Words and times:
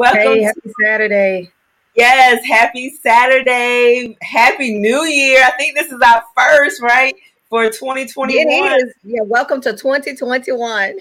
Welcome. 0.00 0.20
Hey, 0.22 0.42
happy 0.44 0.60
to- 0.62 0.72
Saturday. 0.82 1.50
Yes, 1.94 2.42
happy 2.46 2.88
Saturday. 3.02 4.16
Happy 4.22 4.72
New 4.78 5.04
Year. 5.04 5.42
I 5.44 5.50
think 5.58 5.76
this 5.76 5.92
is 5.92 6.00
our 6.00 6.22
first, 6.34 6.80
right? 6.80 7.14
For 7.50 7.68
2021. 7.68 8.46
It 8.46 8.76
is. 8.82 8.94
Yeah, 9.04 9.20
welcome 9.26 9.60
to 9.60 9.76
2021. 9.76 10.96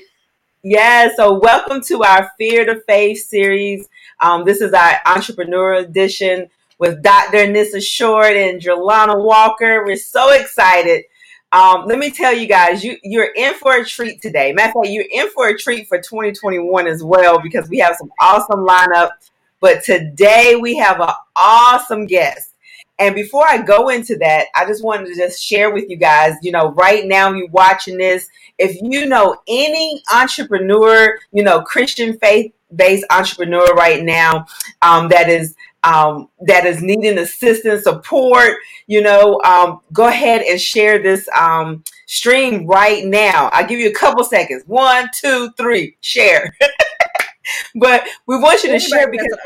Yeah, 0.63 1.07
so 1.15 1.39
welcome 1.39 1.81
to 1.83 2.03
our 2.03 2.29
Fear 2.37 2.65
to 2.65 2.81
Faith 2.81 3.25
series. 3.25 3.87
Um, 4.19 4.43
this 4.43 4.59
is 4.59 4.73
our 4.73 4.99
entrepreneur 5.05 5.75
edition 5.75 6.49
with 6.77 7.01
Dr. 7.01 7.47
Nissa 7.47 7.79
Short 7.79 8.35
and 8.35 8.61
Jelana 8.61 9.23
Walker. 9.23 9.85
We're 9.85 9.95
so 9.95 10.33
excited 10.33 11.05
um, 11.51 11.85
let 11.85 11.97
me 11.97 12.11
tell 12.11 12.33
you 12.33 12.47
guys, 12.47 12.83
you 12.83 12.97
you're 13.03 13.33
in 13.35 13.55
for 13.55 13.75
a 13.75 13.85
treat 13.85 14.21
today. 14.21 14.53
Matter 14.53 14.69
of 14.69 14.83
fact, 14.83 14.93
you're 14.93 15.05
in 15.11 15.29
for 15.31 15.47
a 15.47 15.57
treat 15.57 15.87
for 15.87 15.97
2021 15.97 16.87
as 16.87 17.03
well 17.03 17.41
because 17.41 17.67
we 17.69 17.79
have 17.79 17.95
some 17.95 18.11
awesome 18.19 18.65
lineup. 18.65 19.11
But 19.59 19.83
today 19.83 20.55
we 20.61 20.77
have 20.77 21.01
an 21.01 21.09
awesome 21.35 22.05
guest. 22.05 22.53
And 22.99 23.15
before 23.15 23.47
I 23.47 23.61
go 23.61 23.89
into 23.89 24.17
that, 24.17 24.47
I 24.55 24.65
just 24.65 24.83
wanted 24.83 25.07
to 25.07 25.15
just 25.15 25.41
share 25.41 25.73
with 25.73 25.89
you 25.89 25.95
guys, 25.95 26.35
you 26.41 26.51
know, 26.51 26.71
right 26.73 27.05
now 27.05 27.33
you're 27.33 27.47
watching 27.47 27.97
this. 27.97 28.27
If 28.57 28.77
you 28.81 29.05
know 29.05 29.37
any 29.47 30.03
entrepreneur, 30.13 31.17
you 31.31 31.43
know, 31.43 31.61
Christian 31.61 32.17
faith 32.19 32.53
based 32.75 33.05
entrepreneur 33.09 33.73
right 33.73 34.03
now 34.03 34.45
um, 34.81 35.09
that 35.09 35.29
is 35.29 35.55
um, 35.83 36.29
that 36.47 36.65
is 36.65 36.81
needing 36.81 37.17
assistance, 37.17 37.83
support, 37.83 38.57
you 38.87 39.01
know, 39.01 39.39
um, 39.45 39.81
go 39.93 40.07
ahead 40.07 40.41
and 40.41 40.59
share 40.59 41.01
this 41.01 41.27
um, 41.39 41.83
stream 42.05 42.65
right 42.65 43.05
now. 43.05 43.49
I'll 43.53 43.67
give 43.67 43.79
you 43.79 43.89
a 43.89 43.93
couple 43.93 44.23
seconds. 44.23 44.63
One, 44.67 45.09
two, 45.13 45.51
three, 45.57 45.95
share. 46.01 46.53
but 47.75 48.07
we 48.27 48.37
want 48.37 48.63
you 48.63 48.69
to 48.69 48.75
Anybody 48.75 48.89
share 48.89 49.11
because 49.11 49.37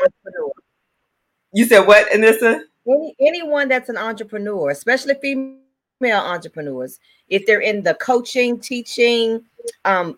you 1.52 1.64
said 1.66 1.86
what, 1.86 2.10
Anissa? 2.10 2.62
Any, 2.86 3.14
anyone 3.20 3.68
that's 3.68 3.88
an 3.88 3.96
entrepreneur, 3.96 4.70
especially 4.70 5.14
female 5.22 6.20
entrepreneurs, 6.20 6.98
if 7.28 7.46
they're 7.46 7.60
in 7.60 7.82
the 7.82 7.94
coaching, 7.94 8.58
teaching, 8.58 9.44
um, 9.84 10.16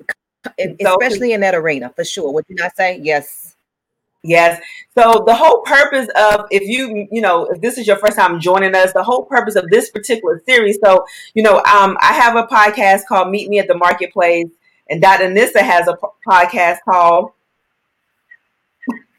especially 0.58 1.32
in 1.32 1.40
that 1.40 1.54
arena, 1.54 1.92
for 1.94 2.04
sure. 2.04 2.32
Would 2.32 2.46
you 2.48 2.56
not 2.56 2.74
say 2.76 2.98
yes? 3.02 3.55
Yes. 4.26 4.60
So 4.98 5.22
the 5.26 5.34
whole 5.34 5.60
purpose 5.62 6.08
of 6.16 6.46
if 6.50 6.62
you 6.62 7.06
you 7.12 7.20
know 7.20 7.44
if 7.46 7.60
this 7.60 7.78
is 7.78 7.86
your 7.86 7.96
first 7.96 8.16
time 8.16 8.40
joining 8.40 8.74
us, 8.74 8.92
the 8.92 9.02
whole 9.02 9.24
purpose 9.24 9.54
of 9.54 9.70
this 9.70 9.90
particular 9.90 10.42
series. 10.46 10.78
So 10.84 11.04
you 11.34 11.42
know, 11.42 11.58
um, 11.58 11.96
I 12.00 12.12
have 12.12 12.34
a 12.36 12.42
podcast 12.44 13.06
called 13.06 13.30
Meet 13.30 13.48
Me 13.48 13.58
at 13.60 13.68
the 13.68 13.76
Marketplace, 13.76 14.48
and 14.88 15.00
Dr. 15.00 15.30
Nissa 15.30 15.62
has 15.62 15.86
a 15.86 15.96
podcast 16.26 16.78
called 16.88 17.30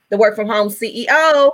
The 0.10 0.18
Work 0.18 0.36
from 0.36 0.48
Home 0.48 0.68
CEO. 0.68 1.52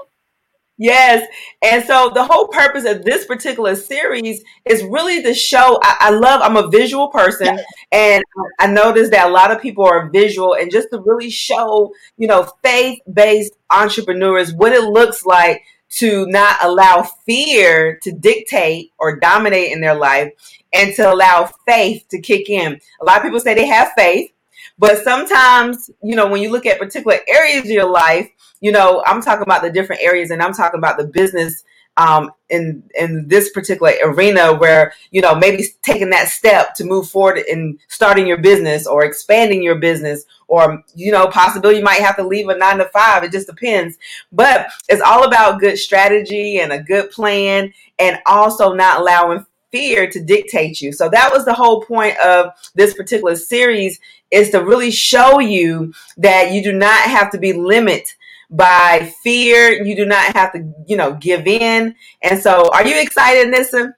Yes. 0.78 1.28
And 1.62 1.86
so 1.86 2.12
the 2.14 2.26
whole 2.26 2.48
purpose 2.48 2.86
of 2.86 3.04
this 3.04 3.26
particular 3.26 3.76
series 3.76 4.44
is 4.66 4.84
really 4.84 5.22
to 5.22 5.34
show 5.34 5.80
I, 5.84 5.98
I 6.00 6.10
love, 6.10 6.42
I'm 6.42 6.58
a 6.58 6.68
visual 6.68 7.10
person, 7.10 7.60
and 7.92 8.24
I 8.60 8.68
notice 8.68 9.10
that 9.12 9.28
a 9.28 9.32
lot 9.32 9.52
of 9.52 9.62
people 9.62 9.86
are 9.86 10.10
visual, 10.10 10.56
and 10.56 10.72
just 10.72 10.90
to 10.92 11.00
really 11.00 11.30
show, 11.30 11.94
you 12.18 12.28
know, 12.28 12.52
faith 12.64 13.00
based 13.12 13.54
entrepreneurs 13.70 14.54
what 14.54 14.72
it 14.72 14.84
looks 14.84 15.26
like 15.26 15.62
to 15.98 16.26
not 16.28 16.58
allow 16.64 17.04
fear 17.26 18.00
to 18.02 18.12
dictate 18.12 18.92
or 18.98 19.20
dominate 19.20 19.72
in 19.72 19.80
their 19.80 19.94
life 19.94 20.32
and 20.74 20.96
to 20.96 21.12
allow 21.14 21.48
faith 21.68 22.04
to 22.10 22.20
kick 22.20 22.50
in. 22.50 22.80
A 23.00 23.06
lot 23.06 23.18
of 23.18 23.24
people 23.24 23.40
say 23.40 23.54
they 23.54 23.68
have 23.68 23.92
faith, 23.96 24.32
but 24.78 25.04
sometimes, 25.04 25.90
you 26.02 26.16
know, 26.16 26.28
when 26.28 26.42
you 26.42 26.52
look 26.52 26.66
at 26.66 26.80
particular 26.80 27.18
areas 27.28 27.66
of 27.66 27.72
your 27.72 27.90
life, 27.90 28.30
you 28.60 28.72
know, 28.72 29.04
I'm 29.06 29.22
talking 29.22 29.44
about 29.44 29.62
the 29.62 29.72
different 29.72 30.02
areas 30.02 30.32
and 30.32 30.42
I'm 30.42 30.54
talking 30.54 30.78
about 30.78 30.98
the 30.98 31.08
business 31.08 31.64
um, 31.98 32.32
in 32.50 32.84
in 32.98 33.28
this 33.28 33.52
particular 33.52 33.92
arena 34.04 34.54
where 34.54 34.94
you 35.12 35.22
know 35.22 35.36
maybe 35.36 35.64
taking 35.84 36.10
that 36.10 36.28
step 36.28 36.74
to 36.76 36.84
move 36.84 37.08
forward 37.08 37.44
in 37.48 37.78
starting 37.88 38.26
your 38.26 38.40
business 38.40 38.88
or 38.88 39.04
expanding 39.04 39.62
your 39.62 39.76
business 39.76 40.26
or 40.48 40.84
you 40.96 41.12
know 41.12 41.28
possibly 41.28 41.78
you 41.78 41.84
might 41.84 42.02
have 42.02 42.16
to 42.16 42.24
leave 42.24 42.50
a 42.50 42.58
nine 42.58 42.80
to 42.80 42.86
five. 42.86 43.24
It 43.24 43.32
just 43.32 43.48
depends. 43.48 43.98
But 44.32 44.68
it's 44.90 45.02
all 45.02 45.24
about 45.24 45.60
good 45.60 45.78
strategy 45.78 46.60
and 46.60 46.72
a 46.72 46.82
good 46.82 47.12
plan 47.12 47.72
and 48.00 48.18
also 48.26 48.74
not 48.74 49.00
allowing 49.00 49.46
fear 49.74 50.10
to 50.10 50.24
dictate 50.24 50.80
you 50.80 50.94
so 50.94 51.10
that 51.10 51.32
was 51.34 51.44
the 51.44 51.54
whole 51.54 51.82
point 51.82 52.18
of 52.20 52.52
this 52.76 52.94
particular 52.94 53.36
series 53.36 54.00
is 54.32 54.52
to 54.52 54.64
really 54.64 54.92
show 54.92 55.40
you 55.40 55.94
that 56.18 56.52
you 56.52 56.64
do 56.64 56.72
not 56.72 57.02
have 57.02 57.30
to 57.32 57.38
be 57.38 57.52
limited 57.54 58.08
by 58.54 59.12
fear. 59.24 59.84
You 59.84 59.96
do 59.96 60.06
not 60.06 60.36
have 60.36 60.54
to, 60.54 60.72
you 60.88 60.96
know, 60.96 61.14
give 61.16 61.48
in. 61.48 61.96
And 62.22 62.42
so, 62.42 62.70
are 62.72 62.86
you 62.86 63.00
excited, 63.02 63.50
Nissa? 63.50 63.96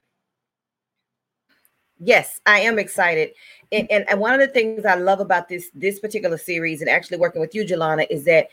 Yes, 2.00 2.40
I 2.46 2.62
am 2.62 2.80
excited. 2.80 3.32
And, 3.72 3.90
and, 3.92 4.20
one 4.20 4.34
of 4.34 4.40
the 4.40 4.48
things 4.48 4.86
I 4.86 4.96
love 4.96 5.20
about 5.20 5.50
this 5.50 5.70
this 5.74 6.00
particular 6.00 6.38
series 6.38 6.82
and 6.82 6.90
actually 6.90 7.18
working 7.18 7.42
with 7.42 7.56
you, 7.56 7.66
Jelana, 7.66 8.06
is 8.10 8.24
that 8.26 8.48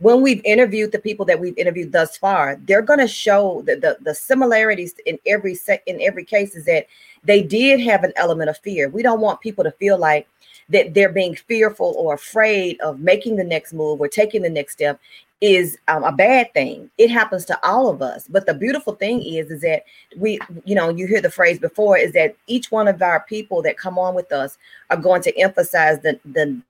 when 0.00 0.20
we've 0.22 0.40
interviewed 0.44 0.92
the 0.92 0.98
people 0.98 1.26
that 1.26 1.40
we've 1.40 1.58
interviewed 1.58 1.92
thus 1.92 2.16
far, 2.16 2.56
they're 2.64 2.82
going 2.82 3.00
to 3.00 3.08
show 3.08 3.62
the, 3.66 3.76
the 3.76 3.98
the 4.00 4.14
similarities 4.14 4.94
in 5.06 5.18
every 5.26 5.54
se- 5.54 5.82
in 5.86 6.00
every 6.00 6.24
case 6.24 6.54
is 6.54 6.64
that 6.66 6.86
they 7.24 7.42
did 7.42 7.80
have 7.80 8.04
an 8.04 8.12
element 8.16 8.48
of 8.48 8.58
fear. 8.58 8.88
We 8.88 9.02
don't 9.02 9.20
want 9.20 9.40
people 9.40 9.64
to 9.64 9.72
feel 9.72 9.98
like 9.98 10.28
that 10.68 10.94
they're 10.94 11.12
being 11.12 11.34
fearful 11.34 11.94
or 11.98 12.14
afraid 12.14 12.80
of 12.80 13.00
making 13.00 13.36
the 13.36 13.44
next 13.44 13.72
move 13.72 14.00
or 14.00 14.08
taking 14.08 14.42
the 14.42 14.50
next 14.50 14.74
step 14.74 15.00
is 15.40 15.78
um, 15.88 16.04
a 16.04 16.12
bad 16.12 16.52
thing. 16.52 16.90
It 16.98 17.10
happens 17.10 17.44
to 17.46 17.58
all 17.64 17.88
of 17.88 18.02
us. 18.02 18.26
But 18.28 18.46
the 18.46 18.54
beautiful 18.54 18.94
thing 18.94 19.22
is, 19.22 19.50
is 19.50 19.62
that 19.62 19.84
we, 20.16 20.38
you 20.64 20.74
know, 20.74 20.88
you 20.88 21.06
hear 21.06 21.20
the 21.20 21.30
phrase 21.30 21.58
before, 21.58 21.96
is 21.96 22.12
that 22.12 22.36
each 22.48 22.70
one 22.72 22.88
of 22.88 23.00
our 23.02 23.20
people 23.20 23.62
that 23.62 23.78
come 23.78 23.98
on 23.98 24.14
with 24.14 24.32
us 24.32 24.58
are 24.90 24.96
going 24.96 25.22
to 25.22 25.38
emphasize 25.38 26.00
the 26.00 26.20
the 26.24 26.60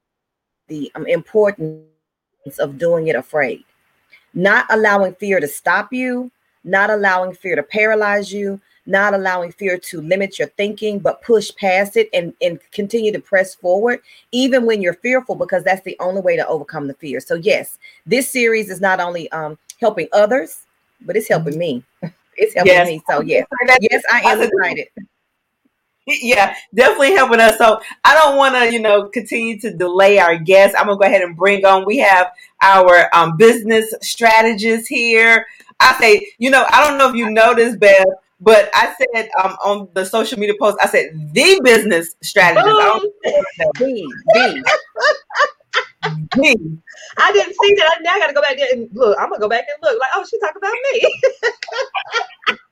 the 0.69 0.93
um, 0.95 1.07
importance 1.07 1.83
of 2.59 2.79
doing 2.79 3.09
it 3.09 3.17
afraid, 3.17 3.65
not 4.35 4.67
allowing 4.71 5.15
fear 5.15 5.41
to 5.41 5.49
stop 5.49 5.93
you, 5.93 6.31
not 6.65 6.91
allowing 6.91 7.35
fear 7.35 7.57
to 7.57 7.63
paralyze 7.63 8.33
you, 8.33 8.61
not 8.87 9.13
allowing 9.13 9.53
fear 9.53 9.79
to 9.79 10.01
limit 10.01 10.39
your 10.39 10.49
thinking, 10.49 10.99
but 10.99 11.23
push 11.23 11.51
past 11.57 11.97
it 11.97 12.09
and, 12.15 12.33
and 12.41 12.59
continue 12.73 13.13
to 13.13 13.19
press 13.19 13.55
forward, 13.55 14.01
even 14.33 14.65
when 14.65 14.81
you're 14.81 14.95
fearful, 14.95 15.35
because 15.35 15.63
that's 15.63 15.83
the 15.83 15.97
only 16.01 16.23
way 16.23 16.37
to 16.37 16.47
overcome 16.49 16.87
the 16.87 16.95
fear. 16.95 17.21
So, 17.21 17.35
yes, 17.35 17.79
this 18.07 18.31
series 18.31 18.71
is 18.71 18.81
not 18.81 18.99
only 18.99 19.31
um, 19.31 19.59
helping 19.79 20.09
others, 20.13 20.67
but 21.03 21.17
it's 21.17 21.29
helping 21.29 21.59
me. 21.59 21.85
It's 22.41 22.55
helping 22.55 22.73
yes. 22.73 22.87
me. 22.87 23.03
So, 23.11 23.21
yes, 23.21 23.49
yes, 23.81 24.01
I 24.13 24.21
am 24.21 24.41
excited. 24.41 24.87
Yeah, 26.09 26.55
definitely 26.75 27.15
helping 27.15 27.41
us. 27.41 27.59
So 27.59 27.81
I 28.05 28.15
don't 28.15 28.37
want 28.37 28.55
to, 28.55 28.73
you 28.73 28.81
know, 28.81 29.09
continue 29.09 29.61
to 29.61 29.77
delay 29.77 30.19
our 30.19 30.39
guests. 30.39 30.75
I'm 30.79 30.87
gonna 30.87 30.99
go 30.99 31.05
ahead 31.07 31.23
and 31.23 31.37
bring 31.37 31.65
on. 31.67 31.85
We 31.85 31.99
have 31.99 32.33
our 32.63 33.15
um, 33.15 33.37
business 33.37 33.95
strategist 34.01 34.89
here. 34.89 35.47
I 35.81 35.99
say, 36.01 36.33
you 36.39 36.51
know, 36.51 36.65
I 36.71 36.83
don't 36.87 36.99
know 36.99 37.11
if 37.11 37.15
you 37.15 37.31
noticed, 37.31 37.79
Bev, 37.79 38.07
but 38.41 38.71
I 38.73 38.95
said 38.97 39.29
um, 39.43 39.53
on 39.65 39.89
the 39.93 40.05
social 40.07 40.39
media 40.39 40.55
post, 40.59 40.79
I 40.81 40.87
said 40.87 41.11
the 41.33 41.61
business 41.63 42.17
strategist. 42.23 42.67
I 42.67 43.01
the, 43.25 43.43
the. 43.79 44.65
the. 46.35 46.79
I 47.19 47.33
didn't 47.33 47.55
see 47.63 47.75
that. 47.75 47.99
Now 48.03 48.15
I 48.15 48.19
got 48.19 48.29
to 48.29 48.33
go 48.33 48.41
back 48.41 48.57
there 48.57 48.69
and 48.73 48.89
look. 48.93 49.19
I'm 49.21 49.29
gonna 49.29 49.41
go 49.41 49.49
back 49.49 49.67
and 49.69 49.83
look. 49.83 50.01
Like, 50.01 50.11
oh, 50.15 50.25
she 50.29 50.39
talking 50.41 50.63
about 50.63 50.75
me. 50.93 52.59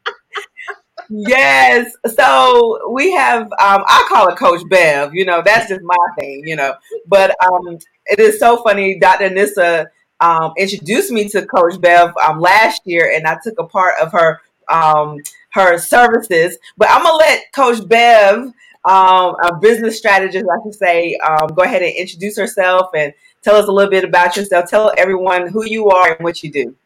yes. 1.08 1.92
So 2.14 2.90
we 2.92 3.12
have. 3.12 3.42
Um, 3.42 3.84
I 3.86 4.06
call 4.08 4.28
it 4.28 4.38
Coach 4.38 4.62
Bev. 4.68 5.14
You 5.14 5.24
know, 5.24 5.42
that's 5.44 5.68
just 5.68 5.82
my 5.82 5.96
thing. 6.18 6.42
You 6.46 6.56
know, 6.56 6.74
but 7.06 7.36
um, 7.44 7.78
it 8.06 8.20
is 8.20 8.38
so 8.38 8.62
funny. 8.62 8.98
Dr. 8.98 9.30
Nissa 9.30 9.88
um, 10.20 10.52
introduced 10.56 11.10
me 11.10 11.28
to 11.28 11.44
Coach 11.46 11.80
Bev 11.80 12.12
um, 12.26 12.40
last 12.40 12.82
year, 12.84 13.12
and 13.14 13.26
I 13.26 13.38
took 13.42 13.58
a 13.58 13.64
part 13.64 13.94
of 14.00 14.12
her 14.12 14.40
um, 14.68 15.18
her 15.50 15.78
services. 15.78 16.58
But 16.76 16.88
I'm 16.90 17.02
gonna 17.02 17.16
let 17.16 17.52
Coach 17.52 17.86
Bev, 17.88 18.52
um, 18.84 19.36
a 19.44 19.56
business 19.60 19.98
strategist, 19.98 20.44
I 20.44 20.62
should 20.62 20.74
say, 20.74 21.16
um, 21.16 21.48
go 21.48 21.62
ahead 21.62 21.82
and 21.82 21.94
introduce 21.94 22.36
herself 22.36 22.90
and 22.94 23.12
tell 23.42 23.56
us 23.56 23.68
a 23.68 23.72
little 23.72 23.90
bit 23.90 24.04
about 24.04 24.36
yourself. 24.36 24.68
Tell 24.70 24.92
everyone 24.96 25.48
who 25.48 25.64
you 25.64 25.88
are 25.88 26.12
and 26.14 26.24
what 26.24 26.42
you 26.42 26.50
do. 26.50 26.76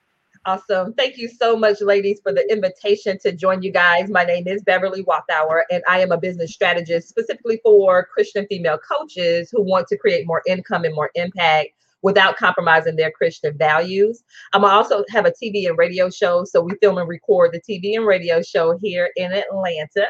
Awesome. 0.46 0.94
Thank 0.94 1.19
you 1.19 1.28
so 1.28 1.54
much, 1.54 1.82
ladies, 1.82 2.20
for 2.22 2.32
the 2.32 2.50
invitation 2.50 3.19
to 3.19 3.32
join 3.32 3.62
you 3.62 3.70
guys. 3.70 4.08
My 4.08 4.25
name 4.25 4.48
is 4.48 4.62
Beverly 4.62 5.04
Wathauer, 5.04 5.62
and 5.70 5.82
I 5.87 6.00
am 6.00 6.12
a 6.12 6.19
business 6.19 6.54
strategist 6.54 7.10
specifically 7.10 7.60
for 7.62 8.06
Christian 8.06 8.46
female 8.48 8.78
coaches 8.78 9.50
who 9.52 9.62
want 9.62 9.87
to 9.88 9.98
create 9.98 10.26
more 10.26 10.42
income 10.46 10.84
and 10.84 10.94
more 10.94 11.10
impact 11.14 11.72
without 12.00 12.38
compromising 12.38 12.96
their 12.96 13.10
Christian 13.10 13.56
values. 13.58 14.25
Um, 14.54 14.64
I 14.64 14.70
also 14.70 15.04
have 15.10 15.26
a 15.26 15.31
TV 15.31 15.69
and 15.69 15.76
radio 15.76 16.08
show. 16.08 16.44
So 16.44 16.62
we 16.62 16.75
film 16.81 16.96
and 16.96 17.06
record 17.08 17.52
the 17.52 17.60
TV 17.60 17.96
and 17.96 18.06
radio 18.06 18.40
show 18.40 18.78
here 18.78 19.10
in 19.16 19.32
Atlanta. 19.32 20.08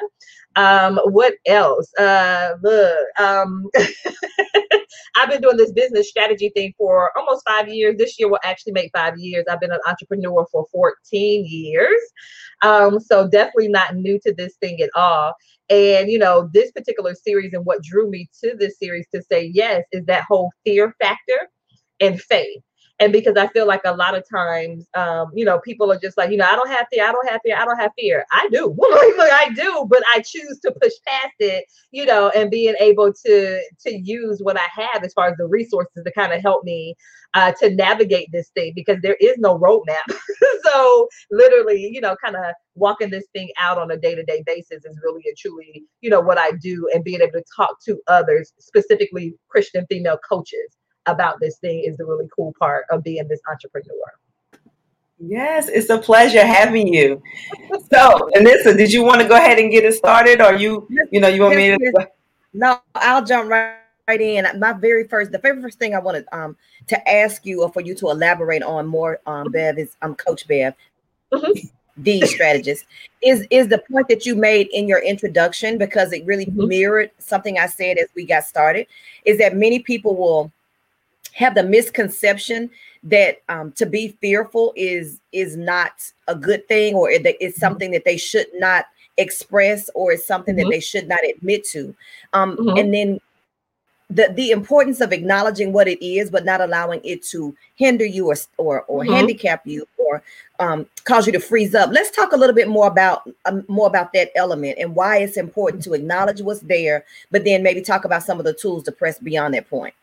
Um, 0.54 1.00
what 1.06 1.34
else? 1.46 1.92
Uh, 1.98 2.54
look, 2.62 3.06
um, 3.18 3.68
I've 5.16 5.30
been 5.30 5.40
doing 5.40 5.56
this 5.56 5.72
business 5.72 6.08
strategy 6.08 6.50
thing 6.54 6.74
for 6.78 7.10
almost 7.16 7.42
five 7.48 7.68
years. 7.68 7.96
This 7.98 8.18
year 8.18 8.28
will 8.28 8.40
actually 8.44 8.72
make 8.72 8.90
five 8.94 9.18
years. 9.18 9.44
I've 9.50 9.60
been 9.60 9.72
an 9.72 9.80
entrepreneur 9.86 10.46
for 10.50 10.66
14 10.72 11.44
years. 11.46 12.00
Um, 12.62 13.00
so 13.00 13.28
definitely 13.28 13.68
not 13.68 13.96
new 13.96 14.18
to 14.24 14.34
this 14.34 14.56
thing 14.56 14.80
at 14.80 14.90
all. 14.94 15.34
And 15.68 16.10
you 16.10 16.18
know, 16.18 16.48
this 16.52 16.70
particular 16.72 17.14
series 17.14 17.52
and 17.52 17.64
what 17.64 17.82
drew 17.82 18.10
me 18.10 18.28
to 18.42 18.54
this 18.58 18.78
series 18.78 19.06
to 19.14 19.22
say 19.22 19.50
yes 19.54 19.84
is 19.92 20.04
that 20.06 20.24
whole 20.28 20.50
fear 20.64 20.94
factor 21.00 21.48
and 22.00 22.20
faith 22.20 22.62
and 23.00 23.14
because 23.14 23.34
I 23.36 23.46
feel 23.48 23.66
like 23.66 23.80
a 23.86 23.96
lot 23.96 24.14
of 24.14 24.24
times, 24.28 24.86
um, 24.94 25.30
you 25.34 25.46
know, 25.46 25.58
people 25.60 25.90
are 25.90 25.98
just 25.98 26.18
like, 26.18 26.30
you 26.30 26.36
know, 26.36 26.44
I 26.44 26.54
don't 26.54 26.68
have 26.68 26.86
fear, 26.92 27.06
I 27.06 27.12
don't 27.12 27.28
have 27.28 27.40
fear, 27.42 27.56
I 27.56 27.64
don't 27.64 27.78
have 27.78 27.92
fear. 27.98 28.26
I 28.30 28.46
do, 28.52 28.76
I 28.82 29.50
do, 29.54 29.86
but 29.88 30.02
I 30.14 30.20
choose 30.20 30.60
to 30.60 30.72
push 30.82 30.92
past 31.06 31.32
it, 31.38 31.64
you 31.92 32.04
know, 32.04 32.30
and 32.36 32.50
being 32.50 32.74
able 32.78 33.10
to 33.24 33.62
to 33.86 33.94
use 33.94 34.40
what 34.42 34.58
I 34.58 34.66
have 34.70 35.02
as 35.02 35.14
far 35.14 35.28
as 35.28 35.36
the 35.38 35.46
resources 35.46 36.04
to 36.04 36.12
kind 36.12 36.34
of 36.34 36.42
help 36.42 36.62
me 36.62 36.94
uh, 37.32 37.52
to 37.60 37.74
navigate 37.74 38.28
this 38.32 38.50
thing 38.50 38.72
because 38.76 38.98
there 39.02 39.16
is 39.18 39.38
no 39.38 39.58
roadmap. 39.58 40.14
so 40.64 41.08
literally, 41.30 41.88
you 41.90 42.02
know, 42.02 42.16
kind 42.22 42.36
of 42.36 42.44
walking 42.74 43.08
this 43.08 43.24
thing 43.32 43.48
out 43.58 43.78
on 43.78 43.90
a 43.90 43.96
day 43.96 44.14
to 44.14 44.24
day 44.24 44.42
basis 44.44 44.84
is 44.84 45.00
really 45.02 45.22
and 45.24 45.36
truly, 45.38 45.84
you 46.02 46.10
know, 46.10 46.20
what 46.20 46.36
I 46.36 46.50
do, 46.60 46.86
and 46.92 47.02
being 47.02 47.22
able 47.22 47.32
to 47.32 47.44
talk 47.56 47.82
to 47.86 47.98
others, 48.08 48.52
specifically 48.58 49.34
Christian 49.48 49.86
female 49.88 50.18
coaches 50.28 50.76
about 51.06 51.40
this 51.40 51.58
thing 51.58 51.84
is 51.84 51.96
the 51.96 52.04
really 52.04 52.28
cool 52.34 52.54
part 52.58 52.86
of 52.90 53.02
being 53.02 53.26
this 53.28 53.40
entrepreneur. 53.50 54.12
Yes, 55.18 55.68
it's 55.68 55.90
a 55.90 55.98
pleasure 55.98 56.44
having 56.44 56.92
you. 56.92 57.22
So, 57.92 58.30
Anissa, 58.36 58.76
did 58.76 58.90
you 58.90 59.04
want 59.04 59.20
to 59.20 59.28
go 59.28 59.36
ahead 59.36 59.58
and 59.58 59.70
get 59.70 59.84
it 59.84 59.92
started, 59.94 60.40
or 60.40 60.54
you, 60.54 60.88
you 61.10 61.20
know, 61.20 61.28
you 61.28 61.42
want 61.42 61.56
me 61.56 61.76
to? 61.76 62.08
No, 62.54 62.80
I'll 62.94 63.24
jump 63.24 63.50
right, 63.50 63.76
right 64.08 64.20
in. 64.20 64.46
My 64.58 64.72
very 64.72 65.06
first, 65.06 65.30
the 65.30 65.38
very 65.38 65.60
first 65.60 65.78
thing 65.78 65.94
I 65.94 65.98
wanted 65.98 66.24
um 66.32 66.56
to 66.86 67.08
ask 67.08 67.44
you 67.44 67.62
or 67.62 67.70
for 67.70 67.80
you 67.80 67.94
to 67.96 68.08
elaborate 68.10 68.62
on 68.62 68.86
more, 68.86 69.20
um, 69.26 69.44
mm-hmm. 69.44 69.52
Bev 69.52 69.78
is 69.78 69.96
um 70.00 70.14
Coach 70.14 70.48
Bev. 70.48 70.74
Mm-hmm 71.32 71.68
the 72.04 72.22
strategist 72.22 72.86
is 73.22 73.46
is 73.50 73.68
the 73.68 73.82
point 73.90 74.08
that 74.08 74.24
you 74.24 74.34
made 74.34 74.68
in 74.68 74.88
your 74.88 75.00
introduction 75.00 75.76
because 75.78 76.12
it 76.12 76.24
really 76.24 76.46
mm-hmm. 76.46 76.68
mirrored 76.68 77.10
something 77.18 77.58
I 77.58 77.66
said 77.66 77.98
as 77.98 78.08
we 78.14 78.24
got 78.24 78.44
started 78.44 78.86
is 79.24 79.38
that 79.38 79.56
many 79.56 79.80
people 79.80 80.16
will 80.16 80.52
have 81.32 81.54
the 81.54 81.62
misconception 81.62 82.70
that 83.02 83.42
um, 83.48 83.72
to 83.72 83.86
be 83.86 84.16
fearful 84.20 84.72
is 84.76 85.20
is 85.32 85.56
not 85.56 85.92
a 86.28 86.34
good 86.34 86.66
thing 86.68 86.94
or 86.94 87.10
that 87.10 87.36
it's 87.40 87.54
mm-hmm. 87.54 87.60
something 87.60 87.90
that 87.92 88.04
they 88.04 88.16
should 88.16 88.46
not 88.54 88.86
express 89.16 89.88
or 89.94 90.12
it's 90.12 90.26
something 90.26 90.54
mm-hmm. 90.54 90.64
that 90.64 90.70
they 90.70 90.80
should 90.80 91.08
not 91.08 91.20
admit 91.28 91.64
to 91.64 91.94
um, 92.32 92.56
mm-hmm. 92.56 92.78
and 92.78 92.92
then 92.92 93.20
the 94.10 94.32
the 94.34 94.50
importance 94.50 95.00
of 95.00 95.12
acknowledging 95.12 95.72
what 95.72 95.88
it 95.88 96.04
is 96.04 96.30
but 96.30 96.44
not 96.44 96.60
allowing 96.60 97.00
it 97.04 97.22
to 97.22 97.56
hinder 97.76 98.04
you 98.04 98.26
or 98.26 98.36
or, 98.58 98.82
or 98.82 99.02
mm-hmm. 99.02 99.14
handicap 99.14 99.66
you 99.66 99.86
or 99.96 100.22
um, 100.58 100.86
cause 101.04 101.26
you 101.26 101.32
to 101.32 101.40
freeze 101.40 101.74
up 101.74 101.90
let's 101.90 102.10
talk 102.10 102.32
a 102.32 102.36
little 102.36 102.54
bit 102.54 102.68
more 102.68 102.86
about 102.86 103.22
um, 103.46 103.64
more 103.68 103.86
about 103.86 104.12
that 104.12 104.30
element 104.36 104.76
and 104.78 104.94
why 104.94 105.18
it's 105.18 105.36
important 105.36 105.82
to 105.82 105.94
acknowledge 105.94 106.42
what's 106.42 106.60
there 106.60 107.04
but 107.30 107.44
then 107.44 107.62
maybe 107.62 107.80
talk 107.80 108.04
about 108.04 108.22
some 108.22 108.38
of 108.38 108.44
the 108.44 108.52
tools 108.52 108.82
to 108.82 108.92
press 108.92 109.18
beyond 109.18 109.54
that 109.54 109.68
point 109.70 109.94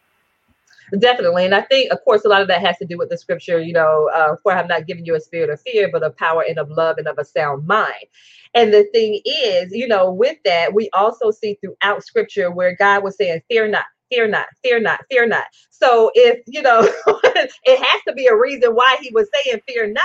Definitely. 1.00 1.46
And 1.46 1.54
I 1.54 1.62
think, 1.62 1.92
of 1.92 2.04
course, 2.04 2.24
a 2.26 2.30
lot 2.30 2.42
of 2.42 2.48
that 2.48 2.62
has 2.66 2.78
to 2.78 2.86
do 2.86 2.98
with 2.98 3.10
the 3.10 3.18
scripture, 3.18 3.60
you 3.60 3.74
know, 3.74 4.10
uh, 4.14 4.36
for 4.42 4.54
I 4.54 4.58
have 4.58 4.70
not 4.70 4.88
given 4.88 5.06
you 5.06 5.16
a 5.16 5.20
spirit 5.20 5.50
of 5.50 5.62
fear, 5.62 5.90
but 5.92 6.04
of 6.04 6.16
power 6.18 6.44
and 6.48 6.58
of 6.58 6.70
love 6.72 6.98
and 6.98 7.08
of 7.08 7.18
a 7.18 7.26
sound 7.26 7.68
mind. 7.68 8.06
And 8.54 8.74
the 8.74 8.86
thing 8.94 9.22
is, 9.26 9.72
you 9.74 9.88
know, 9.88 10.12
with 10.12 10.38
that, 10.46 10.74
we 10.74 10.90
also 10.94 11.32
see 11.32 11.58
throughout 11.62 12.04
scripture 12.04 12.52
where 12.52 12.76
God 12.76 13.04
was 13.04 13.18
saying, 13.18 13.42
fear 13.50 13.68
not, 13.68 13.86
fear 14.10 14.28
not, 14.28 14.48
fear 14.64 14.80
not, 14.80 15.02
fear 15.12 15.28
not. 15.28 15.46
So 15.72 16.12
if, 16.16 16.42
you 16.48 16.62
know, 16.62 16.80
it 17.08 17.84
has 17.84 18.02
to 18.08 18.14
be 18.14 18.28
a 18.28 18.36
reason 18.36 18.72
why 18.72 18.98
he 19.02 19.12
was 19.14 19.30
saying, 19.46 19.62
fear 19.68 19.88
not 19.92 20.04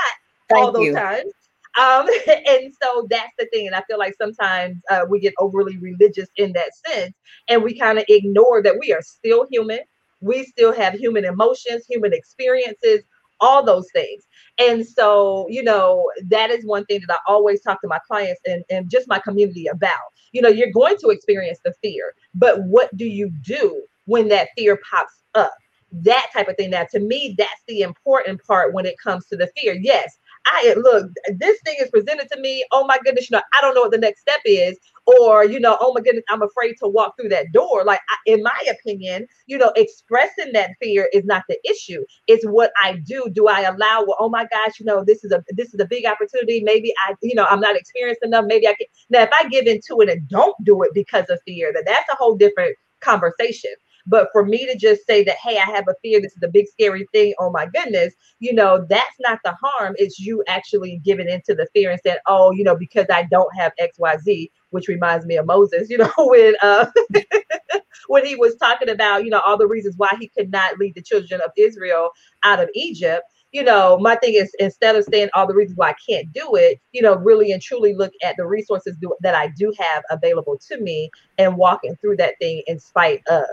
Thank 0.51 0.67
all 0.67 0.73
those 0.73 0.91
you. 0.91 0.95
times. 0.95 1.33
Um, 1.81 2.09
and 2.29 2.75
so 2.83 3.07
that's 3.09 3.33
the 3.39 3.47
thing. 3.53 3.67
And 3.69 3.77
I 3.77 3.83
feel 3.89 3.99
like 3.99 4.15
sometimes 4.21 4.79
uh, 4.91 5.07
we 5.09 5.21
get 5.21 5.35
overly 5.39 5.79
religious 5.79 6.29
in 6.37 6.53
that 6.55 6.71
sense 6.89 7.15
and 7.49 7.63
we 7.63 7.79
kind 7.79 7.99
of 7.99 8.05
ignore 8.09 8.63
that 8.63 8.79
we 8.81 8.93
are 8.93 9.03
still 9.03 9.47
human 9.51 9.81
we 10.23 10.45
still 10.45 10.73
have 10.73 10.95
human 10.95 11.25
emotions, 11.25 11.85
human 11.89 12.13
experiences, 12.13 13.03
all 13.41 13.65
those 13.65 13.87
things. 13.93 14.23
And 14.59 14.87
so, 14.87 15.47
you 15.51 15.63
know, 15.63 16.11
that 16.29 16.51
is 16.51 16.65
one 16.65 16.85
thing 16.87 17.01
that 17.07 17.15
I 17.15 17.33
always 17.33 17.61
talk 17.61 17.81
to 17.83 17.89
my 17.89 17.99
clients 18.07 18.41
and, 18.47 18.65
and 18.71 18.89
just 18.89 19.09
my 19.09 19.19
community 19.19 19.67
about. 19.67 19.99
You 20.31 20.41
know, 20.41 20.49
you're 20.49 20.71
going 20.73 20.97
to 20.99 21.09
experience 21.09 21.59
the 21.65 21.75
fear, 21.83 22.15
but 22.35 22.63
what 22.63 22.97
do 22.97 23.05
you 23.05 23.31
do 23.43 23.83
when 24.07 24.29
that 24.29 24.49
fear 24.57 24.79
pops 24.89 25.23
up? 25.35 25.53
That 25.91 26.29
type 26.33 26.49
of 26.49 26.57
thing. 26.57 26.71
Now, 26.71 26.87
to 26.93 27.01
me, 27.01 27.35
that's 27.37 27.63
the 27.69 27.83
important 27.83 28.43
part 28.47 28.73
when 28.73 28.87
it 28.87 28.95
comes 29.03 29.27
to 29.27 29.37
the 29.37 29.51
fear. 29.57 29.75
Yes, 29.75 30.17
I 30.47 30.75
look, 30.77 31.11
this 31.37 31.61
thing 31.65 31.77
is 31.81 31.91
presented 31.91 32.29
to 32.33 32.41
me. 32.41 32.65
Oh 32.73 32.87
my 32.87 32.99
goodness, 33.05 33.31
you 33.31 33.37
know, 33.37 33.43
I 33.57 33.61
don't 33.61 33.75
know 33.75 33.83
what 33.83 33.93
the 33.93 33.99
next 33.99 34.21
step 34.21 34.41
is. 34.45 34.79
Or, 35.05 35.45
you 35.45 35.59
know, 35.59 35.77
oh 35.81 35.93
my 35.93 36.01
goodness, 36.01 36.25
I'm 36.31 36.43
afraid 36.43 36.75
to 36.83 36.89
walk 36.89 37.17
through 37.17 37.31
that 37.31 37.51
door. 37.53 37.85
Like, 37.85 38.01
I, 38.09 38.17
in 38.27 38.43
my 38.43 38.59
opinion, 38.71 39.27
you 39.47 39.59
know, 39.59 39.73
expressing 39.75 40.53
that 40.53 40.71
fear 40.81 41.09
is 41.13 41.25
not 41.25 41.43
the 41.49 41.59
issue. 41.69 42.05
It's 42.29 42.45
what 42.45 42.71
I 42.83 42.99
do. 43.05 43.29
Do 43.33 43.49
I 43.49 43.63
allow, 43.63 44.05
well, 44.07 44.17
oh 44.21 44.29
my 44.29 44.47
gosh, 44.47 44.79
you 44.79 44.87
know, 44.87 45.03
this 45.05 45.25
is 45.25 45.33
a 45.33 45.43
this 45.49 45.75
is 45.75 45.81
a 45.81 45.87
big 45.87 46.07
opportunity. 46.07 46.63
Maybe 46.63 46.95
I, 47.07 47.15
you 47.21 47.35
know, 47.35 47.47
I'm 47.51 47.61
not 47.61 47.77
experienced 47.77 48.23
enough. 48.23 48.45
Maybe 48.47 48.69
I 48.69 48.75
can. 48.75 48.87
Now, 49.11 49.23
if 49.23 49.31
I 49.33 49.49
give 49.49 49.67
into 49.67 50.01
it 50.03 50.09
and 50.09 50.29
don't 50.29 50.55
do 50.65 50.83
it 50.83 50.93
because 50.95 51.29
of 51.31 51.41
fear, 51.47 51.73
then 51.73 51.83
that's 51.85 52.09
a 52.13 52.17
whole 52.17 52.37
different 52.37 52.77
conversation. 53.01 53.73
But 54.07 54.29
for 54.33 54.45
me 54.45 54.67
to 54.67 54.77
just 54.77 55.07
say 55.07 55.23
that, 55.25 55.37
hey, 55.37 55.59
I 55.59 55.71
have 55.71 55.89
a 55.89 55.95
fear, 56.03 56.21
this 56.21 56.33
is 56.33 56.43
a 56.43 56.49
big 56.49 56.67
scary 56.69 57.07
thing, 57.13 57.35
oh 57.39 57.51
my 57.51 57.67
goodness, 57.67 58.15
you 58.41 58.53
know, 58.55 58.85
that's 58.89 59.17
not 59.21 59.39
the 59.45 59.55
harm. 59.63 59.95
It's 59.99 60.19
you 60.19 60.43
actually 60.49 61.01
giving 61.05 61.29
into 61.29 61.55
the 61.55 61.67
fear 61.75 61.91
and 61.91 62.01
saying, 62.05 62.19
oh, 62.27 62.53
you 62.53 62.65
know, 62.65 62.77
because 62.77 63.07
I 63.13 63.25
don't 63.25 63.55
have 63.57 63.73
XYZ, 63.81 64.51
which 64.71 64.89
reminds 64.89 65.27
me 65.27 65.37
of 65.37 65.47
Moses, 65.47 65.91
you 65.91 65.99
know, 65.99 66.13
when 66.19 66.55
uh 66.63 66.87
when 68.09 68.27
he 68.27 68.37
was 68.37 68.57
talking 68.57 68.89
about, 68.89 69.25
you 69.25 69.31
know, 69.31 69.41
all 69.41 69.57
the 69.57 69.67
reasons 69.67 69.95
why 69.97 70.13
he 70.19 70.29
could 70.29 70.51
not 70.51 70.79
lead 70.79 70.95
the 70.95 71.03
children 71.03 71.41
of 71.41 71.51
Israel 71.57 72.11
out 72.43 72.61
of 72.61 72.69
Egypt 72.75 73.25
you 73.53 73.63
know, 73.63 73.99
my 73.99 74.17
thing 74.17 74.35
is 74.35 74.51
instead 74.59 74.97
of 74.97 75.05
saying 75.05 75.29
all 75.35 75.47
the 75.47 75.55
reasons 75.55 75.77
why 75.77 75.91
I 75.91 75.95
can't 76.09 76.33
do 76.33 76.57
it, 76.57 76.81
you 76.93 77.03
know, 77.03 77.17
really 77.17 77.53
and 77.53 77.61
truly 77.61 77.95
look 77.95 78.13
at 78.25 78.35
the 78.39 78.47
resources 78.47 78.97
do, 78.97 79.15
that 79.21 79.35
I 79.35 79.49
do 79.49 79.73
have 79.79 80.03
available 80.11 80.59
to 80.69 80.81
me 80.81 81.11
and 81.37 81.57
walking 81.57 81.95
through 81.97 82.17
that 82.17 82.35
thing 82.41 82.63
in 82.67 82.81
spite 82.81 83.23
of 83.29 83.45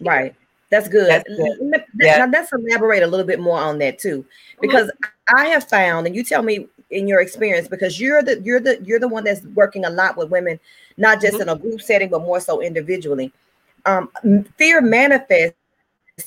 right. 0.00 0.34
That's 0.70 0.88
good. 0.88 1.08
That's 1.08 1.28
good. 1.28 1.84
Yeah. 1.98 2.18
Now 2.24 2.30
let's 2.30 2.52
elaborate 2.52 3.02
a 3.02 3.06
little 3.06 3.26
bit 3.26 3.40
more 3.40 3.58
on 3.58 3.78
that 3.78 3.98
too, 3.98 4.24
because 4.60 4.86
mm-hmm. 4.86 5.36
I 5.36 5.46
have 5.46 5.68
found, 5.68 6.06
and 6.06 6.14
you 6.14 6.22
tell 6.22 6.42
me 6.42 6.68
in 6.90 7.08
your 7.08 7.20
experience, 7.20 7.66
because 7.66 8.00
you're 8.00 8.22
the 8.22 8.40
you're 8.42 8.60
the 8.60 8.80
you're 8.84 9.00
the 9.00 9.08
one 9.08 9.24
that's 9.24 9.42
working 9.54 9.84
a 9.84 9.90
lot 9.90 10.16
with 10.16 10.30
women, 10.30 10.60
not 10.96 11.20
just 11.20 11.34
mm-hmm. 11.34 11.42
in 11.42 11.48
a 11.48 11.58
group 11.58 11.80
setting, 11.80 12.08
but 12.08 12.20
more 12.22 12.40
so 12.40 12.60
individually. 12.62 13.32
Um, 13.84 14.10
fear 14.58 14.80
manifests 14.80 15.56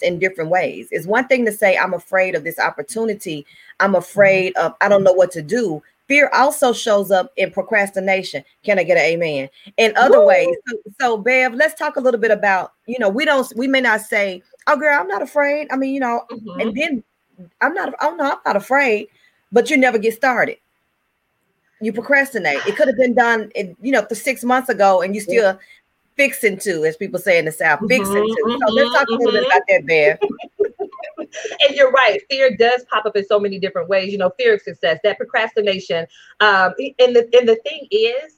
in 0.02 0.20
different 0.20 0.50
ways. 0.50 0.88
It's 0.92 1.06
one 1.06 1.28
thing 1.28 1.46
to 1.46 1.52
say, 1.52 1.78
I'm 1.78 1.94
afraid 1.94 2.36
of 2.36 2.44
this 2.44 2.60
opportunity. 2.60 3.46
I'm 3.80 3.92
mm-hmm. 3.92 3.98
afraid 3.98 4.58
of 4.58 4.74
I 4.82 4.90
don't 4.90 5.04
know 5.04 5.14
what 5.14 5.32
to 5.32 5.42
do. 5.42 5.82
Fear 6.08 6.30
also 6.34 6.74
shows 6.74 7.12
up 7.12 7.32
in 7.38 7.52
procrastination. 7.52 8.44
Can 8.64 8.78
I 8.78 8.84
get 8.84 8.98
an 8.98 9.04
amen? 9.04 9.50
In 9.78 9.96
other 9.96 10.20
Woo! 10.20 10.28
ways. 10.28 10.56
So, 10.68 10.78
so, 11.00 11.18
Bev, 11.18 11.54
let's 11.54 11.76
talk 11.76 11.96
a 11.96 12.02
little 12.02 12.20
bit 12.20 12.32
about, 12.32 12.74
you 12.86 13.00
know, 13.00 13.10
we 13.10 13.26
don't, 13.26 13.52
we 13.56 13.68
may 13.68 13.82
not 13.82 14.02
say, 14.02 14.44
oh, 14.68 14.78
girl, 14.78 15.00
I'm 15.00 15.08
not 15.08 15.22
afraid. 15.22 15.68
I 15.72 15.78
mean, 15.78 15.94
you 15.94 16.00
know, 16.02 16.24
mm-hmm. 16.30 16.60
and 16.60 16.76
then 16.76 17.04
I'm 17.62 17.74
not, 17.74 17.94
oh, 18.02 18.16
no, 18.16 18.32
I'm 18.32 18.38
not 18.46 18.56
afraid, 18.56 19.08
but 19.52 19.70
you 19.70 19.78
never 19.78 19.98
get 19.98 20.14
started. 20.14 20.58
You 21.82 21.94
procrastinate. 21.94 22.66
It 22.68 22.76
could 22.76 22.88
have 22.88 22.98
been 22.98 23.14
done, 23.14 23.52
you 23.56 23.92
know, 23.92 24.06
for 24.06 24.16
six 24.16 24.44
months 24.44 24.70
ago, 24.70 25.02
and 25.02 25.16
you 25.16 25.22
still. 25.22 25.60
Fixing 26.16 26.58
to, 26.60 26.86
as 26.86 26.98
people 26.98 27.20
say 27.20 27.38
in 27.38 27.46
the 27.46 27.52
South, 27.52 27.80
mm-hmm, 27.80 27.88
fixing 27.88 28.14
to. 28.14 28.60
So 28.66 28.74
let's 28.74 28.96
talk 28.96 29.08
a 29.08 29.12
little 29.12 29.32
bit 29.32 29.44
mm-hmm. 29.44 29.46
about 29.46 29.62
that, 29.70 29.86
Bev. 29.86 30.20
and 31.62 31.76
you're 31.76 31.92
right. 31.92 32.22
Fear 32.30 32.58
does 32.58 32.86
pop 32.92 33.06
up 33.06 33.16
in 33.16 33.26
so 33.26 33.40
many 33.40 33.60
different 33.60 33.90
ways. 33.90 34.12
You 34.12 34.18
know, 34.18 34.32
fear 34.38 34.56
of 34.56 34.62
success, 34.62 35.00
that 35.04 35.18
procrastination. 35.18 36.08
Um, 36.40 36.74
and 37.00 37.16
the 37.16 37.30
and 37.34 37.48
the 37.48 37.60
thing 37.64 37.88
is, 37.92 38.36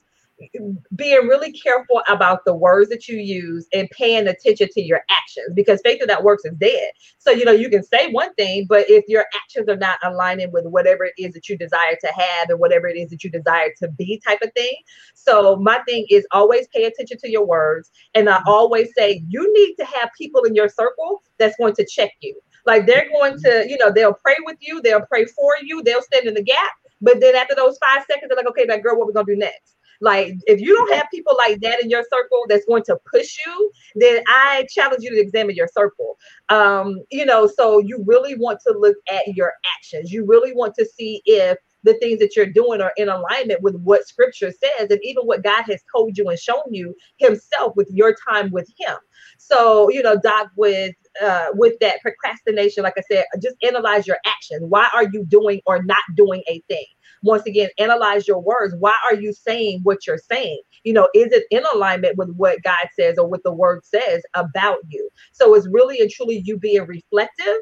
being 0.94 1.26
really 1.26 1.52
careful 1.52 2.02
about 2.08 2.44
the 2.44 2.54
words 2.54 2.90
that 2.90 3.08
you 3.08 3.18
use 3.18 3.66
and 3.72 3.88
paying 3.90 4.28
attention 4.28 4.68
to 4.72 4.82
your 4.82 5.02
actions 5.10 5.52
because 5.54 5.80
faith 5.82 6.02
that 6.06 6.22
works 6.22 6.44
is 6.44 6.54
dead. 6.58 6.90
So, 7.18 7.30
you 7.30 7.44
know, 7.44 7.52
you 7.52 7.70
can 7.70 7.82
say 7.82 8.10
one 8.12 8.34
thing, 8.34 8.66
but 8.68 8.84
if 8.88 9.04
your 9.08 9.24
actions 9.34 9.68
are 9.68 9.76
not 9.76 9.98
aligning 10.04 10.52
with 10.52 10.66
whatever 10.66 11.04
it 11.04 11.14
is 11.18 11.32
that 11.34 11.48
you 11.48 11.56
desire 11.56 11.96
to 12.00 12.08
have 12.08 12.50
and 12.50 12.60
whatever 12.60 12.86
it 12.86 12.96
is 12.96 13.10
that 13.10 13.24
you 13.24 13.30
desire 13.30 13.70
to 13.78 13.88
be, 13.88 14.20
type 14.26 14.40
of 14.42 14.52
thing. 14.54 14.74
So, 15.14 15.56
my 15.56 15.78
thing 15.88 16.06
is 16.10 16.26
always 16.32 16.68
pay 16.68 16.84
attention 16.84 17.18
to 17.18 17.30
your 17.30 17.46
words. 17.46 17.90
And 18.14 18.28
I 18.28 18.42
always 18.46 18.90
say, 18.96 19.22
you 19.28 19.52
need 19.54 19.74
to 19.76 19.84
have 19.84 20.10
people 20.16 20.42
in 20.42 20.54
your 20.54 20.68
circle 20.68 21.22
that's 21.38 21.56
going 21.56 21.74
to 21.76 21.86
check 21.86 22.12
you. 22.20 22.38
Like 22.66 22.86
they're 22.86 23.08
going 23.08 23.38
to, 23.40 23.64
you 23.68 23.78
know, 23.78 23.92
they'll 23.92 24.14
pray 24.14 24.36
with 24.44 24.56
you, 24.60 24.82
they'll 24.82 25.06
pray 25.06 25.24
for 25.24 25.54
you, 25.62 25.82
they'll 25.82 26.02
stand 26.02 26.26
in 26.26 26.34
the 26.34 26.42
gap. 26.42 26.72
But 27.00 27.20
then 27.20 27.34
after 27.36 27.54
those 27.54 27.78
five 27.78 28.04
seconds, 28.06 28.28
they're 28.28 28.36
like, 28.36 28.48
okay, 28.48 28.66
that 28.66 28.82
girl, 28.82 28.98
what 28.98 29.06
we 29.06 29.12
gonna 29.12 29.26
do 29.26 29.36
next? 29.36 29.76
Like 30.00 30.34
if 30.46 30.60
you 30.60 30.74
don't 30.76 30.94
have 30.94 31.06
people 31.12 31.36
like 31.38 31.60
that 31.60 31.82
in 31.82 31.90
your 31.90 32.04
circle 32.10 32.44
that's 32.48 32.66
going 32.66 32.84
to 32.84 32.98
push 33.12 33.36
you, 33.46 33.72
then 33.96 34.22
I 34.28 34.66
challenge 34.70 35.02
you 35.02 35.10
to 35.10 35.20
examine 35.20 35.56
your 35.56 35.68
circle. 35.68 36.18
Um, 36.48 37.02
you 37.10 37.26
know, 37.26 37.46
so 37.46 37.78
you 37.78 38.02
really 38.06 38.36
want 38.36 38.60
to 38.66 38.74
look 38.78 38.96
at 39.10 39.28
your 39.34 39.52
actions. 39.78 40.12
You 40.12 40.24
really 40.26 40.52
want 40.54 40.74
to 40.76 40.86
see 40.86 41.22
if 41.26 41.58
the 41.84 41.94
things 41.94 42.18
that 42.18 42.34
you're 42.36 42.46
doing 42.46 42.80
are 42.80 42.92
in 42.96 43.08
alignment 43.08 43.62
with 43.62 43.76
what 43.76 44.06
scripture 44.06 44.50
says 44.50 44.90
and 44.90 45.00
even 45.02 45.24
what 45.24 45.44
God 45.44 45.62
has 45.68 45.82
told 45.94 46.18
you 46.18 46.28
and 46.28 46.38
shown 46.38 46.62
you 46.72 46.94
himself 47.18 47.74
with 47.76 47.88
your 47.92 48.14
time 48.28 48.50
with 48.50 48.68
him. 48.78 48.96
So, 49.38 49.88
you 49.90 50.02
know, 50.02 50.18
Doc, 50.20 50.48
with 50.56 50.94
uh, 51.22 51.48
with 51.54 51.78
that 51.80 52.00
procrastination, 52.02 52.82
like 52.82 52.94
I 52.98 53.02
said, 53.10 53.24
just 53.42 53.56
analyze 53.62 54.06
your 54.06 54.18
actions. 54.26 54.62
Why 54.68 54.88
are 54.92 55.04
you 55.12 55.24
doing 55.24 55.60
or 55.66 55.82
not 55.82 56.02
doing 56.14 56.42
a 56.48 56.60
thing? 56.68 56.86
Once 57.22 57.44
again, 57.46 57.68
analyze 57.78 58.28
your 58.28 58.40
words. 58.40 58.74
Why 58.78 58.96
are 59.04 59.14
you 59.14 59.32
saying 59.32 59.80
what 59.82 60.06
you're 60.06 60.18
saying? 60.18 60.60
You 60.84 60.92
know, 60.92 61.08
is 61.14 61.32
it 61.32 61.44
in 61.50 61.62
alignment 61.74 62.16
with 62.16 62.30
what 62.36 62.62
God 62.62 62.86
says 62.98 63.18
or 63.18 63.26
what 63.26 63.42
the 63.42 63.52
word 63.52 63.84
says 63.84 64.22
about 64.34 64.78
you? 64.88 65.08
So 65.32 65.54
it's 65.54 65.68
really 65.68 66.00
and 66.00 66.10
truly 66.10 66.42
you 66.44 66.58
being 66.58 66.86
reflective 66.86 67.56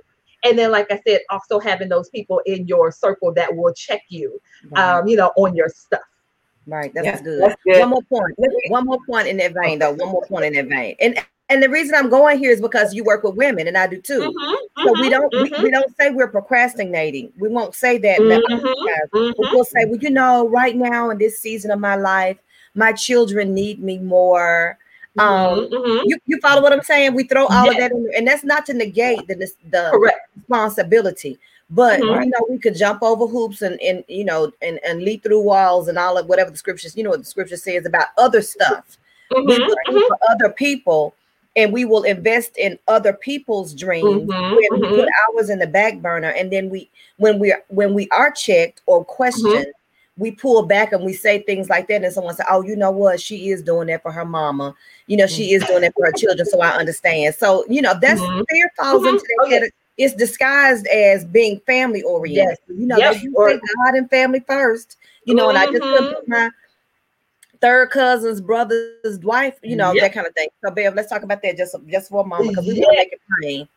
and 0.44 0.58
then 0.58 0.70
like 0.70 0.90
i 0.90 1.00
said 1.06 1.20
also 1.30 1.58
having 1.58 1.88
those 1.88 2.08
people 2.10 2.40
in 2.46 2.66
your 2.68 2.92
circle 2.92 3.32
that 3.32 3.54
will 3.56 3.72
check 3.74 4.02
you 4.08 4.40
um 4.76 5.06
you 5.08 5.16
know 5.16 5.32
on 5.36 5.54
your 5.56 5.68
stuff 5.68 6.00
right 6.66 6.92
that's, 6.94 7.06
yeah, 7.06 7.20
good. 7.20 7.40
that's 7.40 7.56
good 7.66 7.80
one 7.80 7.90
more 7.90 8.02
point 8.02 8.34
one 8.68 8.84
more 8.84 8.98
point 9.08 9.26
in 9.26 9.36
that 9.36 9.52
vein 9.62 9.78
though 9.78 9.92
one 9.92 10.10
more 10.10 10.24
point 10.26 10.44
in 10.44 10.52
that 10.52 10.66
vein 10.66 10.94
and 11.00 11.18
and 11.50 11.62
the 11.62 11.68
reason 11.68 11.94
I'm 11.94 12.08
going 12.08 12.38
here 12.38 12.50
is 12.50 12.60
because 12.60 12.94
you 12.94 13.04
work 13.04 13.22
with 13.22 13.34
women 13.34 13.68
and 13.68 13.76
I 13.76 13.86
do 13.86 14.00
too. 14.00 14.20
Mm-hmm, 14.20 14.82
so 14.82 14.92
we 14.92 15.00
mm-hmm, 15.00 15.10
don't 15.10 15.32
mm-hmm. 15.32 15.62
we, 15.62 15.64
we, 15.64 15.70
don't 15.70 15.94
say 15.96 16.10
we're 16.10 16.28
procrastinating. 16.28 17.32
We 17.38 17.48
won't 17.48 17.74
say 17.74 17.98
that. 17.98 18.18
Mm-hmm, 18.18 19.32
we'll 19.38 19.64
say, 19.64 19.84
well, 19.84 19.98
you 19.98 20.10
know, 20.10 20.48
right 20.48 20.74
now 20.74 21.10
in 21.10 21.18
this 21.18 21.38
season 21.38 21.70
of 21.70 21.80
my 21.80 21.96
life, 21.96 22.38
my 22.74 22.92
children 22.92 23.52
need 23.52 23.80
me 23.80 23.98
more. 23.98 24.78
Um, 25.18 25.68
mm-hmm. 25.68 26.08
you, 26.08 26.18
you 26.26 26.40
follow 26.40 26.62
what 26.62 26.72
I'm 26.72 26.82
saying? 26.82 27.14
We 27.14 27.24
throw 27.24 27.46
all 27.46 27.66
yes. 27.66 27.74
of 27.74 27.80
that 27.80 27.92
in 27.92 28.04
there, 28.04 28.18
and 28.18 28.26
that's 28.26 28.44
not 28.44 28.64
to 28.66 28.74
negate 28.74 29.26
the 29.28 29.34
the 29.70 29.90
Correct. 29.92 30.30
responsibility. 30.36 31.38
But 31.68 32.00
mm-hmm. 32.00 32.22
you 32.22 32.30
know, 32.30 32.46
we 32.48 32.58
could 32.58 32.74
jump 32.74 33.02
over 33.02 33.26
hoops 33.26 33.60
and 33.60 33.78
and 33.82 34.02
you 34.08 34.24
know 34.24 34.50
and, 34.62 34.80
and 34.82 35.02
leap 35.02 35.22
through 35.22 35.42
walls 35.42 35.88
and 35.88 35.98
all 35.98 36.16
of 36.16 36.26
whatever 36.26 36.50
the 36.50 36.56
scriptures, 36.56 36.96
you 36.96 37.04
know 37.04 37.10
what 37.10 37.20
the 37.20 37.26
scripture 37.26 37.58
says 37.58 37.84
about 37.84 38.06
other 38.16 38.40
stuff. 38.40 38.96
Mm-hmm. 39.32 39.50
Mm-hmm. 39.50 39.98
for 40.06 40.18
other 40.30 40.52
people 40.52 41.14
and 41.56 41.72
we 41.72 41.84
will 41.84 42.02
invest 42.02 42.56
in 42.56 42.78
other 42.88 43.12
people's 43.12 43.74
dreams 43.74 44.28
mm-hmm, 44.28 44.76
when 44.76 44.80
we 44.80 44.96
put 44.96 45.08
ours 45.28 45.50
in 45.50 45.58
the 45.58 45.66
back 45.66 46.00
burner 46.00 46.30
and 46.30 46.52
then 46.52 46.68
we 46.68 46.90
when 47.16 47.38
we 47.38 47.54
when 47.68 47.94
we 47.94 48.08
are 48.10 48.30
checked 48.32 48.82
or 48.86 49.04
questioned 49.04 49.66
we 50.16 50.30
pull 50.30 50.64
back 50.64 50.92
and 50.92 51.04
we 51.04 51.12
say 51.12 51.42
things 51.42 51.68
like 51.68 51.88
that, 51.88 52.04
and 52.04 52.12
someone 52.12 52.34
say, 52.34 52.44
"Oh, 52.48 52.62
you 52.62 52.76
know 52.76 52.90
what? 52.90 53.20
She 53.20 53.50
is 53.50 53.62
doing 53.62 53.88
that 53.88 54.02
for 54.02 54.12
her 54.12 54.24
mama. 54.24 54.74
You 55.06 55.16
know, 55.16 55.26
she 55.26 55.52
is 55.52 55.64
doing 55.64 55.82
that 55.82 55.94
for 55.94 56.06
her 56.06 56.12
children." 56.12 56.46
So 56.46 56.60
I 56.60 56.70
understand. 56.70 57.34
So 57.34 57.64
you 57.68 57.82
know, 57.82 57.94
that's 58.00 58.20
mm-hmm. 58.20 58.42
fear 58.48 58.70
falls 58.76 59.02
mm-hmm. 59.02 59.08
into 59.08 59.24
that. 59.26 59.46
Okay. 59.46 59.70
It's 59.96 60.14
disguised 60.14 60.86
as 60.88 61.24
being 61.24 61.60
family 61.66 62.02
oriented. 62.02 62.58
Yes. 62.68 62.78
You 62.78 62.86
know, 62.86 62.96
yep. 62.96 63.22
you 63.22 63.32
say 63.48 63.60
God 63.76 63.94
and 63.94 64.10
family 64.10 64.40
first. 64.46 64.96
You 65.24 65.34
know, 65.34 65.48
mm-hmm. 65.48 65.56
and 65.56 65.68
I 65.68 65.72
just 65.72 65.82
put 65.82 66.16
mm-hmm. 66.16 66.30
my 66.30 66.50
third 67.64 67.90
cousins, 67.90 68.40
brothers, 68.40 69.18
wife. 69.22 69.58
You 69.62 69.76
know, 69.76 69.92
yep. 69.92 70.02
that 70.02 70.12
kind 70.12 70.26
of 70.26 70.34
thing. 70.34 70.48
So, 70.64 70.70
Bev, 70.70 70.94
let's 70.94 71.08
talk 71.08 71.22
about 71.22 71.42
that 71.42 71.56
just 71.56 71.74
just 71.86 72.10
for 72.10 72.24
a 72.24 72.26
moment 72.26 72.50
because 72.50 72.66
we 72.66 72.80
want 72.80 72.92
to 72.92 72.98
make 72.98 73.12
it 73.12 73.20
plain 73.40 73.68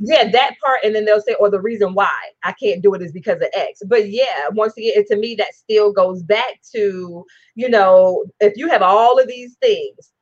yeah, 0.00 0.30
that 0.30 0.54
part, 0.64 0.78
and 0.84 0.94
then 0.94 1.04
they'll 1.04 1.20
say, 1.20 1.34
or 1.40 1.50
the 1.50 1.60
reason 1.60 1.92
why 1.92 2.14
I 2.44 2.52
can't 2.52 2.82
do 2.82 2.94
it 2.94 3.02
is 3.02 3.10
because 3.10 3.40
of 3.40 3.48
X. 3.52 3.82
But 3.84 4.10
yeah, 4.10 4.48
once 4.52 4.74
again, 4.76 5.04
to 5.08 5.16
me, 5.16 5.34
that 5.36 5.54
still 5.54 5.92
goes 5.92 6.22
back 6.22 6.60
to, 6.72 7.24
you 7.56 7.68
know, 7.68 8.24
if 8.38 8.56
you 8.56 8.68
have 8.68 8.82
all 8.82 9.18
of 9.18 9.26
these 9.26 9.56
things, 9.60 10.12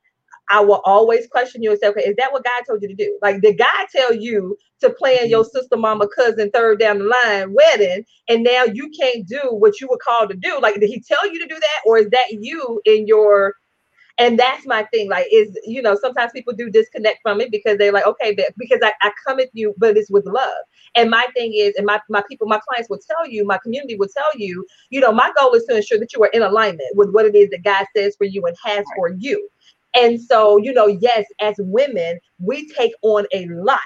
I 0.49 0.61
will 0.61 0.81
always 0.85 1.26
question 1.26 1.62
you 1.62 1.71
and 1.71 1.81
say, 1.81 1.88
okay, 1.88 2.03
is 2.03 2.17
that 2.17 2.33
what 2.33 2.45
God 2.45 2.62
told 2.67 2.83
you 2.83 2.88
to 2.88 2.95
do? 2.95 3.19
Like, 3.23 3.41
did 3.41 3.59
God 3.59 3.87
tell 3.91 4.15
you 4.15 4.57
to 4.81 4.91
plan 4.91 5.29
your 5.29 5.43
mm-hmm. 5.43 5.59
sister, 5.59 5.76
mama, 5.76 6.07
cousin, 6.09 6.50
third 6.50 6.79
down 6.79 6.99
the 6.99 7.05
line 7.05 7.53
wedding, 7.53 8.05
and 8.29 8.45
now 8.45 8.65
you 8.65 8.91
can't 8.99 9.26
do 9.26 9.41
what 9.50 9.81
you 9.81 9.88
were 9.88 9.99
called 9.99 10.31
to 10.31 10.37
do? 10.37 10.59
Like, 10.61 10.79
did 10.79 10.88
He 10.88 11.00
tell 11.00 11.31
you 11.31 11.41
to 11.41 11.49
do 11.49 11.59
that, 11.59 11.81
or 11.85 11.99
is 11.99 12.11
that 12.11 12.26
you 12.31 12.81
in 12.85 13.07
your 13.07 13.55
and 14.19 14.38
that's 14.38 14.67
my 14.67 14.83
thing 14.85 15.09
like 15.09 15.26
is 15.31 15.59
you 15.65 15.83
know 15.83 15.97
sometimes 16.00 16.33
people 16.33 16.53
do 16.53 16.71
disconnect 16.71 17.19
from 17.23 17.41
it 17.41 17.50
because 17.50 17.76
they're 17.79 17.93
like 17.93 18.07
okay 18.07 18.35
but 18.35 18.47
because 18.57 18.81
I, 18.83 18.93
I 19.03 19.12
come 19.26 19.41
at 19.41 19.49
you 19.53 19.75
but 19.79 19.97
it's 19.97 20.11
with 20.11 20.26
love 20.26 20.65
and 20.95 21.11
my 21.11 21.26
thing 21.35 21.53
is 21.55 21.75
and 21.76 21.87
my, 21.87 22.00
my 22.09 22.23
people 22.29 22.47
my 22.47 22.61
clients 22.69 22.88
will 22.88 22.99
tell 22.99 23.26
you 23.26 23.45
my 23.45 23.59
community 23.59 23.97
will 23.97 24.09
tell 24.09 24.38
you 24.38 24.65
you 24.91 25.00
know 25.00 25.12
my 25.12 25.33
goal 25.38 25.53
is 25.55 25.65
to 25.65 25.76
ensure 25.76 25.99
that 25.99 26.12
you 26.12 26.23
are 26.23 26.31
in 26.33 26.43
alignment 26.43 26.88
with 26.97 27.11
what 27.11 27.26
it 27.26 27.35
is 27.35 27.50
that 27.50 27.62
god 27.62 27.87
says 27.95 28.15
for 28.17 28.25
you 28.25 28.45
and 28.47 28.57
has 28.65 28.85
for 28.97 29.11
you 29.11 29.49
and 29.97 30.21
so 30.21 30.57
you 30.59 30.73
know 30.73 30.87
yes 30.87 31.25
as 31.41 31.55
women 31.59 32.19
we 32.38 32.69
take 32.69 32.93
on 33.03 33.26
a 33.33 33.47
lot 33.47 33.81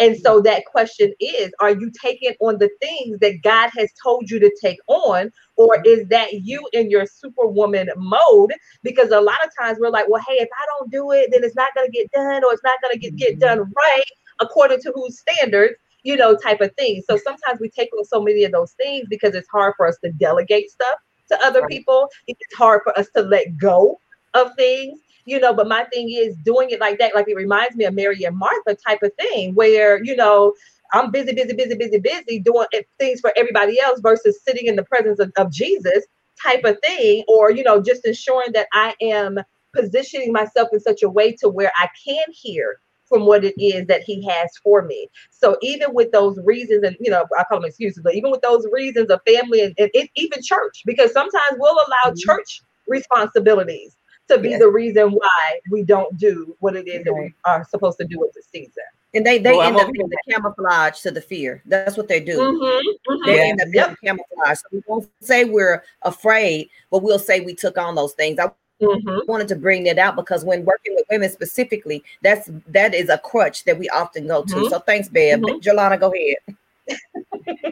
and 0.00 0.16
so 0.16 0.40
that 0.42 0.64
question 0.66 1.12
is 1.20 1.52
Are 1.60 1.72
you 1.72 1.90
taking 2.02 2.34
on 2.40 2.58
the 2.58 2.70
things 2.80 3.18
that 3.20 3.42
God 3.42 3.70
has 3.76 3.90
told 4.02 4.30
you 4.30 4.38
to 4.40 4.54
take 4.60 4.78
on? 4.88 5.30
Or 5.56 5.76
mm-hmm. 5.76 5.86
is 5.86 6.08
that 6.08 6.32
you 6.32 6.66
in 6.72 6.90
your 6.90 7.06
superwoman 7.06 7.90
mode? 7.96 8.52
Because 8.82 9.10
a 9.10 9.20
lot 9.20 9.38
of 9.44 9.50
times 9.58 9.78
we're 9.80 9.90
like, 9.90 10.08
Well, 10.08 10.22
hey, 10.26 10.34
if 10.34 10.48
I 10.52 10.64
don't 10.78 10.90
do 10.90 11.12
it, 11.12 11.30
then 11.30 11.44
it's 11.44 11.56
not 11.56 11.74
going 11.74 11.86
to 11.86 11.92
get 11.92 12.10
done, 12.12 12.44
or 12.44 12.52
it's 12.52 12.64
not 12.64 12.80
going 12.82 12.94
to 12.94 12.98
get, 12.98 13.16
get 13.16 13.30
mm-hmm. 13.32 13.40
done 13.40 13.58
right 13.60 14.04
according 14.40 14.80
to 14.80 14.92
whose 14.96 15.20
standards, 15.20 15.74
you 16.02 16.16
know, 16.16 16.36
type 16.36 16.60
of 16.60 16.74
thing. 16.74 17.02
So 17.08 17.16
sometimes 17.16 17.60
we 17.60 17.70
take 17.70 17.90
on 17.96 18.04
so 18.04 18.20
many 18.20 18.42
of 18.42 18.50
those 18.50 18.72
things 18.72 19.06
because 19.08 19.34
it's 19.34 19.48
hard 19.48 19.74
for 19.76 19.86
us 19.86 19.96
to 20.02 20.10
delegate 20.10 20.70
stuff 20.70 20.96
to 21.30 21.40
other 21.40 21.64
people. 21.68 22.08
It's 22.26 22.40
hard 22.56 22.80
for 22.82 22.98
us 22.98 23.06
to 23.14 23.22
let 23.22 23.56
go 23.56 24.00
of 24.34 24.52
things 24.56 24.98
you 25.24 25.40
know, 25.40 25.54
but 25.54 25.68
my 25.68 25.84
thing 25.84 26.10
is 26.10 26.36
doing 26.36 26.70
it 26.70 26.80
like 26.80 26.98
that, 26.98 27.14
like 27.14 27.28
it 27.28 27.36
reminds 27.36 27.76
me 27.76 27.84
of 27.84 27.94
Mary 27.94 28.22
and 28.24 28.36
Martha 28.36 28.74
type 28.74 29.02
of 29.02 29.12
thing, 29.14 29.54
where, 29.54 30.02
you 30.02 30.16
know, 30.16 30.54
I'm 30.92 31.10
busy, 31.10 31.32
busy, 31.32 31.54
busy, 31.54 31.74
busy, 31.74 31.98
busy 31.98 32.38
doing 32.38 32.66
things 32.98 33.20
for 33.20 33.32
everybody 33.36 33.80
else 33.80 34.00
versus 34.00 34.40
sitting 34.46 34.66
in 34.66 34.76
the 34.76 34.84
presence 34.84 35.18
of, 35.18 35.32
of 35.36 35.50
Jesus 35.50 36.04
type 36.42 36.64
of 36.64 36.78
thing, 36.80 37.24
or, 37.28 37.50
you 37.50 37.62
know, 37.62 37.82
just 37.82 38.06
ensuring 38.06 38.52
that 38.52 38.68
I 38.72 38.94
am 39.00 39.38
positioning 39.74 40.32
myself 40.32 40.68
in 40.72 40.80
such 40.80 41.02
a 41.02 41.08
way 41.08 41.32
to 41.32 41.48
where 41.48 41.72
I 41.76 41.88
can 42.06 42.24
hear 42.30 42.78
from 43.06 43.26
what 43.26 43.44
it 43.44 43.54
is 43.60 43.86
that 43.86 44.02
he 44.02 44.26
has 44.26 44.50
for 44.62 44.82
me. 44.82 45.08
So 45.30 45.56
even 45.62 45.92
with 45.92 46.10
those 46.12 46.38
reasons, 46.44 46.84
and 46.84 46.96
you 47.00 47.10
know, 47.10 47.26
I 47.38 47.44
call 47.44 47.60
them 47.60 47.68
excuses, 47.68 48.02
but 48.02 48.14
even 48.14 48.30
with 48.30 48.42
those 48.42 48.66
reasons 48.72 49.10
of 49.10 49.20
family 49.26 49.60
and, 49.62 49.74
and 49.78 49.90
it, 49.94 50.10
even 50.16 50.40
church, 50.42 50.82
because 50.86 51.12
sometimes 51.12 51.58
we'll 51.58 51.74
allow 51.74 52.10
mm-hmm. 52.10 52.30
church 52.30 52.62
responsibilities 52.86 53.96
to 54.28 54.38
be 54.38 54.50
yes. 54.50 54.60
the 54.60 54.68
reason 54.68 55.10
why 55.10 55.58
we 55.70 55.82
don't 55.82 56.16
do 56.16 56.56
what 56.60 56.76
it 56.76 56.88
is 56.88 57.04
that 57.04 57.12
we 57.12 57.34
are 57.44 57.64
supposed 57.64 57.98
to 57.98 58.04
do 58.04 58.18
with 58.18 58.32
the 58.32 58.42
season. 58.52 58.84
And 59.14 59.24
they 59.24 59.38
they 59.38 59.52
well, 59.52 59.62
end 59.62 59.76
up 59.76 59.92
being 59.92 60.08
the 60.08 60.18
camouflage 60.28 61.00
to 61.02 61.10
the 61.10 61.20
fear. 61.20 61.62
That's 61.66 61.96
what 61.96 62.08
they 62.08 62.18
do. 62.18 62.36
Mm-hmm, 62.36 63.12
mm-hmm. 63.12 63.26
They 63.26 63.48
end 63.48 63.60
up 63.60 63.70
being 63.70 63.84
yep. 63.84 63.96
camouflage. 64.02 64.58
So 64.58 64.66
we 64.72 64.82
won't 64.88 65.08
say 65.20 65.44
we're 65.44 65.84
afraid, 66.02 66.68
but 66.90 67.02
we'll 67.02 67.20
say 67.20 67.40
we 67.40 67.54
took 67.54 67.78
on 67.78 67.94
those 67.94 68.14
things. 68.14 68.40
I 68.40 68.50
mm-hmm. 68.82 69.18
wanted 69.30 69.46
to 69.48 69.56
bring 69.56 69.84
that 69.84 69.98
out 69.98 70.16
because 70.16 70.44
when 70.44 70.64
working 70.64 70.96
with 70.96 71.04
women 71.10 71.30
specifically, 71.30 72.02
that's 72.22 72.50
that 72.68 72.92
is 72.92 73.08
a 73.08 73.18
crutch 73.18 73.64
that 73.64 73.78
we 73.78 73.88
often 73.90 74.26
go 74.26 74.42
to. 74.42 74.54
Mm-hmm. 74.54 74.68
So 74.68 74.80
thanks, 74.80 75.08
Bev. 75.08 75.40
mm 75.40 75.62
Jolana, 75.62 76.00
go 76.00 76.12
ahead. 76.12 76.56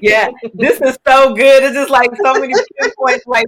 yeah, 0.00 0.30
this 0.54 0.80
is 0.80 0.96
so 1.06 1.34
good. 1.34 1.64
It's 1.64 1.74
just 1.74 1.90
like 1.90 2.10
so 2.22 2.34
many 2.34 2.54
points. 2.96 3.26
Like 3.26 3.46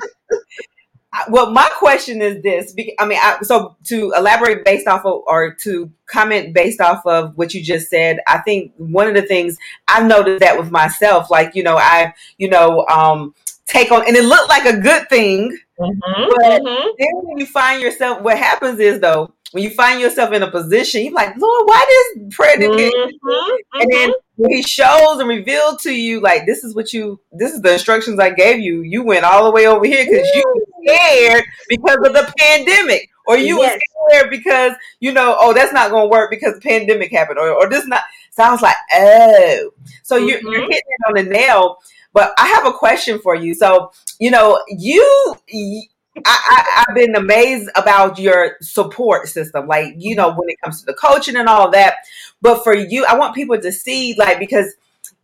well, 1.28 1.50
my 1.50 1.68
question 1.78 2.20
is 2.20 2.42
this. 2.42 2.74
I 2.98 3.06
mean, 3.06 3.18
I, 3.20 3.38
so 3.42 3.76
to 3.84 4.12
elaborate 4.16 4.64
based 4.64 4.86
off 4.86 5.04
of, 5.04 5.22
or 5.26 5.54
to 5.62 5.90
comment 6.06 6.54
based 6.54 6.80
off 6.80 7.06
of 7.06 7.36
what 7.36 7.54
you 7.54 7.62
just 7.62 7.88
said, 7.88 8.18
I 8.26 8.38
think 8.38 8.72
one 8.76 9.08
of 9.08 9.14
the 9.14 9.22
things 9.22 9.56
I've 9.88 10.06
noticed 10.06 10.40
that 10.40 10.58
with 10.58 10.70
myself, 10.70 11.30
like, 11.30 11.54
you 11.54 11.62
know, 11.62 11.76
I, 11.76 12.14
you 12.38 12.48
know, 12.48 12.84
um, 12.86 13.34
take 13.66 13.92
on, 13.92 14.06
and 14.06 14.16
it 14.16 14.24
looked 14.24 14.48
like 14.48 14.66
a 14.66 14.78
good 14.78 15.08
thing, 15.08 15.56
mm-hmm, 15.78 16.24
but 16.36 16.62
mm-hmm. 16.62 16.88
then 16.98 17.10
when 17.22 17.38
you 17.38 17.46
find 17.46 17.80
yourself, 17.80 18.20
what 18.20 18.36
happens 18.36 18.78
is 18.80 19.00
though, 19.00 19.32
when 19.52 19.62
you 19.62 19.70
find 19.70 20.00
yourself 20.00 20.32
in 20.32 20.42
a 20.42 20.50
position, 20.50 21.04
you're 21.04 21.12
like, 21.12 21.36
Lord, 21.36 21.62
why 21.66 21.84
this 21.88 22.34
prayer 22.34 22.56
didn't 22.56 22.76
mm-hmm, 22.76 23.80
And 23.80 23.92
then 23.92 24.08
mm-hmm. 24.10 24.42
when 24.42 24.50
he 24.50 24.62
shows 24.62 25.20
and 25.20 25.28
revealed 25.28 25.78
to 25.80 25.92
you, 25.92 26.20
like, 26.20 26.44
this 26.44 26.64
is 26.64 26.74
what 26.74 26.92
you, 26.92 27.20
this 27.30 27.52
is 27.52 27.62
the 27.62 27.74
instructions 27.74 28.18
I 28.18 28.30
gave 28.30 28.58
you. 28.58 28.82
You 28.82 29.04
went 29.04 29.24
all 29.24 29.44
the 29.44 29.52
way 29.52 29.68
over 29.68 29.86
here 29.86 30.04
because 30.04 30.28
you 30.34 30.64
scared 30.86 31.44
because 31.68 31.96
of 31.96 32.12
the 32.12 32.32
pandemic. 32.38 33.10
Or 33.26 33.38
you 33.38 33.58
yes. 33.60 33.74
were 33.74 34.10
scared 34.10 34.30
because, 34.30 34.72
you 35.00 35.12
know, 35.12 35.36
oh, 35.40 35.54
that's 35.54 35.72
not 35.72 35.90
going 35.90 36.04
to 36.04 36.10
work 36.10 36.30
because 36.30 36.54
the 36.54 36.60
pandemic 36.60 37.10
happened. 37.10 37.38
Or, 37.38 37.48
or 37.50 37.70
this 37.70 37.86
not, 37.86 38.02
sounds 38.30 38.60
like, 38.60 38.76
oh. 38.92 39.70
So 40.02 40.16
mm-hmm. 40.16 40.28
you're, 40.28 40.40
you're 40.42 40.62
hitting 40.62 40.70
it 40.70 41.08
on 41.08 41.14
the 41.14 41.22
nail. 41.22 41.78
But 42.12 42.32
I 42.38 42.48
have 42.48 42.66
a 42.66 42.72
question 42.72 43.18
for 43.18 43.34
you. 43.34 43.54
So, 43.54 43.92
you 44.20 44.30
know, 44.30 44.62
you, 44.68 45.84
I, 46.24 46.84
have 46.86 46.94
been 46.94 47.16
amazed 47.16 47.70
about 47.74 48.18
your 48.18 48.56
support 48.60 49.28
system, 49.28 49.66
like 49.66 49.94
you 49.96 50.14
know, 50.14 50.28
when 50.28 50.48
it 50.48 50.60
comes 50.62 50.80
to 50.80 50.86
the 50.86 50.94
coaching 50.94 51.36
and 51.36 51.48
all 51.48 51.70
that. 51.72 51.96
But 52.40 52.62
for 52.62 52.74
you, 52.74 53.04
I 53.04 53.16
want 53.16 53.34
people 53.34 53.60
to 53.60 53.72
see, 53.72 54.14
like, 54.16 54.38
because 54.38 54.74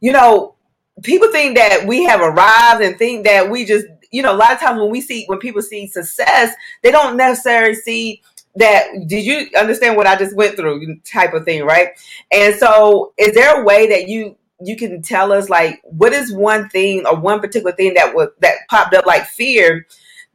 you 0.01 0.13
know, 0.13 0.55
people 1.03 1.31
think 1.31 1.57
that 1.57 1.87
we 1.87 2.05
have 2.05 2.21
arrived 2.21 2.83
and 2.83 2.99
think 2.99 3.25
that 3.25 3.51
we 3.51 3.65
just 3.65 3.87
you 4.11 4.23
know, 4.23 4.35
a 4.35 4.37
lot 4.37 4.53
of 4.53 4.61
times 4.61 4.81
when 4.81 4.91
we 4.91 5.01
see 5.01 5.25
when 5.27 5.39
people 5.39 5.63
see 5.63 5.87
success, 5.87 6.55
they 6.83 6.91
don't 6.91 7.17
necessarily 7.17 7.75
see 7.75 8.23
that 8.57 8.85
did 9.07 9.25
you 9.25 9.49
understand 9.59 9.97
what 9.97 10.07
I 10.07 10.17
just 10.17 10.35
went 10.35 10.57
through 10.57 10.99
type 11.01 11.35
of 11.35 11.45
thing, 11.45 11.65
right? 11.65 11.89
And 12.33 12.55
so 12.57 13.13
is 13.17 13.35
there 13.35 13.61
a 13.61 13.65
way 13.65 13.89
that 13.89 14.09
you 14.09 14.37
you 14.63 14.77
can 14.77 15.01
tell 15.03 15.33
us 15.33 15.49
like 15.49 15.81
what 15.85 16.13
is 16.13 16.33
one 16.33 16.69
thing 16.69 17.07
or 17.07 17.17
one 17.17 17.41
particular 17.41 17.73
thing 17.73 17.95
that 17.95 18.15
was 18.15 18.29
that 18.41 18.57
popped 18.69 18.95
up 18.95 19.07
like 19.07 19.27
fear 19.27 19.87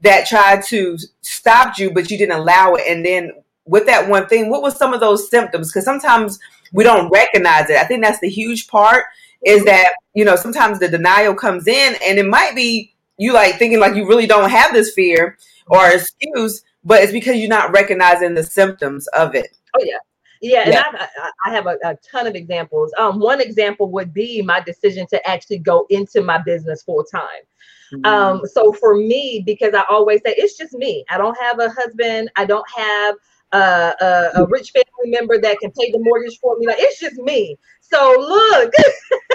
that 0.01 0.27
tried 0.27 0.63
to 0.63 0.97
stop 1.21 1.77
you 1.77 1.91
but 1.91 2.09
you 2.09 2.17
didn't 2.17 2.39
allow 2.39 2.75
it? 2.75 2.85
And 2.87 3.05
then 3.05 3.31
with 3.65 3.85
that 3.87 4.07
one 4.07 4.27
thing 4.27 4.49
what 4.49 4.61
was 4.61 4.77
some 4.77 4.93
of 4.93 5.01
those 5.01 5.29
symptoms? 5.29 5.71
Because 5.71 5.85
sometimes 5.85 6.39
we 6.71 6.83
don't 6.83 7.09
recognize 7.09 7.69
it. 7.69 7.77
I 7.77 7.83
think 7.83 8.03
that's 8.03 8.19
the 8.19 8.29
huge 8.29 8.67
part 8.67 9.05
is 9.45 9.65
that 9.65 9.91
you 10.13 10.23
know 10.23 10.37
sometimes 10.37 10.79
the 10.79 10.87
denial 10.87 11.35
comes 11.35 11.67
in 11.67 11.95
and 12.05 12.17
it 12.17 12.25
might 12.25 12.55
be 12.55 12.94
you 13.17 13.33
like 13.33 13.55
thinking 13.55 13.79
like 13.79 13.95
you 13.95 14.07
really 14.07 14.27
don't 14.27 14.49
have 14.49 14.73
this 14.73 14.93
fear 14.93 15.37
or 15.67 15.87
excuse 15.89 16.63
but 16.83 17.01
it's 17.01 17.11
because 17.11 17.37
you're 17.37 17.49
not 17.49 17.71
recognizing 17.71 18.33
the 18.33 18.43
symptoms 18.43 19.07
of 19.09 19.35
it 19.35 19.57
oh 19.75 19.83
yeah 19.83 19.97
yeah, 20.41 20.61
and 20.61 20.73
yeah. 20.73 20.83
I, 20.87 21.29
I, 21.45 21.55
have 21.55 21.65
a, 21.65 21.77
a, 21.83 21.95
ton 22.11 22.27
of 22.27 22.35
examples. 22.35 22.91
Um, 22.99 23.19
one 23.19 23.41
example 23.41 23.89
would 23.91 24.13
be 24.13 24.41
my 24.41 24.59
decision 24.59 25.07
to 25.07 25.27
actually 25.27 25.59
go 25.59 25.87
into 25.89 26.21
my 26.21 26.37
business 26.37 26.83
full 26.83 27.03
time. 27.03 27.23
Mm-hmm. 27.93 28.05
Um, 28.05 28.41
so 28.45 28.73
for 28.73 28.95
me, 28.95 29.41
because 29.45 29.73
I 29.73 29.83
always 29.89 30.21
say 30.25 30.35
it's 30.37 30.57
just 30.57 30.73
me. 30.73 31.05
I 31.09 31.17
don't 31.17 31.37
have 31.39 31.59
a 31.59 31.69
husband. 31.69 32.29
I 32.35 32.45
don't 32.45 32.65
have 32.75 33.15
a, 33.53 33.93
a, 34.01 34.31
a 34.41 34.47
rich 34.47 34.71
family 34.71 35.17
member 35.17 35.39
that 35.39 35.57
can 35.59 35.71
pay 35.71 35.91
the 35.91 35.99
mortgage 35.99 36.37
for 36.39 36.57
me. 36.57 36.67
Like 36.67 36.79
it's 36.79 36.99
just 36.99 37.15
me. 37.17 37.57
So 37.81 38.15
look. 38.17 38.73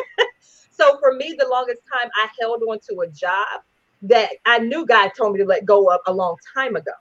so 0.71 0.99
for 1.01 1.15
me, 1.15 1.35
the 1.39 1.49
longest 1.49 1.83
time 1.93 2.11
I 2.23 2.29
held 2.41 2.63
on 2.69 2.79
to 2.89 3.01
a 3.01 3.09
job 3.09 3.63
that 4.03 4.31
I 4.47 4.59
knew 4.59 4.87
God 4.87 5.11
told 5.17 5.33
me 5.35 5.41
to 5.41 5.47
let 5.47 5.65
go 5.65 5.91
of 5.91 6.01
a 6.07 6.13
long 6.13 6.37
time 6.55 6.77
ago 6.77 6.93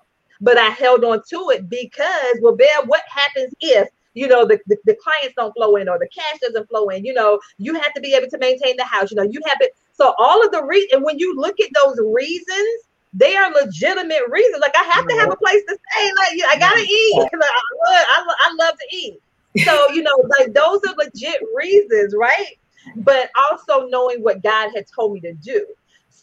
but 0.42 0.58
I 0.58 0.70
held 0.70 1.04
on 1.04 1.22
to 1.30 1.50
it 1.52 1.70
because, 1.70 2.40
well, 2.42 2.56
Bear, 2.56 2.82
what 2.86 3.02
happens 3.10 3.54
if 3.60 3.90
you 4.14 4.28
know 4.28 4.46
the, 4.46 4.60
the, 4.68 4.78
the, 4.86 4.96
clients 4.96 5.36
don't 5.36 5.54
flow 5.54 5.76
in 5.76 5.88
or 5.88 6.00
the 6.00 6.08
cash 6.08 6.40
doesn't 6.42 6.68
flow 6.70 6.90
in? 6.90 7.06
You 7.06 7.14
know, 7.14 7.40
you 7.58 7.74
have 7.74 7.94
to 7.94 8.02
be 8.02 8.14
able 8.14 8.30
to 8.30 8.38
maintain 8.38 8.76
the 8.78 8.86
house. 8.86 9.12
You 9.12 9.18
know, 9.18 9.24
you 9.24 9.42
have 9.46 9.58
it. 9.62 9.76
So 9.94 10.14
all 10.18 10.44
of 10.44 10.52
the 10.52 10.64
re 10.64 10.88
and 10.94 11.04
when 11.04 11.20
you 11.20 11.36
look 11.36 11.60
at 11.60 11.70
those 11.84 12.00
reasons, 12.14 12.84
they 13.14 13.36
are 13.36 13.52
legitimate 13.52 14.30
reasons. 14.30 14.62
Like 14.62 14.76
I 14.76 14.84
have 14.84 15.08
to 15.08 15.16
have 15.16 15.32
a 15.32 15.36
place 15.36 15.64
to 15.68 15.78
stay. 15.92 16.12
Like 16.18 16.50
I 16.50 16.58
gotta 16.58 16.82
eat. 16.82 17.16
Like, 17.18 17.32
I, 17.34 17.92
love, 17.92 18.06
I, 18.10 18.34
I 18.40 18.56
love 18.66 18.76
to 18.78 18.96
eat. 18.96 19.20
So 19.66 19.92
you 19.92 20.04
know, 20.04 20.24
like 20.40 20.54
those 20.54 20.80
are 20.88 20.96
legit 20.96 21.42
reasons, 21.56 22.16
right? 22.16 22.58
But 22.98 23.30
also 23.50 23.88
knowing 23.88 24.24
what 24.24 24.42
God 24.42 24.72
had 24.74 24.86
told 24.88 25.14
me 25.14 25.20
to 25.22 25.34
do. 25.34 25.66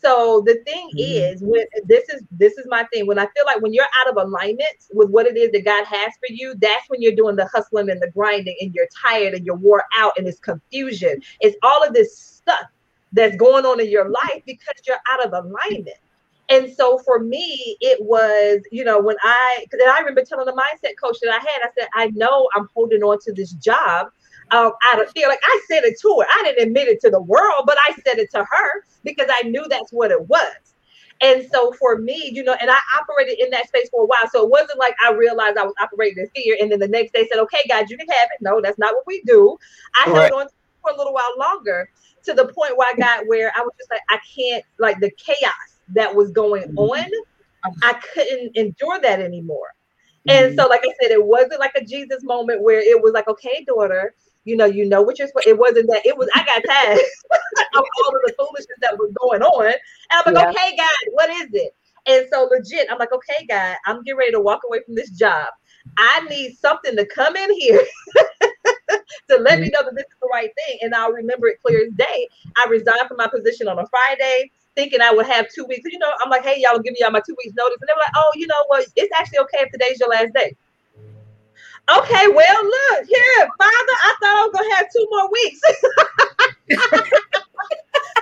So 0.00 0.42
the 0.44 0.56
thing 0.66 0.90
mm-hmm. 0.90 1.34
is, 1.34 1.42
when 1.42 1.64
this 1.84 2.08
is 2.10 2.22
this 2.30 2.58
is 2.58 2.66
my 2.68 2.84
thing. 2.92 3.06
When 3.06 3.18
I 3.18 3.26
feel 3.34 3.44
like 3.46 3.60
when 3.60 3.72
you're 3.72 3.86
out 4.00 4.10
of 4.10 4.16
alignment 4.16 4.76
with 4.92 5.10
what 5.10 5.26
it 5.26 5.36
is 5.36 5.50
that 5.52 5.64
God 5.64 5.84
has 5.84 6.12
for 6.18 6.30
you, 6.30 6.54
that's 6.58 6.88
when 6.88 7.00
you're 7.00 7.14
doing 7.14 7.36
the 7.36 7.46
hustling 7.46 7.90
and 7.90 8.00
the 8.00 8.10
grinding, 8.10 8.56
and 8.60 8.74
you're 8.74 8.88
tired 9.02 9.34
and 9.34 9.46
you're 9.46 9.56
wore 9.56 9.84
out, 9.96 10.12
and 10.18 10.26
it's 10.26 10.38
confusion. 10.38 11.20
It's 11.40 11.56
all 11.62 11.82
of 11.82 11.94
this 11.94 12.16
stuff 12.18 12.66
that's 13.12 13.36
going 13.36 13.64
on 13.64 13.80
in 13.80 13.90
your 13.90 14.08
life 14.08 14.42
because 14.44 14.74
you're 14.86 15.00
out 15.12 15.26
of 15.26 15.32
alignment. 15.32 15.96
And 16.48 16.72
so 16.72 16.98
for 16.98 17.18
me, 17.18 17.76
it 17.80 18.00
was, 18.04 18.60
you 18.70 18.84
know, 18.84 19.00
when 19.00 19.16
I, 19.22 19.64
because 19.68 19.80
I 19.88 19.98
remember 19.98 20.22
telling 20.24 20.46
the 20.46 20.52
mindset 20.52 20.92
coach 21.00 21.16
that 21.22 21.30
I 21.30 21.38
had, 21.38 21.62
I 21.64 21.68
said, 21.76 21.88
I 21.94 22.06
know 22.10 22.48
I'm 22.54 22.68
holding 22.72 23.02
on 23.02 23.18
to 23.24 23.32
this 23.32 23.52
job 23.52 24.08
um, 24.50 24.72
out 24.84 25.02
of 25.02 25.10
fear. 25.10 25.28
Like 25.28 25.40
I 25.44 25.60
said 25.68 25.84
it 25.84 25.98
to 26.00 26.20
her. 26.20 26.26
I 26.28 26.42
didn't 26.44 26.68
admit 26.68 26.88
it 26.88 27.00
to 27.02 27.10
the 27.10 27.20
world, 27.20 27.64
but 27.66 27.76
I 27.78 27.92
said 28.04 28.18
it 28.18 28.30
to 28.32 28.44
her 28.50 28.84
because 29.04 29.26
I 29.30 29.48
knew 29.48 29.66
that's 29.68 29.92
what 29.92 30.10
it 30.10 30.28
was. 30.28 30.54
And 31.22 31.48
so 31.50 31.72
for 31.72 31.98
me, 31.98 32.30
you 32.32 32.44
know, 32.44 32.54
and 32.60 32.70
I 32.70 32.78
operated 33.00 33.38
in 33.38 33.50
that 33.50 33.68
space 33.68 33.88
for 33.90 34.02
a 34.02 34.06
while. 34.06 34.28
So 34.30 34.44
it 34.44 34.50
wasn't 34.50 34.78
like 34.78 34.94
I 35.04 35.12
realized 35.12 35.56
I 35.56 35.64
was 35.64 35.74
operating 35.80 36.24
in 36.24 36.28
fear 36.34 36.58
and 36.60 36.70
then 36.70 36.78
the 36.78 36.88
next 36.88 37.14
day 37.14 37.26
said, 37.30 37.40
okay, 37.40 37.60
God, 37.68 37.88
you 37.88 37.96
can 37.96 38.06
have 38.08 38.28
it. 38.34 38.42
No, 38.42 38.60
that's 38.60 38.78
not 38.78 38.94
what 38.94 39.06
we 39.06 39.22
do. 39.22 39.56
I 39.94 40.10
right. 40.10 40.30
held 40.30 40.42
on 40.42 40.48
for 40.82 40.90
a 40.90 40.96
little 40.96 41.14
while 41.14 41.32
longer 41.38 41.88
to 42.24 42.34
the 42.34 42.44
point 42.46 42.76
where 42.76 42.88
I 42.92 42.96
got 42.98 43.26
where 43.26 43.50
I 43.56 43.60
was 43.60 43.72
just 43.78 43.90
like, 43.90 44.02
I 44.10 44.18
can't, 44.34 44.64
like 44.78 45.00
the 45.00 45.10
chaos 45.16 45.52
that 45.94 46.14
was 46.14 46.30
going 46.32 46.64
mm-hmm. 46.64 46.78
on, 46.78 47.10
I 47.82 47.94
couldn't 47.94 48.56
endure 48.56 49.00
that 49.00 49.20
anymore. 49.20 49.74
And 50.28 50.48
mm-hmm. 50.48 50.58
so, 50.58 50.68
like 50.68 50.82
I 50.84 50.92
said, 51.00 51.12
it 51.12 51.24
wasn't 51.24 51.60
like 51.60 51.72
a 51.76 51.84
Jesus 51.84 52.24
moment 52.24 52.62
where 52.62 52.80
it 52.80 53.00
was 53.00 53.12
like, 53.12 53.28
okay, 53.28 53.64
daughter, 53.64 54.14
you 54.46 54.56
know, 54.56 54.64
you 54.64 54.88
know 54.88 55.02
what 55.02 55.18
you're 55.18 55.28
supposed. 55.28 55.48
It 55.48 55.58
wasn't 55.58 55.90
that. 55.90 56.06
It 56.06 56.16
was. 56.16 56.28
I 56.34 56.44
got 56.44 56.62
tired 56.66 56.98
of 57.76 57.84
all 57.84 58.16
of 58.16 58.22
the 58.24 58.34
foolishness 58.38 58.78
that 58.80 58.96
was 58.96 59.12
going 59.20 59.42
on, 59.42 59.66
and 59.66 59.74
I'm 60.12 60.32
like, 60.32 60.44
yeah. 60.44 60.50
okay, 60.50 60.76
God, 60.76 61.12
what 61.12 61.30
is 61.30 61.48
it? 61.52 61.74
And 62.06 62.26
so 62.32 62.48
legit, 62.50 62.86
I'm 62.90 62.98
like, 62.98 63.12
okay, 63.12 63.44
God, 63.48 63.76
I'm 63.84 64.02
getting 64.04 64.18
ready 64.18 64.32
to 64.32 64.40
walk 64.40 64.60
away 64.64 64.78
from 64.86 64.94
this 64.94 65.10
job. 65.10 65.48
I 65.98 66.20
need 66.30 66.56
something 66.56 66.96
to 66.96 67.04
come 67.06 67.34
in 67.36 67.52
here 67.58 67.82
to 69.28 69.36
let 69.36 69.54
mm-hmm. 69.54 69.62
me 69.62 69.70
know 69.70 69.82
that 69.82 69.94
this 69.94 70.04
is 70.04 70.18
the 70.22 70.28
right 70.32 70.50
thing. 70.66 70.78
And 70.82 70.94
I'll 70.94 71.12
remember 71.12 71.48
it 71.48 71.60
clear 71.64 71.84
as 71.84 71.92
day. 71.94 72.28
I 72.56 72.66
resigned 72.70 73.08
from 73.08 73.16
my 73.16 73.28
position 73.28 73.66
on 73.66 73.78
a 73.78 73.86
Friday, 73.86 74.50
thinking 74.76 75.00
I 75.00 75.12
would 75.12 75.26
have 75.26 75.46
two 75.52 75.64
weeks. 75.64 75.90
You 75.90 75.98
know, 75.98 76.12
I'm 76.20 76.30
like, 76.30 76.44
hey, 76.44 76.56
y'all, 76.58 76.78
give 76.78 76.92
me 76.92 76.98
y'all 77.00 77.10
my 77.10 77.22
two 77.26 77.36
weeks 77.42 77.56
notice. 77.56 77.78
And 77.80 77.88
they 77.88 77.92
were 77.92 78.00
like, 78.00 78.14
oh, 78.16 78.30
you 78.36 78.46
know 78.46 78.64
what? 78.68 78.86
It's 78.94 79.12
actually 79.18 79.38
okay 79.40 79.58
if 79.62 79.72
today's 79.72 79.98
your 79.98 80.10
last 80.10 80.32
day. 80.32 80.56
Okay, 81.90 82.28
well, 82.28 82.64
look 82.64 83.06
here, 83.08 83.48
Father. 83.58 83.96
I 84.02 84.14
thought 84.20 84.36
I 84.36 84.46
was 84.46 84.52
gonna 84.54 84.76
have 84.76 84.86
two 84.92 85.06
more 85.10 85.30
weeks. 85.32 85.60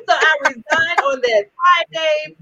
so 0.08 0.14
I 0.14 0.36
resigned 0.42 1.00
on 1.06 1.22
that 1.22 1.46
Friday. 1.56 2.36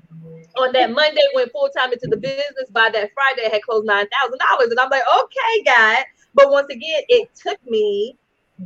On 0.58 0.72
that 0.72 0.90
Monday, 0.92 1.22
went 1.34 1.50
full 1.52 1.70
time 1.76 1.92
into 1.92 2.06
the 2.08 2.16
business. 2.18 2.68
By 2.72 2.90
that 2.90 3.10
Friday, 3.14 3.46
I 3.48 3.52
had 3.54 3.62
closed 3.62 3.86
nine 3.86 4.06
thousand 4.08 4.38
dollars, 4.50 4.70
and 4.70 4.78
I'm 4.80 4.90
like, 4.90 5.02
okay, 5.22 5.62
God. 5.64 6.04
But 6.34 6.50
once 6.50 6.68
again, 6.70 7.02
it 7.08 7.28
took 7.34 7.58
me 7.66 8.16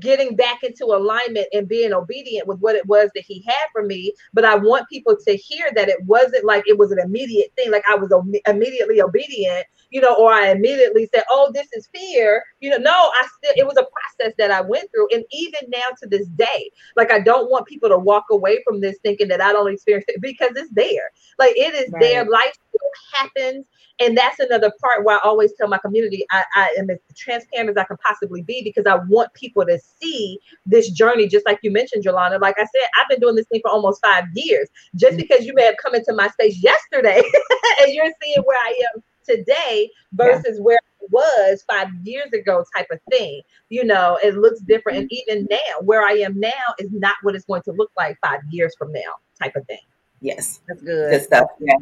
getting 0.00 0.36
back 0.36 0.62
into 0.62 0.86
alignment 0.86 1.46
and 1.52 1.68
being 1.68 1.92
obedient 1.92 2.46
with 2.46 2.58
what 2.60 2.76
it 2.76 2.86
was 2.86 3.10
that 3.14 3.24
he 3.24 3.42
had 3.46 3.66
for 3.72 3.82
me. 3.82 4.12
But 4.32 4.44
I 4.44 4.54
want 4.54 4.88
people 4.88 5.16
to 5.26 5.36
hear 5.36 5.70
that 5.74 5.88
it 5.88 6.02
wasn't 6.04 6.44
like 6.44 6.64
it 6.66 6.78
was 6.78 6.92
an 6.92 6.98
immediate 6.98 7.52
thing, 7.56 7.70
like 7.70 7.84
I 7.90 7.94
was 7.94 8.12
immediately 8.46 9.00
obedient, 9.00 9.66
you 9.90 10.00
know, 10.00 10.14
or 10.14 10.32
I 10.32 10.50
immediately 10.50 11.08
said, 11.14 11.24
"Oh, 11.30 11.50
this 11.54 11.68
is 11.72 11.88
fear." 11.94 12.42
You 12.60 12.70
know, 12.70 12.78
no, 12.78 12.92
I 12.92 13.26
still 13.36 13.54
it 13.56 13.66
was 13.66 13.76
a 13.76 13.86
process 13.86 14.34
that 14.38 14.50
I 14.50 14.60
went 14.60 14.90
through, 14.90 15.08
and 15.12 15.24
even 15.30 15.70
now 15.70 15.94
to 16.02 16.08
this 16.08 16.26
day, 16.28 16.70
like 16.96 17.10
I 17.10 17.20
don't 17.20 17.50
want 17.50 17.66
people 17.66 17.88
to 17.88 17.98
walk 17.98 18.24
away 18.30 18.62
from 18.64 18.80
this 18.80 18.98
thinking 19.02 19.28
that 19.28 19.40
I 19.40 19.52
don't 19.52 19.72
experience 19.72 20.06
it 20.08 20.20
because 20.20 20.50
it's 20.56 20.70
there. 20.72 21.10
Like 21.38 21.52
it 21.56 21.74
is 21.74 21.90
right. 21.92 22.02
there. 22.02 22.24
Life 22.24 22.54
still 22.68 22.90
happens 23.14 23.66
and 23.98 24.16
that's 24.16 24.38
another 24.38 24.72
part 24.80 25.04
where 25.04 25.16
I 25.16 25.20
always 25.24 25.52
tell 25.54 25.68
my 25.68 25.78
community 25.78 26.26
I, 26.30 26.44
I, 26.54 26.74
am 26.78 26.90
as 26.90 26.98
transparent 27.14 27.70
as 27.70 27.76
I 27.76 27.84
can 27.84 27.96
possibly 27.98 28.42
be 28.42 28.62
because 28.62 28.84
I 28.86 28.96
want 29.08 29.32
people 29.32 29.64
to 29.64 29.78
see 30.00 30.38
this 30.66 30.90
journey, 30.90 31.28
just 31.28 31.46
like 31.46 31.58
you 31.62 31.70
mentioned, 31.70 32.04
Jolana. 32.04 32.40
Like 32.40 32.58
I 32.58 32.64
said, 32.64 32.88
I've 33.00 33.08
been 33.08 33.20
doing 33.20 33.36
this 33.36 33.46
thing 33.46 33.60
for 33.62 33.70
almost 33.70 34.04
five 34.04 34.24
years. 34.34 34.68
Just 34.94 35.12
mm-hmm. 35.12 35.22
because 35.22 35.46
you 35.46 35.54
may 35.54 35.64
have 35.64 35.76
come 35.82 35.94
into 35.94 36.12
my 36.14 36.28
space 36.28 36.62
yesterday 36.62 37.22
and 37.80 37.94
you're 37.94 38.12
seeing 38.22 38.42
where 38.44 38.58
I 38.58 38.80
am 38.94 39.02
today 39.24 39.90
versus 40.12 40.56
yeah. 40.56 40.62
where 40.62 40.78
I 40.78 41.06
was 41.10 41.64
five 41.70 41.88
years 42.04 42.32
ago, 42.32 42.64
type 42.76 42.88
of 42.92 42.98
thing. 43.10 43.40
You 43.70 43.84
know, 43.84 44.18
it 44.22 44.36
looks 44.36 44.60
different. 44.60 44.98
And 44.98 45.06
mm-hmm. 45.10 45.30
even 45.30 45.48
now, 45.50 45.80
where 45.82 46.02
I 46.02 46.12
am 46.12 46.38
now 46.38 46.50
is 46.78 46.90
not 46.92 47.14
what 47.22 47.34
it's 47.34 47.46
going 47.46 47.62
to 47.62 47.72
look 47.72 47.90
like 47.96 48.18
five 48.22 48.40
years 48.50 48.74
from 48.78 48.92
now, 48.92 49.00
type 49.42 49.56
of 49.56 49.66
thing. 49.66 49.80
Yes, 50.20 50.60
that's 50.66 50.82
good. 50.82 51.10
Good 51.10 51.22
stuff. 51.22 51.48
Yeah. 51.60 51.76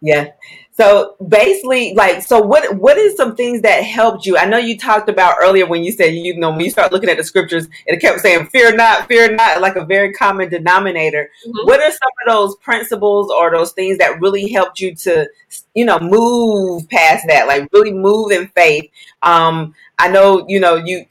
Yeah. 0.00 0.32
So 0.72 1.16
basically, 1.28 1.92
like, 1.94 2.22
so 2.22 2.40
what 2.40 2.76
what 2.76 2.96
is 2.96 3.14
some 3.14 3.36
things 3.36 3.60
that 3.62 3.84
helped 3.84 4.24
you? 4.24 4.38
I 4.38 4.46
know 4.46 4.56
you 4.56 4.78
talked 4.78 5.10
about 5.10 5.36
earlier 5.42 5.66
when 5.66 5.84
you 5.84 5.92
said 5.92 6.14
you 6.14 6.34
know 6.38 6.50
when 6.50 6.60
you 6.60 6.70
start 6.70 6.90
looking 6.90 7.10
at 7.10 7.18
the 7.18 7.24
scriptures, 7.24 7.68
it 7.86 8.00
kept 8.00 8.20
saying 8.20 8.46
"fear 8.46 8.74
not, 8.74 9.06
fear 9.06 9.30
not," 9.30 9.60
like 9.60 9.76
a 9.76 9.84
very 9.84 10.12
common 10.12 10.48
denominator. 10.48 11.30
Mm-hmm. 11.46 11.66
What 11.66 11.80
are 11.80 11.90
some 11.90 12.10
of 12.26 12.32
those 12.32 12.56
principles 12.56 13.30
or 13.30 13.50
those 13.50 13.72
things 13.72 13.98
that 13.98 14.22
really 14.22 14.50
helped 14.50 14.80
you 14.80 14.94
to, 14.94 15.28
you 15.74 15.84
know, 15.84 15.98
move 15.98 16.88
past 16.88 17.26
that, 17.28 17.46
like 17.46 17.68
really 17.74 17.92
move 17.92 18.32
in 18.32 18.48
faith? 18.48 18.90
Um, 19.22 19.74
I 19.98 20.08
know 20.08 20.46
you 20.48 20.60
know 20.60 20.76
you 20.76 21.04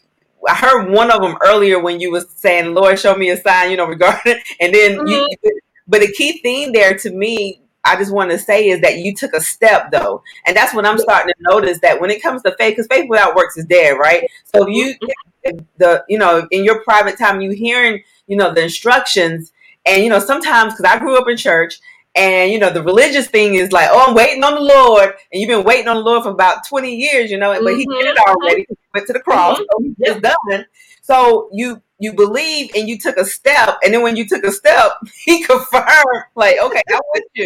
I 0.47 0.55
heard 0.55 0.89
one 0.89 1.11
of 1.11 1.21
them 1.21 1.37
earlier 1.45 1.79
when 1.79 1.99
you 1.99 2.11
was 2.11 2.27
saying, 2.31 2.73
"Lord, 2.73 2.97
show 2.97 3.15
me 3.15 3.29
a 3.29 3.37
sign," 3.37 3.69
you 3.69 3.77
know, 3.77 3.85
regarding, 3.85 4.39
and 4.59 4.73
then 4.73 4.97
mm-hmm. 4.97 5.07
you, 5.07 5.59
but 5.87 6.01
the 6.01 6.11
key 6.11 6.41
thing 6.41 6.71
there 6.71 6.97
to 6.97 7.11
me 7.11 7.61
I 7.85 7.95
just 7.95 8.11
want 8.11 8.31
to 8.31 8.39
say 8.39 8.69
is 8.69 8.81
that 8.81 8.97
you 8.97 9.15
took 9.15 9.33
a 9.33 9.41
step 9.41 9.91
though, 9.91 10.21
and 10.45 10.55
that's 10.55 10.73
what 10.73 10.85
I'm 10.85 10.97
starting 10.97 11.33
to 11.33 11.51
notice 11.53 11.79
that 11.79 11.99
when 11.99 12.09
it 12.09 12.21
comes 12.21 12.41
to 12.43 12.55
faith, 12.57 12.73
because 12.73 12.87
faith 12.87 13.09
without 13.09 13.35
works 13.35 13.57
is 13.57 13.65
dead, 13.65 13.97
right? 13.97 14.29
So 14.43 14.67
if 14.67 14.69
you 14.69 14.95
if 15.43 15.63
the 15.77 16.03
you 16.09 16.17
know 16.17 16.47
in 16.51 16.63
your 16.63 16.83
private 16.83 17.17
time 17.17 17.41
you 17.41 17.51
hearing 17.51 18.03
you 18.27 18.35
know 18.35 18.53
the 18.53 18.63
instructions, 18.63 19.51
and 19.85 20.03
you 20.03 20.09
know 20.09 20.19
sometimes 20.19 20.73
because 20.73 20.85
I 20.85 20.99
grew 20.99 21.17
up 21.17 21.27
in 21.29 21.37
church. 21.37 21.79
And 22.15 22.51
you 22.51 22.57
know 22.57 22.71
the 22.71 22.81
religious 22.81 23.27
thing 23.27 23.53
is 23.53 23.71
like, 23.71 23.87
oh, 23.91 24.07
I'm 24.07 24.15
waiting 24.15 24.43
on 24.43 24.55
the 24.55 24.61
Lord, 24.61 25.13
and 25.31 25.39
you've 25.39 25.47
been 25.47 25.63
waiting 25.63 25.87
on 25.87 25.97
the 25.97 26.01
Lord 26.01 26.23
for 26.23 26.29
about 26.29 26.67
20 26.67 26.93
years, 26.93 27.29
you 27.29 27.37
know, 27.37 27.53
but 27.63 27.77
He 27.77 27.85
did 27.85 28.05
it 28.07 28.17
mm-hmm. 28.17 28.29
already. 28.31 28.65
He 28.67 28.75
went 28.95 29.05
to 29.07 29.13
the 29.13 29.19
cross, 29.19 29.57
so 29.57 29.93
it's 29.99 30.19
done. 30.19 30.65
So 31.03 31.49
you 31.53 31.81
you 31.99 32.13
believe 32.13 32.71
and 32.75 32.89
you 32.89 32.97
took 32.97 33.17
a 33.17 33.25
step, 33.25 33.77
and 33.83 33.93
then 33.93 34.01
when 34.01 34.15
you 34.15 34.27
took 34.27 34.43
a 34.43 34.51
step, 34.51 34.93
He 35.23 35.43
confirmed, 35.43 36.25
like, 36.35 36.57
okay, 36.59 36.81
I'm 36.89 36.99
with 37.13 37.23
you. 37.35 37.45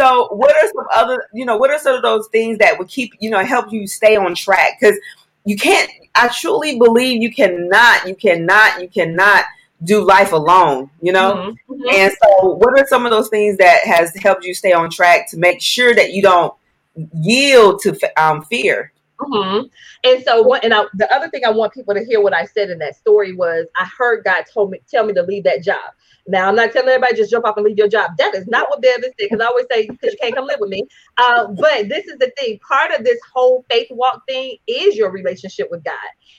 So, 0.00 0.28
what 0.32 0.56
are 0.56 0.68
some 0.68 0.86
other, 0.94 1.26
you 1.34 1.44
know, 1.44 1.58
what 1.58 1.70
are 1.70 1.78
some 1.78 1.94
of 1.94 2.02
those 2.02 2.26
things 2.28 2.56
that 2.58 2.78
would 2.78 2.88
keep, 2.88 3.12
you 3.20 3.28
know, 3.28 3.44
help 3.44 3.70
you 3.70 3.86
stay 3.86 4.16
on 4.16 4.34
track? 4.34 4.78
Because 4.80 4.98
you 5.44 5.56
can't. 5.56 5.90
I 6.14 6.28
truly 6.28 6.78
believe 6.78 7.22
you 7.22 7.30
cannot, 7.30 8.08
you 8.08 8.14
cannot, 8.14 8.80
you 8.80 8.88
cannot 8.88 9.44
do 9.84 10.02
life 10.02 10.32
alone. 10.32 10.90
You 11.02 11.12
know, 11.12 11.32
mm-hmm. 11.32 11.72
mm-hmm. 11.72 11.94
and 11.94 12.12
so 12.12 12.54
what 12.54 12.78
are 12.80 12.86
some 12.86 13.04
of 13.04 13.10
those 13.10 13.28
things 13.28 13.58
that 13.58 13.82
has 13.84 14.14
helped 14.16 14.44
you 14.44 14.54
stay 14.54 14.72
on 14.72 14.90
track 14.90 15.28
to 15.30 15.36
make 15.36 15.60
sure 15.60 15.94
that 15.94 16.12
you 16.12 16.22
don't 16.22 16.54
yield 17.14 17.80
to 17.82 17.98
um, 18.16 18.42
fear? 18.44 18.92
Mm-hmm. 19.20 19.66
And 20.04 20.24
so, 20.24 20.42
what? 20.42 20.64
And 20.64 20.72
I, 20.72 20.84
the 20.94 21.12
other 21.14 21.28
thing 21.28 21.44
I 21.44 21.50
want 21.50 21.72
people 21.74 21.94
to 21.94 22.04
hear 22.04 22.20
what 22.20 22.34
I 22.34 22.46
said 22.46 22.70
in 22.70 22.78
that 22.78 22.96
story 22.96 23.34
was, 23.34 23.66
I 23.78 23.88
heard 23.96 24.24
God 24.24 24.44
told 24.52 24.70
me 24.70 24.80
tell 24.90 25.04
me 25.04 25.12
to 25.14 25.22
leave 25.22 25.44
that 25.44 25.62
job. 25.62 25.78
Now, 26.26 26.48
I'm 26.48 26.54
not 26.54 26.72
telling 26.72 26.88
everybody 26.88 27.16
just 27.16 27.30
jump 27.30 27.44
off 27.44 27.56
and 27.56 27.66
leave 27.66 27.78
your 27.78 27.88
job. 27.88 28.12
That 28.18 28.34
is 28.34 28.46
not 28.46 28.68
what 28.68 28.82
Bev 28.82 29.02
said, 29.02 29.12
because 29.18 29.40
I 29.40 29.46
always 29.46 29.66
say, 29.70 29.88
because 29.88 30.12
you 30.12 30.18
can't 30.20 30.34
come 30.34 30.46
live 30.46 30.58
with 30.60 30.70
me. 30.70 30.86
Uh, 31.18 31.48
but 31.48 31.88
this 31.88 32.06
is 32.06 32.18
the 32.18 32.30
thing 32.38 32.58
part 32.66 32.92
of 32.92 33.04
this 33.04 33.18
whole 33.32 33.64
faith 33.70 33.88
walk 33.90 34.22
thing 34.28 34.56
is 34.66 34.96
your 34.96 35.10
relationship 35.10 35.68
with 35.70 35.82
God. 35.82 35.94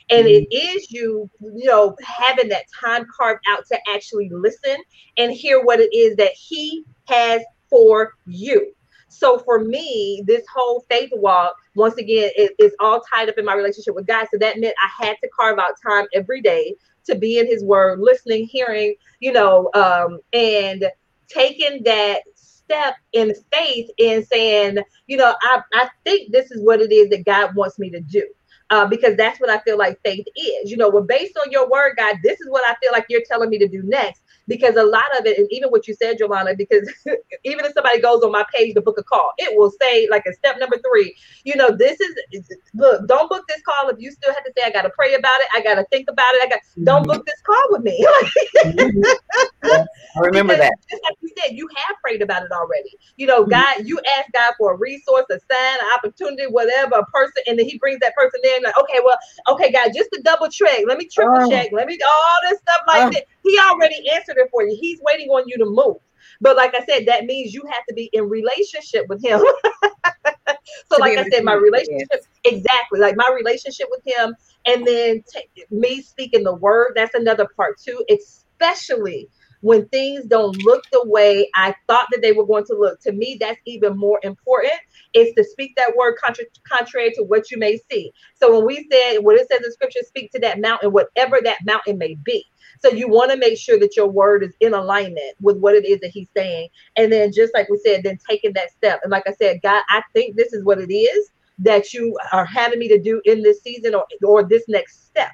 And 0.10 0.28
it 0.28 0.48
mm-hmm. 0.52 0.78
is 0.78 0.92
you, 0.92 1.30
you 1.42 1.66
know, 1.66 1.96
having 2.04 2.50
that 2.50 2.66
time 2.80 3.06
carved 3.16 3.42
out 3.50 3.66
to 3.72 3.80
actually 3.94 4.30
listen 4.32 4.78
and 5.18 5.32
hear 5.32 5.64
what 5.64 5.80
it 5.80 5.94
is 5.94 6.16
that 6.18 6.32
He 6.34 6.84
has 7.08 7.42
for 7.70 8.14
you. 8.26 8.74
So 9.12 9.40
for 9.40 9.60
me, 9.60 10.24
this 10.26 10.44
whole 10.54 10.86
faith 10.90 11.10
walk, 11.14 11.54
once 11.76 11.96
again, 11.96 12.32
it, 12.36 12.54
it's 12.58 12.76
all 12.80 13.02
tied 13.14 13.30
up 13.30 13.38
in 13.38 13.46
my 13.46 13.54
relationship 13.56 13.94
with 13.94 14.08
God. 14.08 14.28
So 14.32 14.38
that 14.40 14.60
meant 14.60 14.74
I 14.82 15.06
had 15.06 15.18
to 15.22 15.30
carve 15.38 15.60
out 15.60 15.74
time 15.86 16.08
every 16.14 16.42
day 16.42 16.76
to 17.06 17.16
be 17.16 17.38
in 17.38 17.46
his 17.46 17.64
word, 17.64 18.00
listening, 18.00 18.46
hearing, 18.46 18.96
you 19.20 19.34
know, 19.34 19.70
um, 19.74 20.20
and 20.34 20.86
taking 21.28 21.84
that 21.84 22.22
step 22.36 22.96
in 23.12 23.34
faith 23.52 23.90
in 23.98 24.26
saying, 24.26 24.78
you 25.08 25.18
know, 25.18 25.36
I, 25.42 25.62
I 25.74 25.90
think 26.06 26.32
this 26.32 26.52
is 26.52 26.64
what 26.64 26.80
it 26.80 26.92
is 26.92 27.10
that 27.10 27.26
God 27.26 27.54
wants 27.56 27.78
me 27.80 27.90
to 27.92 28.00
do. 28.00 28.26
Uh, 28.70 28.88
because 28.88 29.18
that's 29.18 29.38
what 29.42 29.50
I 29.50 29.60
feel 29.60 29.78
like 29.78 30.00
faith 30.02 30.26
is. 30.38 30.72
You 30.72 30.78
know, 30.78 30.88
well, 30.88 31.04
based 31.04 31.38
on 31.38 31.52
your 31.52 31.70
word, 31.70 31.96
God, 31.98 32.16
this 32.24 32.40
is 32.40 32.50
what 32.50 32.64
I 32.66 32.74
feel 32.82 32.94
like 32.94 33.06
you're 33.10 33.22
telling 33.28 33.50
me 33.50 33.58
to 33.60 33.68
do 33.68 33.84
next 33.84 34.22
because 34.52 34.76
a 34.76 34.84
lot 34.84 35.18
of 35.18 35.26
it, 35.26 35.38
and 35.38 35.48
even 35.50 35.70
what 35.70 35.88
you 35.88 35.96
said, 35.96 36.18
Jolana, 36.18 36.58
because 36.58 36.92
even 37.46 37.64
if 37.64 37.72
somebody 37.74 38.02
goes 38.02 38.22
on 38.22 38.34
my 38.34 38.44
page 38.54 38.74
to 38.74 38.82
book 38.82 38.98
a 38.98 39.04
call, 39.04 39.32
it 39.38 39.58
will 39.58 39.72
say 39.82 40.10
like 40.12 40.26
a 40.26 40.34
step 40.34 40.60
number 40.60 40.78
three, 40.78 41.16
you 41.46 41.56
know, 41.56 41.72
this 41.72 41.98
is 42.02 42.50
look, 42.74 43.08
don't 43.08 43.30
book 43.30 43.46
this 43.48 43.62
call 43.62 43.90
if 43.90 43.96
you 43.98 44.12
still 44.12 44.34
have 44.34 44.44
to 44.44 44.52
say, 44.58 44.64
I 44.66 44.72
gotta 44.72 44.90
pray 44.90 45.14
about 45.14 45.40
it, 45.40 45.48
I 45.56 45.62
gotta 45.62 45.86
think 45.90 46.10
about 46.10 46.36
it, 46.36 46.44
I 46.44 46.50
got 46.50 46.60
mm-hmm. 46.60 46.84
don't 46.84 47.08
book 47.08 47.26
this 47.26 47.40
call 47.46 47.64
with 47.70 47.84
me. 47.84 48.06
mm-hmm. 48.66 49.02
yeah, 49.64 49.86
I 50.18 50.20
remember 50.20 50.54
because, 50.54 50.70
that. 50.70 50.78
Just 50.90 51.04
like 51.04 51.16
you 51.22 51.30
said, 51.38 51.56
you 51.56 51.70
have 51.88 51.96
prayed 52.04 52.22
about 52.22 52.44
it 52.44 52.52
already. 52.52 52.92
You 53.16 53.28
know, 53.28 53.44
mm-hmm. 53.44 53.52
God, 53.52 53.88
you 53.88 54.02
ask 54.18 54.34
God 54.34 54.54
for 54.58 54.74
a 54.74 54.78
resource, 54.78 55.26
a 55.32 55.40
sign, 55.40 55.78
an 55.80 55.88
opportunity, 55.98 56.44
whatever, 56.52 56.96
a 56.96 57.06
person, 57.06 57.44
and 57.48 57.58
then 57.58 57.68
he 57.68 57.78
brings 57.78 58.02
that 58.02 58.14
person 58.16 58.42
in, 58.44 58.64
like, 58.64 58.78
okay, 58.78 59.00
well, 59.06 59.18
okay, 59.48 59.72
God, 59.72 59.92
just 59.96 60.10
to 60.12 60.22
double 60.24 60.50
check, 60.50 60.82
let 60.88 60.98
me 60.98 61.08
triple 61.08 61.38
oh. 61.40 61.50
check, 61.50 61.70
let 61.72 61.88
me 61.88 61.98
all 62.04 62.38
this 62.50 62.60
stuff 62.60 62.82
like 62.86 63.08
oh. 63.08 63.10
that. 63.12 63.24
He 63.44 63.60
already 63.70 64.10
answered 64.14 64.38
it 64.38 64.50
for 64.52 64.64
you. 64.64 64.78
He's 64.80 65.00
waiting 65.02 65.30
on 65.30 65.44
you 65.48 65.58
to 65.58 65.66
move. 65.66 65.98
But 66.40 66.56
like 66.56 66.74
I 66.76 66.86
said, 66.86 67.06
that 67.08 67.26
means 67.26 67.54
you 67.54 67.64
have 67.72 67.86
to 67.88 67.94
be 67.94 68.10
in 68.14 68.30
relationship 68.30 69.08
with 69.10 69.24
him. 69.24 69.40
so, 70.92 70.98
like 70.98 71.18
I 71.18 71.28
said, 71.30 71.44
my 71.44 71.54
relationship 71.54 72.08
exactly 72.44 73.00
like 73.00 73.16
my 73.16 73.30
relationship 73.36 73.88
with 73.90 74.02
him, 74.06 74.36
and 74.66 74.86
then 74.86 75.24
t- 75.32 75.66
me 75.70 76.02
speaking 76.02 76.44
the 76.44 76.56
word. 76.56 76.94
That's 76.96 77.16
another 77.16 77.48
part 77.56 77.80
too, 77.80 78.04
especially 78.10 79.30
when 79.62 79.88
things 79.90 80.26
don't 80.26 80.58
look 80.64 80.84
the 80.92 81.04
way 81.08 81.50
I 81.56 81.76
thought 81.88 82.08
that 82.12 82.22
they 82.22 82.34
were 82.34 82.46
going 82.46 82.66
to 82.66 82.76
look. 82.76 83.00
To 83.02 83.12
me, 83.12 83.38
that's 83.40 83.60
even 83.66 83.98
more 83.98 84.20
important 84.24 84.74
is 85.14 85.34
to 85.36 85.44
speak 85.44 85.76
that 85.78 85.96
word 85.98 86.16
contra- 86.24 86.46
contrary 86.68 87.12
to 87.16 87.24
what 87.24 87.52
you 87.52 87.58
may 87.58 87.80
see. 87.92 88.12
So 88.36 88.56
when 88.56 88.66
we 88.66 88.88
said 88.92 89.20
what 89.20 89.38
it 89.40 89.48
says 89.50 89.66
in 89.66 89.72
scripture, 89.72 90.00
speak 90.06 90.32
to 90.34 90.40
that 90.42 90.60
mountain, 90.62 90.92
whatever 90.92 91.40
that 91.44 91.60
mountain 91.66 91.98
may 91.98 92.16
be. 92.24 92.46
So 92.82 92.90
you 92.92 93.10
want 93.10 93.32
to 93.32 93.38
make 93.38 93.58
sure 93.58 93.80
that 93.80 93.96
your 93.96 94.08
word 94.08 94.44
is 94.44 94.56
in 94.60 94.74
alignment 94.74 95.36
with 95.42 95.58
what 95.58 95.76
it 95.76 95.86
is 95.86 96.00
that 96.02 96.12
he's 96.12 96.30
saying. 96.36 96.70
And 96.98 97.12
then 97.12 97.32
just 97.34 97.54
like 97.54 97.70
we 97.70 97.80
said, 97.86 98.04
then 98.04 98.20
taking 98.30 98.54
that 98.54 98.72
step. 98.72 99.02
And 99.04 99.12
like 99.12 99.24
I 99.28 99.34
said, 99.34 99.62
God, 99.64 99.84
I 99.90 100.02
think 100.14 100.36
this 100.36 100.54
is 100.54 100.64
what 100.66 100.80
it 100.80 100.94
is 100.94 101.32
that 101.60 101.94
you 101.94 102.18
are 102.32 102.46
having 102.46 102.80
me 102.80 102.88
to 102.88 103.00
do 103.00 103.22
in 103.26 103.44
this 103.44 103.62
season 103.62 103.96
or, 103.96 104.06
or 104.24 104.44
this 104.44 104.64
next 104.68 105.08
step. 105.08 105.32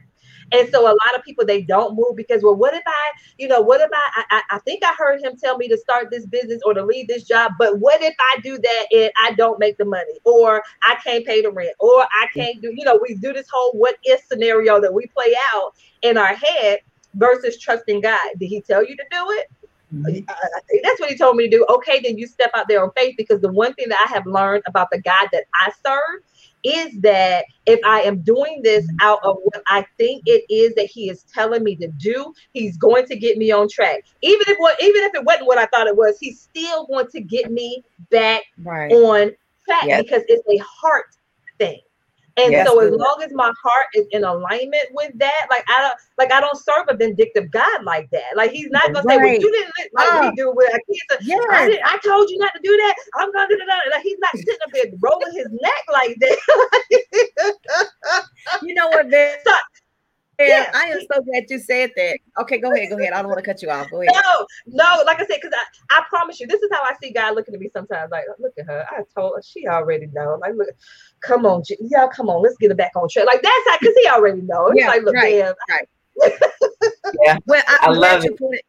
And 0.52 0.70
so 0.70 0.86
a 0.86 0.90
lot 0.90 1.16
of 1.16 1.24
people 1.24 1.46
they 1.46 1.62
don't 1.62 1.96
move 1.96 2.16
because 2.16 2.44
well, 2.44 2.56
what 2.56 2.74
if 2.74 2.84
I, 2.86 3.12
you 3.38 3.48
know, 3.48 3.62
what 3.62 3.82
if 3.82 3.90
I, 3.94 4.24
I 4.32 4.42
I 4.52 4.60
think 4.60 4.84
I 4.84 4.94
heard 4.94 5.22
him 5.22 5.38
tell 5.38 5.58
me 5.58 5.68
to 5.68 5.78
start 5.78 6.10
this 6.10 6.26
business 6.26 6.62
or 6.66 6.74
to 6.74 6.84
leave 6.86 7.08
this 7.08 7.24
job, 7.24 7.54
but 7.60 7.80
what 7.80 8.02
if 8.02 8.16
I 8.20 8.40
do 8.42 8.58
that 8.58 8.86
and 8.92 9.12
I 9.22 9.34
don't 9.34 9.60
make 9.60 9.78
the 9.78 9.86
money 9.86 10.20
or 10.24 10.64
I 10.84 10.96
can't 11.04 11.26
pay 11.26 11.42
the 11.42 11.52
rent 11.52 11.76
or 11.80 12.02
I 12.02 12.28
mm. 12.28 12.34
can't 12.34 12.62
do, 12.62 12.74
you 12.76 12.86
know, 12.86 13.00
we 13.08 13.16
do 13.16 13.34
this 13.34 13.48
whole 13.52 13.72
what 13.74 13.96
if 14.04 14.24
scenario 14.26 14.80
that 14.82 14.94
we 14.94 15.08
play 15.08 15.34
out 15.54 15.74
in 16.02 16.18
our 16.18 16.34
head 16.34 16.80
versus 17.16 17.58
trusting 17.58 18.02
God. 18.02 18.32
Did 18.40 18.48
he 18.48 18.62
tell 18.62 18.86
you 18.86 18.96
to 18.96 19.04
do 19.12 19.32
it? 19.32 19.48
Mm-hmm. 19.94 20.30
Uh, 20.30 20.34
uh, 20.34 20.36
uh, 20.36 20.78
that's 20.84 21.00
what 21.00 21.10
he 21.10 21.18
told 21.18 21.38
me 21.38 21.50
to 21.50 21.58
do. 21.58 21.66
Okay, 21.70 22.02
then 22.02 22.18
you 22.18 22.28
step 22.28 22.52
out 22.54 22.68
there 22.68 22.84
on 22.84 22.92
faith 22.96 23.16
because 23.18 23.40
the 23.42 23.52
one 23.52 23.74
thing 23.76 23.88
that 23.90 24.06
I 24.08 24.14
have 24.14 24.26
learned 24.26 24.64
about 24.68 24.90
the 24.92 25.02
God 25.02 25.30
that 25.32 25.46
I 25.56 25.72
serve 25.86 26.24
is 26.68 27.00
that 27.02 27.46
if 27.66 27.80
I 27.86 28.02
am 28.02 28.22
doing 28.22 28.62
this 28.64 28.86
mm-hmm. 28.86 28.98
out 29.02 29.20
of 29.24 29.38
what 29.44 29.62
I 29.68 29.86
think 29.98 30.24
it 30.26 30.44
is 30.50 30.76
that 30.76 30.86
he 30.86 31.10
is 31.10 31.24
telling 31.34 31.64
me 31.64 31.76
to 31.78 31.88
do, 31.88 32.34
he's 32.54 32.78
going 32.78 33.06
to 33.08 33.16
get 33.16 33.38
me 33.38 33.52
on 33.52 33.68
track. 33.70 34.04
Even 34.22 34.44
if 34.48 34.58
what 34.58 34.82
even 34.82 35.04
if 35.04 35.16
it 35.16 35.24
wasn't 35.24 35.48
what 35.48 35.58
I 35.58 35.66
thought 35.68 35.88
it 35.88 35.96
was, 35.96 36.18
he's 36.20 36.42
still 36.42 36.86
going 36.88 37.08
to 37.08 37.22
get 37.22 37.52
me 37.52 37.84
back 38.12 38.44
right. 38.64 38.92
on 38.92 39.32
track 39.66 40.04
because 40.04 40.24
it's 40.28 40.48
a 40.50 40.58
heart 40.64 41.16
thing. 41.58 41.80
And 42.38 42.52
yes, 42.52 42.68
so 42.68 42.80
as 42.80 42.92
long 42.92 43.22
as 43.24 43.34
my 43.34 43.52
heart 43.64 43.88
is 43.96 44.06
in 44.12 44.24
alignment 44.24 44.86
with 44.92 45.12
that, 45.18 45.48
like 45.50 45.64
I 45.68 45.82
don't 45.82 45.96
like 46.20 46.32
I 46.32 46.40
don't 46.40 46.56
serve 46.56 46.86
a 46.88 46.96
vindictive 46.96 47.50
God 47.50 47.84
like 47.84 48.12
that. 48.12 48.36
Like 48.36 48.52
he's 48.52 48.70
not 48.70 48.94
gonna 48.94 49.02
right. 49.06 49.18
say, 49.18 49.24
Well, 49.24 49.42
you 49.42 49.52
didn't 49.52 49.74
like 49.78 49.90
ah. 49.98 50.22
oh. 50.22 50.30
we 50.30 50.36
do 50.36 50.54
with 50.56 50.72
our 50.72 50.80
kids. 50.86 51.28
Yeah. 51.28 51.36
I, 51.50 51.80
I 51.84 51.98
told 52.06 52.30
you 52.30 52.38
not 52.38 52.54
to 52.54 52.62
do 52.64 52.78
that. 52.78 52.96
I'm 53.16 53.32
gonna 53.32 53.48
do 53.50 53.58
that. 53.58 53.80
Like 53.92 54.04
he's 54.04 54.20
not 54.20 54.36
sitting 54.36 54.56
up 54.64 54.72
there 54.72 54.86
rolling 55.02 55.34
his 55.34 55.48
neck 55.50 55.84
like 55.92 56.16
that. 56.20 56.38
you 58.62 58.76
know 58.76 58.88
what? 58.88 59.10
So, 59.10 59.54
yeah, 60.40 60.72
I 60.74 60.86
am 60.86 61.00
so 61.12 61.22
glad 61.22 61.46
you 61.50 61.60
said 61.60 61.92
that. 61.96 62.20
Okay, 62.40 62.60
go 62.60 62.72
ahead, 62.72 62.90
go 62.90 62.98
ahead. 62.98 63.14
I 63.14 63.22
don't 63.22 63.30
want 63.30 63.44
to 63.44 63.46
cut 63.46 63.62
you 63.62 63.70
off. 63.70 63.90
Go 63.90 64.02
ahead. 64.02 64.14
No, 64.14 64.46
no, 64.68 65.04
like 65.06 65.18
I 65.20 65.26
said, 65.26 65.40
because 65.42 65.54
I, 65.56 65.98
I 65.98 66.04
promise 66.10 66.40
you, 66.40 66.48
this 66.48 66.62
is 66.62 66.70
how 66.72 66.82
I 66.84 66.94
see 67.02 67.12
God 67.12 67.36
looking 67.36 67.56
at 67.56 67.60
me 67.60 67.70
sometimes. 67.74 68.12
Like, 68.12 68.26
look 68.40 68.54
at 68.60 68.66
her. 68.66 68.86
I 68.90 69.02
told 69.16 69.34
her 69.36 69.42
she 69.42 69.68
already 69.68 70.08
know. 70.08 70.38
Like, 70.40 70.54
look, 70.56 70.70
come 71.22 71.46
on, 71.46 71.64
y'all, 71.80 72.08
come 72.08 72.30
on, 72.30 72.44
let's 72.44 72.58
get 72.58 72.72
it 72.72 72.78
back 72.78 72.92
on 72.96 73.10
track. 73.10 73.26
Like 73.26 73.42
that's 73.42 73.70
how, 73.70 73.78
because 73.80 73.96
he 74.02 74.10
already 74.10 74.42
knows. 74.42 74.72
Yeah, 74.76 74.90
like, 74.90 75.04
look, 75.04 75.16
right, 75.16 75.32
damn. 75.32 75.54
right. 75.70 75.88
yeah, 77.24 77.38
well, 77.46 77.64
I, 77.68 77.78
I 77.82 77.92
love 77.92 78.24
it. 78.26 78.38
Point, 78.38 78.62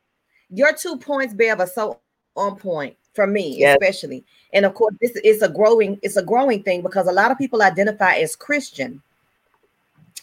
your 0.51 0.73
two 0.75 0.97
points, 0.97 1.35
Bev, 1.35 1.61
are 1.61 1.67
so 1.67 2.01
on 2.37 2.57
point 2.57 2.97
for 3.15 3.27
me, 3.27 3.59
yes. 3.59 3.77
especially. 3.81 4.25
And 4.53 4.65
of 4.65 4.75
course, 4.75 4.95
this 5.01 5.17
is 5.17 5.43
a 5.43 5.49
growing, 5.49 5.99
it's 6.03 6.17
a 6.17 6.23
growing 6.23 6.63
thing 6.63 6.83
because 6.83 7.07
a 7.07 7.13
lot 7.13 7.31
of 7.31 7.39
people 7.39 7.63
identify 7.63 8.15
as 8.15 8.37
Christian 8.37 9.03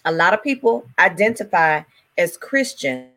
a 0.06 0.12
lot 0.12 0.34
of 0.34 0.42
people 0.42 0.86
identify 1.00 1.82
as 2.18 2.38
Christian, 2.38 3.10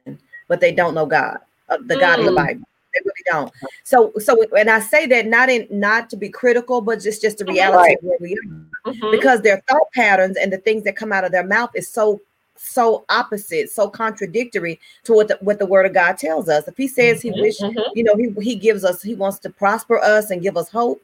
but 0.48 0.60
they 0.60 0.72
don't 0.72 0.94
know 0.94 1.06
God, 1.06 1.38
uh, 1.68 1.78
the 1.86 1.94
mm. 1.94 2.00
God 2.00 2.18
of 2.18 2.24
the 2.24 2.32
mm. 2.32 2.36
Bible. 2.36 2.68
They 2.94 3.00
really 3.04 3.24
don't. 3.26 3.52
So, 3.84 4.12
so, 4.18 4.42
and 4.56 4.70
I 4.70 4.80
say 4.80 5.06
that 5.06 5.26
not 5.26 5.50
in 5.50 5.68
not 5.70 6.08
to 6.10 6.16
be 6.16 6.30
critical, 6.30 6.80
but 6.80 7.00
just 7.00 7.20
just 7.20 7.38
the 7.38 7.44
reality 7.44 7.76
right. 7.76 7.98
of 7.98 8.04
where 8.04 8.18
we 8.20 8.32
are, 8.32 8.92
mm-hmm. 8.92 9.10
because 9.10 9.42
their 9.42 9.62
thought 9.68 9.92
patterns 9.94 10.38
and 10.38 10.52
the 10.52 10.58
things 10.58 10.84
that 10.84 10.96
come 10.96 11.12
out 11.12 11.24
of 11.24 11.30
their 11.30 11.46
mouth 11.46 11.70
is 11.74 11.88
so 11.88 12.20
so 12.56 13.04
opposite, 13.08 13.70
so 13.70 13.88
contradictory 13.88 14.80
to 15.04 15.12
what 15.12 15.28
the, 15.28 15.38
what 15.40 15.58
the 15.58 15.66
word 15.66 15.86
of 15.86 15.94
God 15.94 16.18
tells 16.18 16.48
us. 16.48 16.66
If 16.66 16.76
he 16.76 16.88
says 16.88 17.22
he 17.22 17.30
mm-hmm, 17.30 17.40
wish, 17.40 17.58
mm-hmm. 17.58 17.78
you 17.94 18.02
know, 18.02 18.16
he, 18.16 18.34
he 18.42 18.56
gives 18.56 18.84
us, 18.84 19.00
he 19.00 19.14
wants 19.14 19.38
to 19.40 19.50
prosper 19.50 19.98
us 19.98 20.30
and 20.30 20.42
give 20.42 20.56
us 20.56 20.68
hope, 20.68 21.00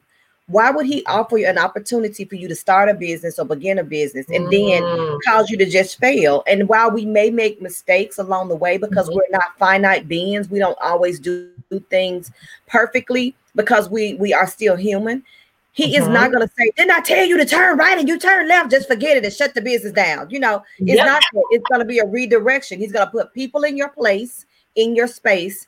why 0.47 0.69
would 0.69 0.85
he 0.85 1.03
offer 1.05 1.37
you 1.39 1.47
an 1.47 1.57
opportunity 1.57 2.23
for 2.23 2.35
you 2.35 2.47
to 2.47 2.55
start 2.55 2.87
a 2.87 2.93
business 2.93 3.39
or 3.39 3.45
begin 3.45 3.79
a 3.79 3.83
business 3.83 4.27
and 4.29 4.45
then 4.51 4.83
mm. 4.83 5.19
cause 5.25 5.49
you 5.49 5.57
to 5.57 5.65
just 5.65 5.97
fail? 5.97 6.43
And 6.45 6.69
while 6.69 6.91
we 6.91 7.03
may 7.05 7.31
make 7.31 7.61
mistakes 7.61 8.19
along 8.19 8.49
the 8.49 8.55
way 8.55 8.77
because 8.77 9.07
mm-hmm. 9.07 9.17
we're 9.17 9.31
not 9.31 9.57
finite 9.57 10.07
beings, 10.07 10.49
we 10.49 10.59
don't 10.59 10.77
always 10.83 11.19
do 11.19 11.51
things 11.89 12.31
perfectly 12.67 13.35
because 13.55 13.89
we 13.89 14.13
we 14.15 14.33
are 14.33 14.45
still 14.45 14.75
human. 14.75 15.23
He 15.71 15.95
mm-hmm. 15.95 16.03
is 16.03 16.07
not 16.07 16.31
going 16.31 16.47
to 16.47 16.53
say, 16.55 16.71
"Didn't 16.77 16.91
I 16.91 17.01
tell 17.01 17.25
you 17.25 17.37
to 17.37 17.45
turn 17.45 17.77
right 17.79 17.97
and 17.97 18.07
you 18.07 18.19
turn 18.19 18.47
left? 18.47 18.69
Just 18.69 18.87
forget 18.87 19.17
it 19.17 19.25
and 19.25 19.33
shut 19.33 19.55
the 19.55 19.61
business 19.61 19.93
down." 19.93 20.29
You 20.29 20.39
know, 20.39 20.63
it's 20.77 20.97
yep. 20.97 21.07
not. 21.07 21.23
It's 21.49 21.65
going 21.69 21.81
to 21.81 21.87
be 21.87 21.97
a 21.97 22.05
redirection. 22.05 22.79
He's 22.79 22.91
going 22.91 23.07
to 23.07 23.11
put 23.11 23.33
people 23.33 23.63
in 23.63 23.77
your 23.77 23.89
place, 23.89 24.45
in 24.75 24.95
your 24.95 25.07
space, 25.07 25.67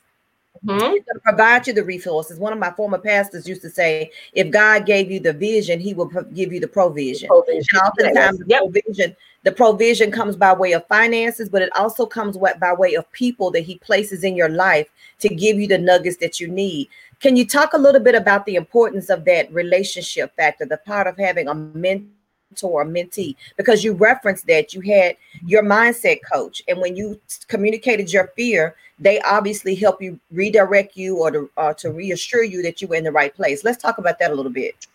Mm-hmm. 0.64 0.92
He's 0.92 1.04
going 1.04 1.14
to 1.14 1.20
provide 1.20 1.66
you 1.66 1.72
the 1.72 1.84
resources. 1.84 2.38
One 2.38 2.52
of 2.52 2.58
my 2.58 2.70
former 2.72 2.98
pastors 2.98 3.48
used 3.48 3.62
to 3.62 3.70
say, 3.70 4.10
if 4.32 4.50
God 4.50 4.86
gave 4.86 5.10
you 5.10 5.20
the 5.20 5.32
vision, 5.32 5.80
he 5.80 5.94
will 5.94 6.06
give 6.06 6.52
you 6.52 6.60
the 6.60 6.68
provision. 6.68 7.28
provision. 7.28 7.64
And 7.72 7.82
oftentimes 7.82 8.42
yes. 8.46 8.62
the 8.62 8.80
provision, 8.82 9.16
the 9.44 9.52
provision 9.52 10.10
comes 10.10 10.36
by 10.36 10.52
way 10.52 10.72
of 10.72 10.86
finances, 10.86 11.48
but 11.48 11.62
it 11.62 11.70
also 11.76 12.06
comes 12.06 12.36
by 12.36 12.72
way 12.72 12.94
of 12.94 13.10
people 13.12 13.50
that 13.52 13.60
he 13.60 13.78
places 13.78 14.24
in 14.24 14.36
your 14.36 14.48
life 14.48 14.88
to 15.20 15.28
give 15.28 15.58
you 15.58 15.66
the 15.66 15.78
nuggets 15.78 16.16
that 16.18 16.40
you 16.40 16.48
need. 16.48 16.88
Can 17.20 17.36
you 17.36 17.46
talk 17.46 17.72
a 17.72 17.78
little 17.78 18.00
bit 18.00 18.14
about 18.14 18.46
the 18.46 18.56
importance 18.56 19.10
of 19.10 19.24
that 19.24 19.52
relationship 19.52 20.34
factor, 20.36 20.66
the 20.66 20.76
part 20.78 21.06
of 21.06 21.16
having 21.16 21.48
a 21.48 21.54
mentor? 21.54 22.06
Mentor 22.50 22.82
or 22.82 22.84
mentee 22.84 23.36
because 23.56 23.84
you 23.84 23.92
referenced 23.94 24.46
that 24.46 24.72
you 24.74 24.80
had 24.80 25.16
your 25.44 25.62
mindset 25.62 26.18
coach 26.30 26.62
and 26.68 26.80
when 26.80 26.96
you 26.96 27.20
communicated 27.48 28.12
your 28.12 28.28
fear 28.36 28.74
they 28.98 29.20
obviously 29.20 29.74
help 29.74 30.02
you 30.02 30.18
redirect 30.30 30.96
you 30.96 31.18
or 31.18 31.30
to, 31.30 31.50
uh, 31.56 31.72
to 31.74 31.92
reassure 31.92 32.42
you 32.42 32.62
that 32.62 32.82
you 32.82 32.88
were 32.88 32.96
in 32.96 33.04
the 33.04 33.12
right 33.12 33.34
place. 33.34 33.64
Let's 33.64 33.80
talk 33.80 33.98
about 33.98 34.18
that 34.18 34.30
a 34.30 34.34
little 34.34 34.52
bit. 34.52 34.86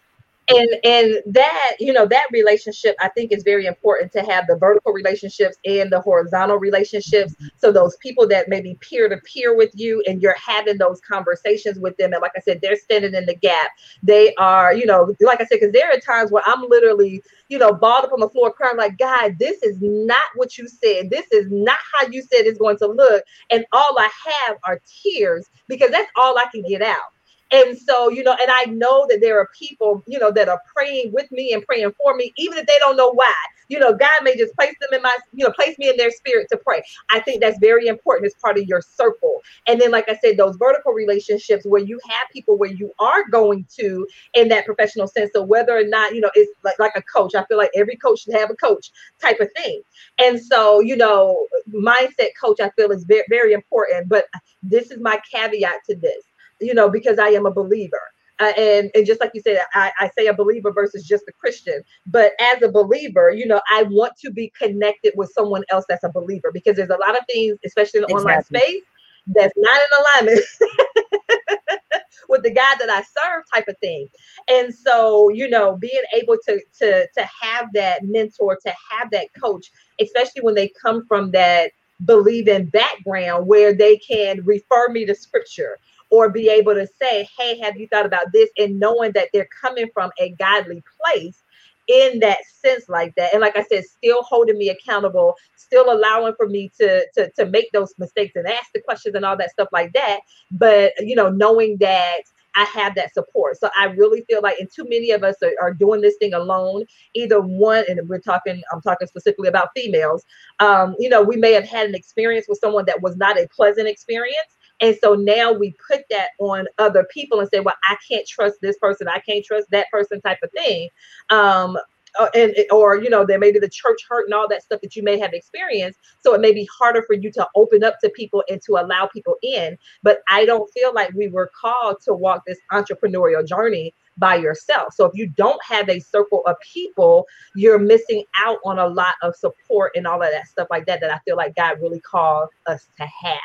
And 0.49 0.67
and 0.83 1.21
that 1.33 1.77
you 1.79 1.93
know 1.93 2.05
that 2.05 2.27
relationship 2.33 2.97
i 2.99 3.07
think 3.07 3.31
is 3.31 3.43
very 3.43 3.65
important 3.65 4.11
to 4.11 4.21
have 4.23 4.45
the 4.45 4.57
vertical 4.57 4.91
relationships 4.91 5.55
and 5.63 5.89
the 5.89 6.01
horizontal 6.01 6.57
relationships. 6.57 7.33
So 7.59 7.71
those 7.71 7.95
people 8.01 8.27
that 8.27 8.49
may 8.49 8.59
be 8.59 8.77
peer 8.81 9.07
to 9.07 9.15
peer 9.19 9.55
with 9.55 9.71
you 9.73 10.03
and 10.05 10.21
you're 10.21 10.35
having 10.35 10.77
those 10.77 10.99
conversations 10.99 11.79
with 11.79 11.95
them 11.95 12.11
and 12.11 12.21
like 12.21 12.33
i 12.35 12.41
said 12.41 12.59
they're 12.59 12.75
standing 12.75 13.13
in 13.13 13.25
the 13.25 13.35
gap. 13.35 13.71
They 14.03 14.35
are 14.35 14.73
you 14.73 14.85
know 14.85 15.15
like 15.21 15.39
i 15.39 15.45
said 15.45 15.61
because 15.61 15.71
there 15.71 15.89
are 15.89 15.99
times 16.01 16.29
where 16.29 16.43
i'm 16.45 16.67
literally 16.67 17.23
you 17.53 17.59
know 17.59 17.71
balled 17.71 18.05
up 18.05 18.13
on 18.13 18.19
the 18.19 18.29
floor 18.29 18.51
crying 18.51 18.77
like 18.77 18.97
god 18.97 19.37
this 19.37 19.61
is 19.61 19.77
not 19.79 20.23
what 20.35 20.57
you 20.57 20.67
said. 20.67 21.09
This 21.11 21.27
is 21.31 21.47
not 21.51 21.77
how 21.93 22.07
you 22.07 22.21
said 22.21 22.45
it's 22.45 22.57
going 22.57 22.77
to 22.77 22.87
look. 22.87 23.23
And 23.51 23.65
all 23.71 23.95
i 23.99 24.09
have 24.47 24.57
are 24.65 24.81
tears 25.03 25.47
because 25.67 25.91
that's 25.91 26.09
all 26.17 26.37
i 26.37 26.45
can 26.51 26.63
get 26.63 26.81
out. 26.81 27.11
And 27.51 27.77
so, 27.77 28.09
you 28.09 28.23
know, 28.23 28.35
and 28.41 28.49
I 28.49 28.65
know 28.65 29.05
that 29.09 29.21
there 29.21 29.39
are 29.39 29.47
people, 29.57 30.03
you 30.07 30.17
know, 30.17 30.31
that 30.31 30.49
are 30.49 30.59
praying 30.75 31.11
with 31.13 31.31
me 31.31 31.53
and 31.53 31.63
praying 31.63 31.91
for 32.01 32.15
me, 32.15 32.33
even 32.37 32.57
if 32.57 32.65
they 32.65 32.79
don't 32.79 32.97
know 32.97 33.11
why. 33.11 33.33
You 33.73 33.79
know, 33.79 33.93
God 33.93 34.11
may 34.23 34.37
just 34.37 34.55
place 34.55 34.75
them 34.81 34.91
in 34.93 35.01
my, 35.03 35.17
you 35.33 35.45
know, 35.45 35.51
place 35.53 35.77
me 35.79 35.89
in 35.89 35.97
their 35.97 36.11
spirit 36.11 36.47
to 36.51 36.57
pray. 36.57 36.83
I 37.11 37.21
think 37.21 37.41
that's 37.41 37.59
very 37.59 37.87
important 37.87 38.27
as 38.27 38.35
part 38.41 38.57
of 38.59 38.65
your 38.67 38.81
circle. 38.81 39.41
And 39.67 39.81
then, 39.81 39.91
like 39.91 40.09
I 40.09 40.17
said, 40.23 40.37
those 40.37 40.57
vertical 40.57 40.93
relationships 40.93 41.65
where 41.65 41.81
you 41.81 41.99
have 42.09 42.27
people 42.33 42.57
where 42.57 42.71
you 42.71 42.91
are 42.99 43.27
going 43.31 43.65
to 43.79 44.07
in 44.35 44.49
that 44.49 44.65
professional 44.65 45.07
sense. 45.07 45.31
So 45.35 45.43
whether 45.43 45.77
or 45.77 45.85
not, 45.85 46.15
you 46.15 46.21
know, 46.21 46.31
it's 46.35 46.51
like, 46.63 46.79
like 46.79 46.93
a 46.95 47.03
coach, 47.03 47.35
I 47.35 47.45
feel 47.45 47.57
like 47.57 47.71
every 47.75 47.97
coach 47.97 48.21
should 48.21 48.35
have 48.35 48.51
a 48.51 48.55
coach 48.55 48.91
type 49.21 49.39
of 49.41 49.49
thing. 49.57 49.81
And 50.19 50.41
so, 50.41 50.81
you 50.81 50.97
know, 50.97 51.47
mindset 51.73 52.31
coach, 52.41 52.61
I 52.61 52.71
feel 52.71 52.91
is 52.91 53.05
very, 53.05 53.25
very 53.29 53.53
important. 53.53 54.09
But 54.09 54.27
this 54.63 54.91
is 54.91 54.99
my 55.01 55.19
caveat 55.31 55.81
to 55.89 55.95
this 55.95 56.23
you 56.61 56.73
know, 56.73 56.89
because 56.89 57.19
I 57.19 57.29
am 57.29 57.45
a 57.47 57.51
believer. 57.51 58.01
Uh, 58.39 58.51
and 58.57 58.91
and 58.95 59.05
just 59.05 59.21
like 59.21 59.31
you 59.33 59.41
said, 59.41 59.59
I, 59.73 59.91
I 59.99 60.09
say 60.17 60.27
a 60.27 60.33
believer 60.33 60.71
versus 60.71 61.07
just 61.07 61.23
a 61.27 61.31
Christian. 61.33 61.81
But 62.07 62.33
as 62.39 62.61
a 62.61 62.71
believer, 62.71 63.31
you 63.31 63.45
know, 63.45 63.61
I 63.71 63.83
want 63.83 64.13
to 64.25 64.31
be 64.31 64.51
connected 64.57 65.13
with 65.15 65.31
someone 65.33 65.63
else 65.69 65.85
that's 65.87 66.03
a 66.03 66.09
believer 66.09 66.51
because 66.51 66.75
there's 66.75 66.89
a 66.89 66.97
lot 66.97 67.17
of 67.17 67.25
things, 67.31 67.57
especially 67.65 67.99
in 67.99 68.05
the 68.07 68.13
exactly. 68.13 68.31
online 68.31 68.43
space, 68.43 68.83
that's 69.27 69.53
not 69.55 69.81
in 69.81 70.27
alignment 70.27 70.45
with 72.29 72.43
the 72.43 72.51
God 72.51 72.77
that 72.79 72.89
I 72.89 73.01
serve, 73.01 73.43
type 73.53 73.67
of 73.67 73.77
thing. 73.79 74.07
And 74.49 74.73
so, 74.73 75.29
you 75.29 75.47
know, 75.47 75.77
being 75.77 76.03
able 76.13 76.37
to 76.47 76.59
to 76.79 77.07
to 77.07 77.29
have 77.41 77.67
that 77.73 78.03
mentor, 78.03 78.57
to 78.65 78.73
have 78.89 79.11
that 79.11 79.27
coach, 79.39 79.71
especially 80.01 80.41
when 80.41 80.55
they 80.55 80.71
come 80.81 81.05
from 81.07 81.31
that 81.31 81.71
believing 82.05 82.65
background 82.65 83.47
where 83.47 83.73
they 83.73 83.97
can 83.97 84.43
refer 84.43 84.89
me 84.89 85.05
to 85.05 85.15
scripture 85.15 85.79
or 86.13 86.29
be 86.29 86.47
able 86.47 86.75
to 86.75 86.87
say, 87.01 87.27
Hey, 87.37 87.57
have 87.57 87.75
you 87.75 87.87
thought 87.87 88.05
about 88.05 88.31
this? 88.31 88.49
And 88.59 88.79
knowing 88.79 89.11
that 89.13 89.29
they're 89.33 89.49
coming 89.59 89.87
from 89.95 90.11
a 90.19 90.29
godly 90.37 90.83
place 91.03 91.41
in 91.89 92.19
that 92.19 92.37
sense 92.45 92.87
like 92.87 93.13
that 93.15 93.33
and 93.33 93.41
like 93.41 93.57
i 93.57 93.63
said 93.63 93.83
still 93.83 94.23
holding 94.23 94.57
me 94.57 94.69
accountable 94.69 95.35
still 95.57 95.91
allowing 95.91 96.33
for 96.35 96.47
me 96.47 96.71
to, 96.79 97.05
to 97.13 97.29
to 97.31 97.45
make 97.47 97.69
those 97.73 97.93
mistakes 97.97 98.37
and 98.37 98.47
ask 98.47 98.71
the 98.73 98.79
questions 98.79 99.15
and 99.15 99.25
all 99.25 99.35
that 99.35 99.51
stuff 99.51 99.67
like 99.73 99.91
that 99.91 100.21
but 100.51 100.93
you 100.99 101.13
know 101.13 101.27
knowing 101.27 101.75
that 101.77 102.21
I 102.55 102.65
have 102.65 102.95
that 102.95 103.13
support. 103.13 103.59
So 103.59 103.69
I 103.75 103.85
really 103.85 104.23
feel 104.29 104.41
like, 104.41 104.59
and 104.59 104.69
too 104.69 104.83
many 104.83 105.11
of 105.11 105.23
us 105.23 105.35
are, 105.41 105.53
are, 105.61 105.73
doing 105.73 106.01
this 106.01 106.15
thing 106.17 106.33
alone. 106.33 106.85
Either 107.15 107.41
one, 107.41 107.83
and 107.87 108.07
we're 108.07 108.19
talking, 108.19 108.61
I'm 108.71 108.81
talking 108.81 109.07
specifically 109.07 109.49
about 109.49 109.69
females. 109.75 110.23
Um, 110.59 110.95
you 110.99 111.09
know, 111.09 111.21
we 111.21 111.35
may 111.35 111.53
have 111.53 111.67
had 111.67 111.89
an 111.89 111.95
experience 111.95 112.45
with 112.47 112.59
someone 112.59 112.85
that 112.85 113.01
was 113.01 113.17
not 113.17 113.39
a 113.39 113.47
pleasant 113.47 113.87
experience, 113.87 114.57
and 114.81 114.97
so 115.01 115.13
now 115.13 115.51
we 115.51 115.75
put 115.87 116.01
that 116.09 116.29
on 116.39 116.65
other 116.77 117.05
people 117.13 117.39
and 117.39 117.49
say, 117.53 117.59
well, 117.59 117.75
I 117.87 117.95
can't 118.09 118.27
trust 118.27 118.57
this 118.61 118.77
person, 118.77 119.07
I 119.07 119.19
can't 119.19 119.45
trust 119.45 119.69
that 119.71 119.89
person, 119.91 120.21
type 120.21 120.39
of 120.43 120.51
thing. 120.51 120.89
Um, 121.29 121.77
uh, 122.19 122.27
and 122.35 122.53
or 122.71 122.95
you 122.95 123.09
know 123.09 123.25
there 123.25 123.39
may 123.39 123.51
be 123.51 123.57
the 123.57 123.67
church 123.67 124.01
hurt 124.07 124.25
and 124.25 124.35
all 124.35 124.47
that 124.47 124.61
stuff 124.61 124.79
that 124.81 124.95
you 124.95 125.01
may 125.01 125.17
have 125.17 125.33
experienced. 125.33 125.99
So 126.19 126.35
it 126.35 126.41
may 126.41 126.53
be 126.53 126.67
harder 126.77 127.01
for 127.07 127.13
you 127.13 127.31
to 127.31 127.47
open 127.55 127.83
up 127.83 127.99
to 128.01 128.09
people 128.09 128.43
and 128.49 128.61
to 128.63 128.73
allow 128.73 129.07
people 129.07 129.35
in. 129.41 129.77
But 130.03 130.21
i 130.29 130.45
don't 130.45 130.71
feel 130.73 130.93
like 130.93 131.11
we 131.13 131.27
were 131.27 131.49
called 131.59 132.01
to 132.01 132.13
walk 132.13 132.45
this 132.45 132.59
entrepreneurial 132.71 133.43
journey 133.45 133.95
by 134.17 134.35
yourself. 134.35 134.93
So 134.93 135.05
if 135.05 135.15
you 135.15 135.25
don't 135.25 135.59
have 135.67 135.89
a 135.89 135.99
circle 135.99 136.43
of 136.45 136.55
people 136.59 137.25
you're 137.55 137.79
missing 137.79 138.23
out 138.37 138.59
on 138.63 138.79
a 138.79 138.87
lot 138.87 139.15
of 139.21 139.35
support 139.35 139.91
and 139.95 140.05
all 140.05 140.21
of 140.21 140.29
that 140.31 140.47
stuff 140.47 140.67
like 140.69 140.85
that 140.85 141.01
that 141.01 141.11
i 141.11 141.17
feel 141.19 141.35
like 141.35 141.55
god 141.55 141.79
really 141.81 141.99
called 141.99 142.49
us 142.67 142.87
to 142.97 143.03
have 143.05 143.39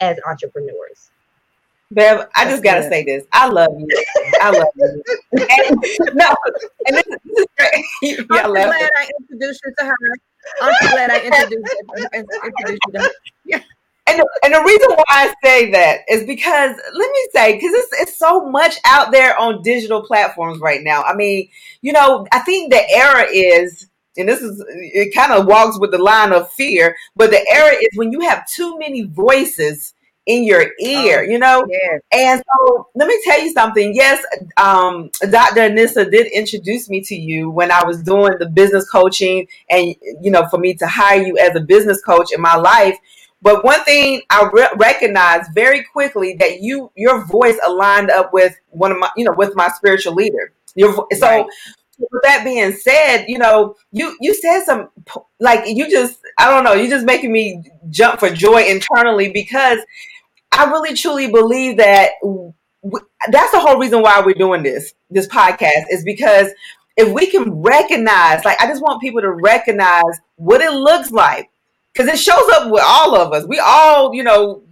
as 0.00 0.18
entrepreneurs. 0.26 1.10
Bev, 1.90 2.28
I 2.34 2.44
just 2.46 2.62
gotta 2.62 2.82
say 2.88 3.04
this. 3.04 3.24
I 3.32 3.48
love 3.48 3.70
you. 3.78 3.86
I 4.40 4.50
love 4.50 4.68
you. 4.76 5.02
And, 5.32 5.76
no, 6.14 6.34
and 6.86 6.96
this, 6.96 7.04
this 7.04 7.38
is 7.38 7.46
great. 7.56 8.26
I'm 8.30 8.52
glad 8.52 8.90
I 8.98 9.10
introduced 9.20 9.60
you 9.64 9.74
to 9.78 9.84
her. 9.84 9.96
I'm 10.60 10.90
glad 10.90 11.10
I 11.10 11.20
introduced, 11.20 11.74
introduced 12.12 12.80
you 12.86 12.92
to 12.92 13.00
her. 13.00 13.10
Yeah. 13.44 13.60
And, 14.06 14.22
and 14.42 14.54
the 14.54 14.62
reason 14.62 14.90
why 14.90 15.04
I 15.08 15.34
say 15.42 15.70
that 15.70 16.00
is 16.08 16.24
because 16.24 16.76
let 16.76 17.10
me 17.10 17.28
say 17.34 17.54
because 17.54 17.72
it's 17.72 18.00
it's 18.00 18.18
so 18.18 18.50
much 18.50 18.76
out 18.84 19.12
there 19.12 19.38
on 19.38 19.62
digital 19.62 20.02
platforms 20.02 20.60
right 20.60 20.82
now. 20.82 21.02
I 21.02 21.14
mean, 21.14 21.48
you 21.80 21.92
know, 21.92 22.26
I 22.32 22.40
think 22.40 22.70
the 22.70 22.82
era 22.90 23.26
is 23.32 23.88
and 24.16 24.28
this 24.28 24.40
is 24.40 24.64
it 24.68 25.14
kind 25.14 25.32
of 25.32 25.46
walks 25.46 25.78
with 25.78 25.90
the 25.90 25.98
line 25.98 26.32
of 26.32 26.50
fear 26.52 26.96
but 27.16 27.30
the 27.30 27.46
error 27.52 27.72
is 27.72 27.88
when 27.96 28.12
you 28.12 28.20
have 28.20 28.46
too 28.48 28.78
many 28.78 29.02
voices 29.02 29.94
in 30.26 30.44
your 30.44 30.66
ear, 30.80 31.24
oh, 31.26 31.30
you 31.30 31.38
know? 31.38 31.66
Yeah. 31.68 31.98
And 32.12 32.42
so 32.42 32.88
let 32.94 33.08
me 33.08 33.20
tell 33.24 33.42
you 33.42 33.52
something. 33.52 33.94
Yes, 33.94 34.24
um, 34.56 35.10
Dr. 35.20 35.60
Anissa 35.60 36.10
did 36.10 36.26
introduce 36.28 36.88
me 36.88 37.02
to 37.02 37.14
you 37.14 37.50
when 37.50 37.70
I 37.70 37.84
was 37.84 38.02
doing 38.02 38.32
the 38.38 38.48
business 38.48 38.88
coaching 38.88 39.46
and, 39.68 39.94
you 40.22 40.30
know, 40.30 40.46
for 40.48 40.58
me 40.58 40.74
to 40.74 40.86
hire 40.86 41.22
you 41.22 41.36
as 41.38 41.54
a 41.56 41.60
business 41.60 42.00
coach 42.02 42.32
in 42.32 42.40
my 42.40 42.56
life. 42.56 42.96
But 43.42 43.62
one 43.62 43.84
thing 43.84 44.22
I 44.30 44.48
re- 44.50 44.70
recognized 44.76 45.50
very 45.54 45.84
quickly 45.92 46.34
that 46.40 46.62
you, 46.62 46.90
your 46.96 47.26
voice 47.26 47.58
aligned 47.66 48.10
up 48.10 48.32
with 48.32 48.58
one 48.70 48.92
of 48.92 48.98
my, 48.98 49.10
you 49.16 49.24
know, 49.24 49.34
with 49.36 49.54
my 49.54 49.68
spiritual 49.68 50.14
leader. 50.14 50.52
Your, 50.74 51.06
so 51.12 51.26
right 51.26 51.46
with 51.98 52.22
that 52.22 52.44
being 52.44 52.72
said, 52.72 53.26
you 53.28 53.38
know, 53.38 53.76
you 53.92 54.16
you 54.20 54.34
said 54.34 54.64
some 54.64 54.88
like 55.40 55.64
you 55.66 55.90
just 55.90 56.20
I 56.38 56.50
don't 56.50 56.64
know, 56.64 56.74
you 56.74 56.88
just 56.88 57.06
making 57.06 57.32
me 57.32 57.62
jump 57.90 58.20
for 58.20 58.30
joy 58.30 58.64
internally 58.64 59.30
because 59.32 59.78
I 60.52 60.64
really 60.66 60.94
truly 60.94 61.30
believe 61.30 61.78
that 61.78 62.12
we, 62.22 63.00
that's 63.30 63.52
the 63.52 63.60
whole 63.60 63.78
reason 63.78 64.02
why 64.02 64.22
we're 64.24 64.34
doing 64.34 64.62
this 64.62 64.94
this 65.10 65.26
podcast 65.28 65.84
is 65.90 66.04
because 66.04 66.48
if 66.96 67.12
we 67.12 67.26
can 67.26 67.62
recognize, 67.62 68.44
like 68.44 68.60
I 68.60 68.66
just 68.66 68.82
want 68.82 69.00
people 69.00 69.20
to 69.20 69.32
recognize 69.32 70.20
what 70.36 70.60
it 70.60 70.72
looks 70.72 71.10
like 71.10 71.50
because 71.92 72.08
it 72.08 72.18
shows 72.18 72.48
up 72.54 72.70
with 72.70 72.82
all 72.84 73.16
of 73.16 73.32
us. 73.32 73.46
We 73.46 73.58
all, 73.58 74.14
you 74.14 74.22
know, 74.22 74.62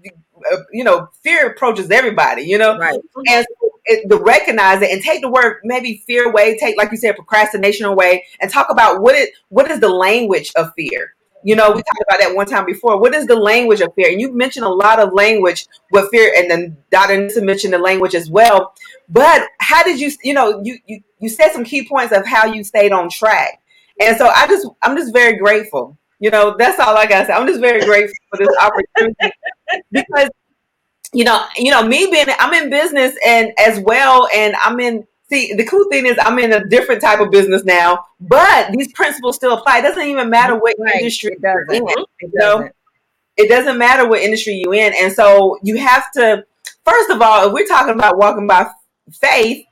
uh, 0.53 0.57
you 0.73 0.85
know, 0.85 1.09
fear 1.23 1.49
approaches 1.49 1.91
everybody, 1.91 2.43
you 2.43 2.59
know, 2.59 2.77
right. 2.79 2.99
and 3.29 3.47
so 3.61 3.72
to 3.87 4.17
recognize 4.17 4.83
it 4.83 4.91
and 4.91 5.03
take 5.03 5.23
the 5.23 5.31
word 5.31 5.61
maybe 5.65 6.03
fear 6.07 6.29
away, 6.29 6.57
take 6.59 6.77
like 6.77 6.91
you 6.91 6.97
said 6.97 7.17
procrastination 7.17 7.87
away, 7.87 8.25
and 8.41 8.51
talk 8.51 8.69
about 8.71 9.03
what 9.03 9.15
it 9.15 9.31
what 9.49 9.71
is 9.71 9.81
the 9.81 9.89
language 9.89 10.53
of 10.57 10.73
fear. 10.75 11.15
You 11.45 11.57
know, 11.57 11.71
we 11.71 11.83
talked 11.83 12.05
about 12.09 12.21
that 12.21 12.37
one 12.37 12.47
time 12.47 12.65
before. 12.65 13.01
What 13.01 13.15
is 13.15 13.27
the 13.27 13.35
language 13.35 13.81
of 13.81 13.93
fear? 13.95 14.11
And 14.11 14.21
you 14.21 14.33
mentioned 14.33 14.65
a 14.65 14.71
lot 14.71 15.01
of 15.01 15.13
language 15.13 15.67
with 15.91 16.09
fear, 16.11 16.33
and 16.37 16.49
then 16.49 16.77
Dr. 16.91 17.21
Nissa 17.21 17.43
mentioned 17.43 17.73
the 17.73 17.79
language 17.79 18.15
as 18.15 18.31
well. 18.31 18.75
But 19.09 19.49
how 19.59 19.83
did 19.83 19.99
you, 19.99 20.13
you 20.23 20.35
know, 20.35 20.63
you 20.63 20.79
you 20.87 21.01
you 21.19 21.29
said 21.29 21.51
some 21.51 21.65
key 21.65 21.87
points 21.89 22.17
of 22.17 22.25
how 22.27 22.47
you 22.47 22.63
stayed 22.63 22.93
on 22.93 23.11
track, 23.11 23.61
and 24.01 24.17
so 24.17 24.29
I 24.29 24.47
just 24.47 24.69
I'm 24.83 24.97
just 24.97 25.13
very 25.13 25.37
grateful. 25.37 25.99
You 26.21 26.31
know, 26.31 26.55
that's 26.57 26.79
all 26.79 26.97
I 26.97 27.07
got 27.07 27.23
to 27.23 27.27
say. 27.27 27.33
I'm 27.33 27.49
just 27.49 27.61
very 27.61 27.81
grateful 27.81 28.15
for 28.31 28.39
this 28.39 28.57
opportunity 28.61 29.35
because 29.91 30.29
you 31.13 31.25
know, 31.25 31.45
you 31.57 31.71
know, 31.71 31.87
me 31.87 32.09
being 32.11 32.27
I'm 32.39 32.55
in 32.55 32.71
business 32.71 33.17
and 33.27 33.53
as 33.59 33.81
well, 33.81 34.29
and 34.35 34.55
I'm 34.63 34.79
in. 34.81 35.07
See, 35.31 35.55
the 35.55 35.65
cool 35.65 35.89
thing 35.91 36.05
is 36.05 36.17
I'm 36.21 36.39
in 36.39 36.53
a 36.53 36.67
different 36.69 37.01
type 37.01 37.21
of 37.21 37.31
business 37.31 37.65
now, 37.65 38.05
but 38.21 38.71
these 38.73 38.93
principles 38.93 39.37
still 39.37 39.55
apply. 39.55 39.79
It 39.79 39.83
doesn't 39.83 40.07
even 40.07 40.29
matter 40.29 40.55
what 40.59 40.77
right. 40.79 40.97
industry 40.97 41.33
it 41.33 41.41
doesn't. 41.41 42.07
It 42.21 42.33
doesn't. 42.39 42.73
It 43.39 43.49
doesn't 43.49 43.79
matter 43.79 44.07
what 44.07 44.21
industry 44.21 44.61
you're 44.63 44.75
in, 44.75 44.93
and 44.95 45.13
so 45.13 45.59
you 45.63 45.79
have 45.79 46.11
to 46.13 46.45
first 46.85 47.11
of 47.11 47.23
all, 47.23 47.47
if 47.47 47.53
we're 47.53 47.67
talking 47.67 47.95
about 47.95 48.19
walking 48.19 48.47
by 48.47 48.69
faith, 49.11 49.65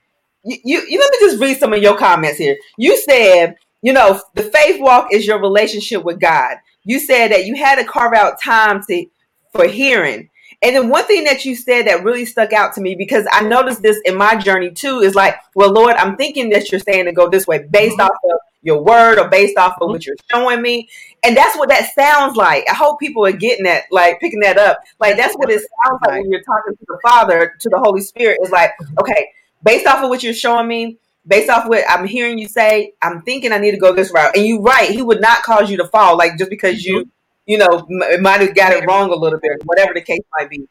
you, 0.44 0.57
you, 0.64 0.83
you 0.88 0.98
let 0.98 1.12
me 1.12 1.18
just 1.20 1.40
read 1.40 1.59
some 1.59 1.72
of 1.72 1.83
your 1.83 1.96
comments 1.96 2.38
here. 2.38 2.57
You 2.79 2.96
said, 2.96 3.57
you 3.83 3.92
know, 3.92 4.20
the 4.35 4.44
faith 4.44 4.81
walk 4.81 5.09
is 5.12 5.26
your 5.26 5.40
relationship 5.40 6.05
with 6.05 6.20
God. 6.20 6.57
You 6.85 6.98
said 6.98 7.31
that 7.33 7.44
you 7.44 7.57
had 7.57 7.76
to 7.76 7.85
carve 7.85 8.14
out 8.14 8.40
time 8.42 8.83
to 8.88 9.07
for 9.53 9.66
hearing. 9.66 10.30
And 10.62 10.77
then 10.77 10.90
one 10.90 11.05
thing 11.05 11.25
that 11.25 11.44
you 11.44 11.57
said 11.57 11.87
that 11.87 12.05
really 12.05 12.27
stuck 12.27 12.53
out 12.53 12.75
to 12.75 12.83
me 12.83 12.94
because 12.94 13.27
I 13.33 13.42
noticed 13.42 13.83
this 13.83 13.99
in 14.05 14.16
my 14.16 14.37
journey 14.37 14.70
too 14.70 15.01
is 15.01 15.14
like, 15.14 15.37
well, 15.55 15.73
Lord, 15.73 15.96
I'm 15.96 16.16
thinking 16.16 16.51
that 16.51 16.70
you're 16.70 16.81
saying 16.81 17.07
to 17.07 17.12
go 17.12 17.29
this 17.31 17.46
way 17.46 17.66
based 17.70 17.99
mm-hmm. 17.99 18.03
off 18.03 18.18
of 18.31 18.38
your 18.62 18.83
word 18.83 19.18
or 19.18 19.29
based 19.29 19.57
off 19.57 19.79
of 19.81 19.88
what 19.88 20.05
you're 20.05 20.16
showing 20.31 20.61
me. 20.61 20.88
And 21.25 21.35
that's 21.35 21.57
what 21.57 21.70
that 21.70 21.90
sounds 21.94 22.37
like. 22.37 22.64
I 22.68 22.75
hope 22.75 23.01
people 23.01 23.25
are 23.25 23.33
getting 23.33 23.64
that, 23.64 23.85
like 23.90 24.20
picking 24.20 24.40
that 24.40 24.59
up. 24.59 24.81
Like 24.99 25.16
that's 25.16 25.35
what 25.35 25.51
it 25.51 25.61
sounds 25.61 26.01
like 26.07 26.23
when 26.23 26.31
you're 26.31 26.42
talking 26.42 26.77
to 26.77 26.85
the 26.87 26.99
Father, 27.03 27.55
to 27.59 27.68
the 27.70 27.79
Holy 27.79 28.03
Spirit. 28.03 28.38
Is 28.42 28.51
like, 28.51 28.73
okay, 29.01 29.31
based 29.62 29.87
off 29.87 30.03
of 30.03 30.11
what 30.11 30.23
you're 30.23 30.35
showing 30.35 30.68
me, 30.68 30.99
based 31.27 31.49
off 31.49 31.68
what 31.68 31.85
I'm 31.88 32.07
hearing 32.07 32.38
you 32.38 32.49
say, 32.49 32.92
I'm 33.03 33.23
thinking 33.23 33.53
I 33.53 33.59
need 33.59 33.73
to 33.73 33.79
go 33.79 33.94
this 33.94 34.12
route. 34.12 34.37
And 34.37 34.46
you're 34.46 34.61
right, 34.61 34.90
he 34.90 35.03
would 35.03 35.20
not 35.20 35.42
cause 35.42 35.70
you 35.70 35.77
to 35.79 35.88
fall, 35.88 36.18
like 36.18 36.37
just 36.38 36.51
because 36.51 36.85
you, 36.85 37.11
you 37.51 37.59
know, 37.59 37.85
m- 37.91 38.23
might 38.23 38.41
have 38.41 38.55
got 38.55 38.73
it 38.73 38.87
wrong 38.87 39.11
a 39.11 39.17
little 39.17 39.41
bit, 39.41 39.61
whatever 39.65 39.93
the 39.93 40.01
case 40.01 40.23
might 40.39 40.49
be. 40.49 40.69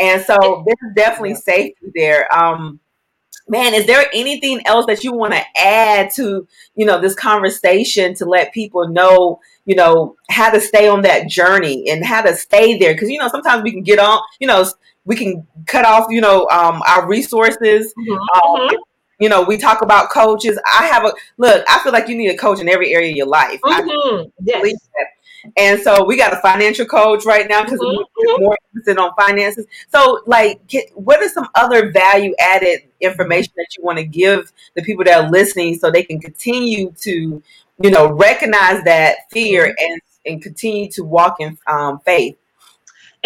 And 0.00 0.20
so 0.20 0.64
there's 0.66 0.94
definitely 0.96 1.36
safety 1.36 1.92
there. 1.94 2.26
Um, 2.36 2.80
man, 3.48 3.74
is 3.74 3.86
there 3.86 4.06
anything 4.12 4.60
else 4.66 4.86
that 4.86 5.04
you 5.04 5.12
want 5.12 5.34
to 5.34 5.42
add 5.56 6.10
to, 6.16 6.48
you 6.74 6.84
know, 6.84 7.00
this 7.00 7.14
conversation 7.14 8.12
to 8.16 8.24
let 8.24 8.52
people 8.52 8.88
know, 8.88 9.38
you 9.66 9.76
know, 9.76 10.16
how 10.28 10.50
to 10.50 10.60
stay 10.60 10.88
on 10.88 11.02
that 11.02 11.28
journey 11.28 11.88
and 11.88 12.04
how 12.04 12.22
to 12.22 12.34
stay 12.34 12.76
there? 12.76 12.92
Because, 12.92 13.08
you 13.08 13.20
know, 13.20 13.28
sometimes 13.28 13.62
we 13.62 13.70
can 13.70 13.84
get 13.84 14.00
on, 14.00 14.20
you 14.40 14.48
know, 14.48 14.66
we 15.04 15.14
can 15.14 15.46
cut 15.66 15.84
off, 15.84 16.06
you 16.10 16.20
know, 16.20 16.48
um, 16.48 16.82
our 16.88 17.06
resources. 17.06 17.94
Mm-hmm. 17.96 18.12
Um, 18.12 18.68
mm-hmm. 18.68 18.74
you 19.20 19.28
know, 19.28 19.42
we 19.42 19.58
talk 19.58 19.80
about 19.80 20.10
coaches. 20.10 20.58
I 20.66 20.86
have 20.86 21.04
a 21.04 21.12
look. 21.36 21.64
I 21.68 21.78
feel 21.84 21.92
like 21.92 22.08
you 22.08 22.16
need 22.16 22.30
a 22.30 22.36
coach 22.36 22.60
in 22.60 22.68
every 22.68 22.92
area 22.92 23.12
of 23.12 23.16
your 23.16 23.28
life. 23.28 23.60
Mm-hmm. 23.62 24.28
yes. 24.42 24.76
And 25.56 25.80
so 25.80 26.04
we 26.04 26.16
got 26.16 26.32
a 26.32 26.36
financial 26.36 26.86
coach 26.86 27.24
right 27.24 27.48
now 27.48 27.62
because 27.62 27.80
mm-hmm. 27.80 28.02
we're 28.16 28.38
more 28.38 28.58
interested 28.74 28.98
on 28.98 29.12
finances. 29.14 29.66
So, 29.92 30.22
like, 30.26 30.66
get, 30.66 30.90
what 30.94 31.22
are 31.22 31.28
some 31.28 31.48
other 31.54 31.90
value 31.90 32.34
added 32.38 32.80
information 33.00 33.52
that 33.56 33.68
you 33.76 33.84
want 33.84 33.98
to 33.98 34.04
give 34.04 34.52
the 34.74 34.82
people 34.82 35.04
that 35.04 35.24
are 35.24 35.30
listening 35.30 35.76
so 35.76 35.90
they 35.90 36.02
can 36.02 36.20
continue 36.20 36.92
to, 37.00 37.42
you 37.82 37.90
know, 37.90 38.12
recognize 38.12 38.82
that 38.84 39.30
fear 39.30 39.66
mm-hmm. 39.66 39.84
and 39.92 40.00
and 40.26 40.42
continue 40.42 40.90
to 40.90 41.02
walk 41.02 41.36
in 41.40 41.56
um, 41.66 42.00
faith? 42.00 42.36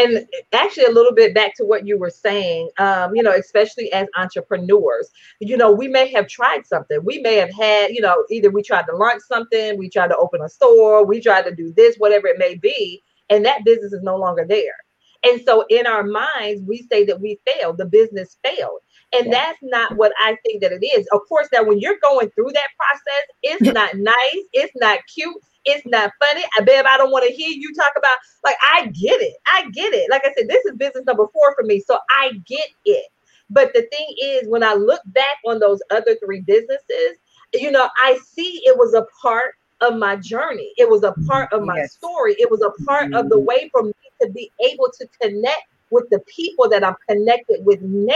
And 0.00 0.26
actually 0.52 0.84
a 0.84 0.90
little 0.90 1.12
bit 1.12 1.34
back 1.34 1.54
to 1.54 1.64
what 1.64 1.86
you 1.86 1.98
were 1.98 2.10
saying 2.10 2.68
um, 2.78 3.14
you 3.14 3.22
know 3.22 3.32
especially 3.32 3.92
as 3.92 4.06
entrepreneurs 4.16 5.10
you 5.40 5.56
know 5.56 5.70
we 5.70 5.88
may 5.88 6.10
have 6.10 6.26
tried 6.28 6.66
something 6.66 6.98
we 7.04 7.18
may 7.18 7.36
have 7.36 7.52
had 7.52 7.90
you 7.90 8.00
know 8.00 8.24
either 8.30 8.50
we 8.50 8.62
tried 8.62 8.86
to 8.86 8.96
launch 8.96 9.22
something 9.28 9.78
we 9.78 9.88
tried 9.88 10.08
to 10.08 10.16
open 10.16 10.40
a 10.42 10.48
store 10.48 11.04
we 11.04 11.20
tried 11.20 11.42
to 11.42 11.54
do 11.54 11.72
this 11.76 11.96
whatever 11.96 12.26
it 12.26 12.38
may 12.38 12.54
be 12.54 13.02
and 13.28 13.44
that 13.44 13.64
business 13.64 13.92
is 13.92 14.02
no 14.02 14.16
longer 14.16 14.44
there 14.48 14.76
and 15.24 15.40
so 15.44 15.64
in 15.68 15.86
our 15.86 16.02
minds 16.02 16.62
we 16.66 16.86
say 16.90 17.04
that 17.04 17.20
we 17.20 17.38
failed 17.46 17.76
the 17.76 17.86
business 17.86 18.38
failed 18.42 18.80
and 19.12 19.26
yeah. 19.26 19.32
that's 19.32 19.58
not 19.62 19.96
what 19.96 20.12
I 20.20 20.36
think 20.44 20.62
that 20.62 20.72
it 20.72 20.84
is. 20.84 21.06
Of 21.12 21.22
course, 21.28 21.48
that 21.50 21.66
when 21.66 21.80
you're 21.80 21.98
going 22.00 22.30
through 22.30 22.52
that 22.52 22.68
process, 22.78 23.24
it's 23.42 23.74
not 23.74 23.96
nice, 23.96 24.44
it's 24.52 24.72
not 24.76 25.00
cute, 25.12 25.34
it's 25.64 25.86
not 25.86 26.10
funny. 26.18 26.44
I 26.58 26.62
bet 26.62 26.86
I 26.86 26.96
don't 26.96 27.10
want 27.10 27.26
to 27.26 27.32
hear 27.32 27.50
you 27.50 27.74
talk 27.74 27.92
about 27.96 28.16
like 28.44 28.56
I 28.62 28.86
get 28.86 29.20
it. 29.20 29.34
I 29.46 29.68
get 29.70 29.92
it. 29.92 30.10
Like 30.10 30.22
I 30.24 30.32
said, 30.36 30.48
this 30.48 30.64
is 30.64 30.76
business 30.76 31.04
number 31.06 31.26
four 31.32 31.54
for 31.54 31.64
me. 31.64 31.80
So 31.80 31.98
I 32.10 32.32
get 32.46 32.68
it. 32.84 33.06
But 33.50 33.72
the 33.74 33.82
thing 33.82 34.14
is, 34.22 34.48
when 34.48 34.62
I 34.62 34.74
look 34.74 35.00
back 35.06 35.38
on 35.46 35.58
those 35.58 35.80
other 35.90 36.16
three 36.24 36.40
businesses, 36.40 37.18
you 37.52 37.70
know, 37.70 37.88
I 38.02 38.18
see 38.24 38.62
it 38.64 38.78
was 38.78 38.94
a 38.94 39.06
part 39.20 39.56
of 39.80 39.96
my 39.96 40.16
journey. 40.16 40.72
It 40.76 40.88
was 40.88 41.02
a 41.02 41.12
part 41.26 41.52
of 41.52 41.62
my 41.62 41.78
yes. 41.78 41.92
story. 41.94 42.36
It 42.38 42.50
was 42.50 42.62
a 42.62 42.70
part 42.84 43.12
of 43.12 43.28
the 43.28 43.36
mm-hmm. 43.36 43.46
way 43.46 43.68
for 43.72 43.82
me 43.82 43.92
to 44.22 44.30
be 44.30 44.52
able 44.60 44.88
to 44.98 45.08
connect 45.20 45.64
with 45.90 46.08
the 46.10 46.20
people 46.28 46.68
that 46.68 46.84
I'm 46.84 46.94
connected 47.08 47.64
with 47.64 47.80
now 47.82 48.14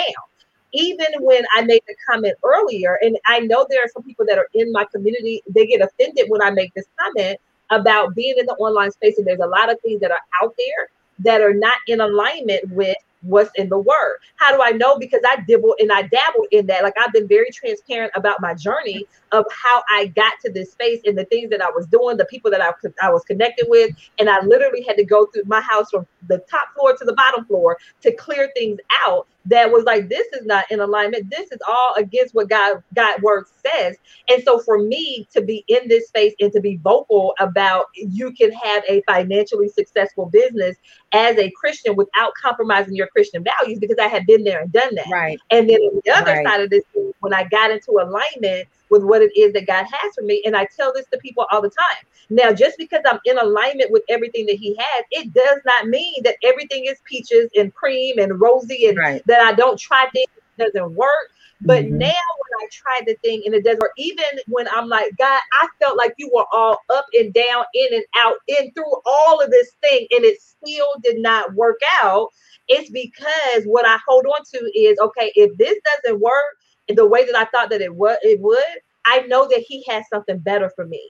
even 0.74 1.06
when 1.20 1.44
I 1.56 1.62
made 1.62 1.82
the 1.86 1.94
comment 2.10 2.34
earlier, 2.44 2.98
and 3.00 3.16
I 3.26 3.40
know 3.40 3.66
there 3.70 3.82
are 3.82 3.88
some 3.94 4.02
people 4.02 4.26
that 4.26 4.38
are 4.38 4.48
in 4.54 4.72
my 4.72 4.84
community, 4.92 5.42
they 5.48 5.66
get 5.66 5.80
offended 5.80 6.26
when 6.28 6.42
I 6.42 6.50
make 6.50 6.74
this 6.74 6.86
comment 7.00 7.38
about 7.70 8.14
being 8.14 8.34
in 8.36 8.46
the 8.46 8.54
online 8.54 8.90
space. 8.90 9.16
And 9.16 9.26
there's 9.26 9.40
a 9.40 9.46
lot 9.46 9.70
of 9.70 9.80
things 9.80 10.00
that 10.00 10.10
are 10.10 10.20
out 10.42 10.54
there 10.58 10.88
that 11.20 11.40
are 11.40 11.54
not 11.54 11.76
in 11.86 12.00
alignment 12.00 12.68
with 12.70 12.96
what's 13.22 13.50
in 13.54 13.68
the 13.68 13.78
word. 13.78 14.18
How 14.36 14.54
do 14.54 14.62
I 14.62 14.72
know? 14.72 14.98
Because 14.98 15.22
I 15.26 15.40
dibble 15.46 15.74
and 15.78 15.90
I 15.90 16.02
dabbled 16.02 16.48
in 16.50 16.66
that. 16.66 16.82
Like 16.82 16.94
I've 16.98 17.12
been 17.12 17.26
very 17.26 17.50
transparent 17.50 18.12
about 18.14 18.40
my 18.40 18.52
journey 18.52 19.06
of 19.32 19.46
how 19.50 19.82
I 19.90 20.06
got 20.08 20.34
to 20.44 20.52
this 20.52 20.72
space 20.72 21.00
and 21.06 21.16
the 21.16 21.24
things 21.26 21.50
that 21.50 21.62
I 21.62 21.70
was 21.70 21.86
doing, 21.86 22.16
the 22.16 22.26
people 22.26 22.50
that 22.50 22.60
I, 22.60 22.72
I 23.02 23.10
was 23.10 23.24
connected 23.24 23.66
with. 23.68 23.94
And 24.18 24.28
I 24.28 24.44
literally 24.44 24.84
had 24.86 24.96
to 24.96 25.04
go 25.04 25.26
through 25.26 25.44
my 25.46 25.60
house 25.60 25.90
from 25.90 26.06
the 26.28 26.38
top 26.50 26.74
floor 26.74 26.96
to 26.96 27.04
the 27.04 27.14
bottom 27.14 27.44
floor 27.46 27.78
to 28.02 28.12
clear 28.14 28.50
things 28.54 28.78
out 29.06 29.26
that 29.46 29.70
was 29.70 29.84
like 29.84 30.08
this 30.08 30.26
is 30.32 30.46
not 30.46 30.70
in 30.70 30.80
alignment. 30.80 31.30
This 31.30 31.50
is 31.52 31.58
all 31.66 31.94
against 31.96 32.34
what 32.34 32.48
god 32.48 32.82
god 32.94 33.22
word 33.22 33.46
says. 33.64 33.96
And 34.28 34.42
so 34.42 34.58
for 34.58 34.78
me 34.78 35.28
to 35.32 35.42
be 35.42 35.64
in 35.68 35.88
this 35.88 36.08
space 36.08 36.34
and 36.40 36.52
to 36.52 36.60
be 36.60 36.76
vocal 36.76 37.34
about 37.38 37.86
you 37.94 38.32
can 38.32 38.52
have 38.52 38.82
a 38.88 39.02
financially 39.06 39.68
successful 39.68 40.26
business 40.26 40.76
as 41.12 41.36
a 41.38 41.50
christian 41.50 41.94
without 41.96 42.32
compromising 42.40 42.94
your 42.94 43.06
christian 43.08 43.44
values 43.44 43.78
because 43.78 43.98
i 44.00 44.08
had 44.08 44.26
been 44.26 44.44
there 44.44 44.62
and 44.62 44.72
done 44.72 44.94
that. 44.94 45.06
Right. 45.10 45.38
And 45.50 45.68
then 45.68 45.76
on 45.76 46.00
the 46.04 46.10
other 46.10 46.32
right. 46.32 46.46
side 46.46 46.60
of 46.60 46.70
this 46.70 46.82
when 47.20 47.34
i 47.34 47.44
got 47.44 47.70
into 47.70 47.92
alignment 47.92 48.68
with 48.90 49.02
what 49.02 49.22
it 49.22 49.36
is 49.36 49.52
that 49.54 49.66
God 49.66 49.86
has 49.90 50.14
for 50.14 50.22
me. 50.22 50.42
And 50.44 50.56
I 50.56 50.66
tell 50.76 50.92
this 50.92 51.06
to 51.12 51.18
people 51.18 51.46
all 51.50 51.62
the 51.62 51.70
time. 51.70 52.04
Now, 52.30 52.52
just 52.52 52.78
because 52.78 53.02
I'm 53.10 53.20
in 53.24 53.38
alignment 53.38 53.90
with 53.90 54.02
everything 54.08 54.46
that 54.46 54.56
He 54.56 54.74
has, 54.76 55.04
it 55.10 55.32
does 55.32 55.60
not 55.64 55.88
mean 55.88 56.22
that 56.24 56.36
everything 56.42 56.86
is 56.86 56.98
peaches 57.04 57.50
and 57.54 57.74
cream 57.74 58.18
and 58.18 58.40
rosy 58.40 58.86
and 58.86 58.98
right. 58.98 59.22
that 59.26 59.40
I 59.40 59.52
don't 59.52 59.78
try 59.78 60.08
things 60.12 60.28
that 60.56 60.72
doesn't 60.72 60.94
work. 60.94 61.30
But 61.60 61.84
mm-hmm. 61.84 61.98
now 61.98 62.06
when 62.08 62.62
I 62.62 62.68
try 62.70 63.00
the 63.06 63.14
thing 63.22 63.42
and 63.46 63.54
it 63.54 63.64
doesn't 63.64 63.80
work, 63.80 63.92
even 63.96 64.24
when 64.48 64.68
I'm 64.68 64.88
like, 64.88 65.16
God, 65.16 65.40
I 65.62 65.68
felt 65.80 65.96
like 65.96 66.14
you 66.18 66.30
were 66.34 66.44
all 66.52 66.78
up 66.90 67.06
and 67.14 67.32
down, 67.32 67.64
in 67.74 67.94
and 67.94 68.04
out, 68.18 68.34
in 68.48 68.70
through 68.72 68.92
all 69.06 69.40
of 69.40 69.50
this 69.50 69.70
thing, 69.82 70.06
and 70.10 70.24
it 70.24 70.40
still 70.42 70.88
did 71.02 71.18
not 71.18 71.54
work 71.54 71.80
out. 72.02 72.30
It's 72.68 72.90
because 72.90 73.64
what 73.64 73.86
I 73.86 73.98
hold 74.06 74.26
on 74.26 74.44
to 74.54 74.78
is 74.78 74.98
okay, 74.98 75.32
if 75.36 75.56
this 75.56 75.78
doesn't 76.02 76.20
work, 76.20 76.58
the 76.88 77.06
way 77.06 77.24
that 77.24 77.36
I 77.36 77.44
thought 77.46 77.70
that 77.70 77.80
it 77.80 77.94
would 77.94 78.18
it 78.22 78.40
would, 78.40 78.78
I 79.06 79.20
know 79.22 79.48
that 79.48 79.64
he 79.66 79.84
has 79.88 80.04
something 80.12 80.38
better 80.38 80.70
for 80.74 80.86
me. 80.86 81.02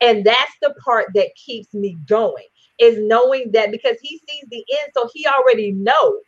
And 0.00 0.24
that's 0.24 0.52
the 0.60 0.74
part 0.84 1.06
that 1.14 1.30
keeps 1.36 1.72
me 1.72 1.96
going 2.06 2.46
is 2.78 2.98
knowing 2.98 3.50
that 3.52 3.70
because 3.70 3.96
he 4.02 4.20
sees 4.28 4.44
the 4.50 4.64
end, 4.80 4.90
so 4.94 5.08
he 5.14 5.26
already 5.26 5.72
knows. 5.72 6.20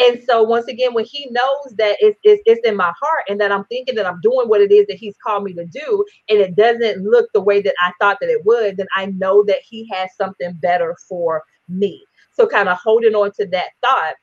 And 0.00 0.22
so 0.24 0.44
once 0.44 0.68
again, 0.68 0.94
when 0.94 1.04
he 1.04 1.28
knows 1.30 1.74
that 1.76 1.96
it's, 1.98 2.18
it's, 2.22 2.40
it's, 2.46 2.66
in 2.66 2.76
my 2.76 2.92
heart 3.00 3.24
and 3.28 3.40
that 3.40 3.50
I'm 3.50 3.64
thinking 3.64 3.96
that 3.96 4.06
I'm 4.06 4.20
doing 4.20 4.48
what 4.48 4.60
it 4.60 4.70
is 4.70 4.86
that 4.86 4.96
he's 4.96 5.16
called 5.24 5.42
me 5.42 5.54
to 5.54 5.66
do, 5.66 6.04
and 6.28 6.38
it 6.38 6.54
doesn't 6.54 7.02
look 7.04 7.28
the 7.34 7.40
way 7.40 7.60
that 7.62 7.74
I 7.80 7.92
thought 8.00 8.18
that 8.20 8.30
it 8.30 8.44
would, 8.44 8.76
then 8.76 8.86
I 8.94 9.06
know 9.06 9.42
that 9.44 9.58
he 9.68 9.88
has 9.92 10.10
something 10.16 10.52
better 10.54 10.96
for 11.08 11.42
me. 11.68 12.00
So 12.34 12.46
kind 12.46 12.68
of 12.68 12.78
holding 12.78 13.14
on 13.14 13.32
to 13.40 13.46
that 13.48 13.70
thought 13.82 14.14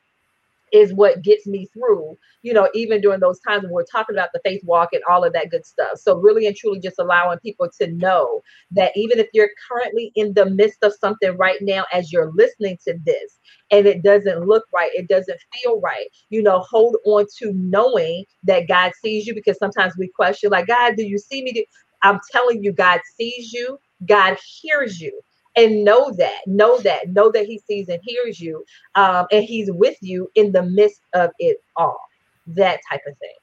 is 0.76 0.94
what 0.94 1.22
gets 1.22 1.46
me 1.46 1.66
through, 1.72 2.18
you 2.42 2.52
know, 2.52 2.68
even 2.74 3.00
during 3.00 3.20
those 3.20 3.40
times 3.40 3.64
when 3.64 3.72
we're 3.72 3.84
talking 3.84 4.16
about 4.16 4.30
the 4.34 4.40
faith 4.44 4.62
walk 4.64 4.90
and 4.92 5.02
all 5.10 5.24
of 5.24 5.32
that 5.34 5.50
good 5.50 5.66
stuff. 5.66 5.98
So, 5.98 6.18
really 6.18 6.46
and 6.46 6.56
truly, 6.56 6.80
just 6.80 6.98
allowing 7.00 7.40
people 7.40 7.68
to 7.80 7.88
know 7.92 8.42
that 8.72 8.92
even 8.96 9.18
if 9.20 9.28
you're 9.34 9.50
currently 9.70 10.12
in 10.16 10.34
the 10.34 10.46
midst 10.50 10.84
of 10.84 10.94
something 11.00 11.36
right 11.38 11.58
now, 11.62 11.84
as 11.94 12.12
you're 12.12 12.32
listening 12.34 12.78
to 12.86 12.98
this, 13.06 13.38
and 13.72 13.86
it 13.86 14.04
doesn't 14.04 14.46
look 14.46 14.64
right, 14.74 14.92
it 14.94 15.08
doesn't 15.08 15.40
feel 15.54 15.80
right, 15.80 16.08
you 16.30 16.42
know, 16.42 16.60
hold 16.60 16.96
on 17.06 17.26
to 17.38 17.52
knowing 17.54 18.26
that 18.44 18.68
God 18.68 18.92
sees 19.02 19.26
you 19.26 19.34
because 19.34 19.58
sometimes 19.58 19.94
we 19.98 20.08
question, 20.08 20.50
like, 20.50 20.68
God, 20.68 20.96
do 20.96 21.04
you 21.04 21.18
see 21.18 21.42
me? 21.42 21.66
I'm 22.04 22.20
telling 22.32 22.64
you, 22.64 22.72
God 22.72 23.00
sees 23.18 23.52
you, 23.52 23.78
God 24.06 24.38
hears 24.62 25.00
you 25.00 25.20
and 25.56 25.84
know 25.84 26.12
that, 26.12 26.40
know 26.46 26.78
that, 26.80 27.08
know 27.08 27.30
that 27.32 27.46
He 27.46 27.58
sees 27.66 27.88
and 27.88 28.00
hears 28.02 28.40
you, 28.40 28.64
um, 28.94 29.26
and 29.32 29.44
He's 29.44 29.70
with 29.72 29.96
you 30.00 30.30
in 30.34 30.52
the 30.52 30.62
midst 30.62 31.00
of 31.14 31.30
it 31.38 31.62
all. 31.76 32.00
That 32.46 32.80
type 32.90 33.02
of 33.06 33.16
thing. 33.18 33.34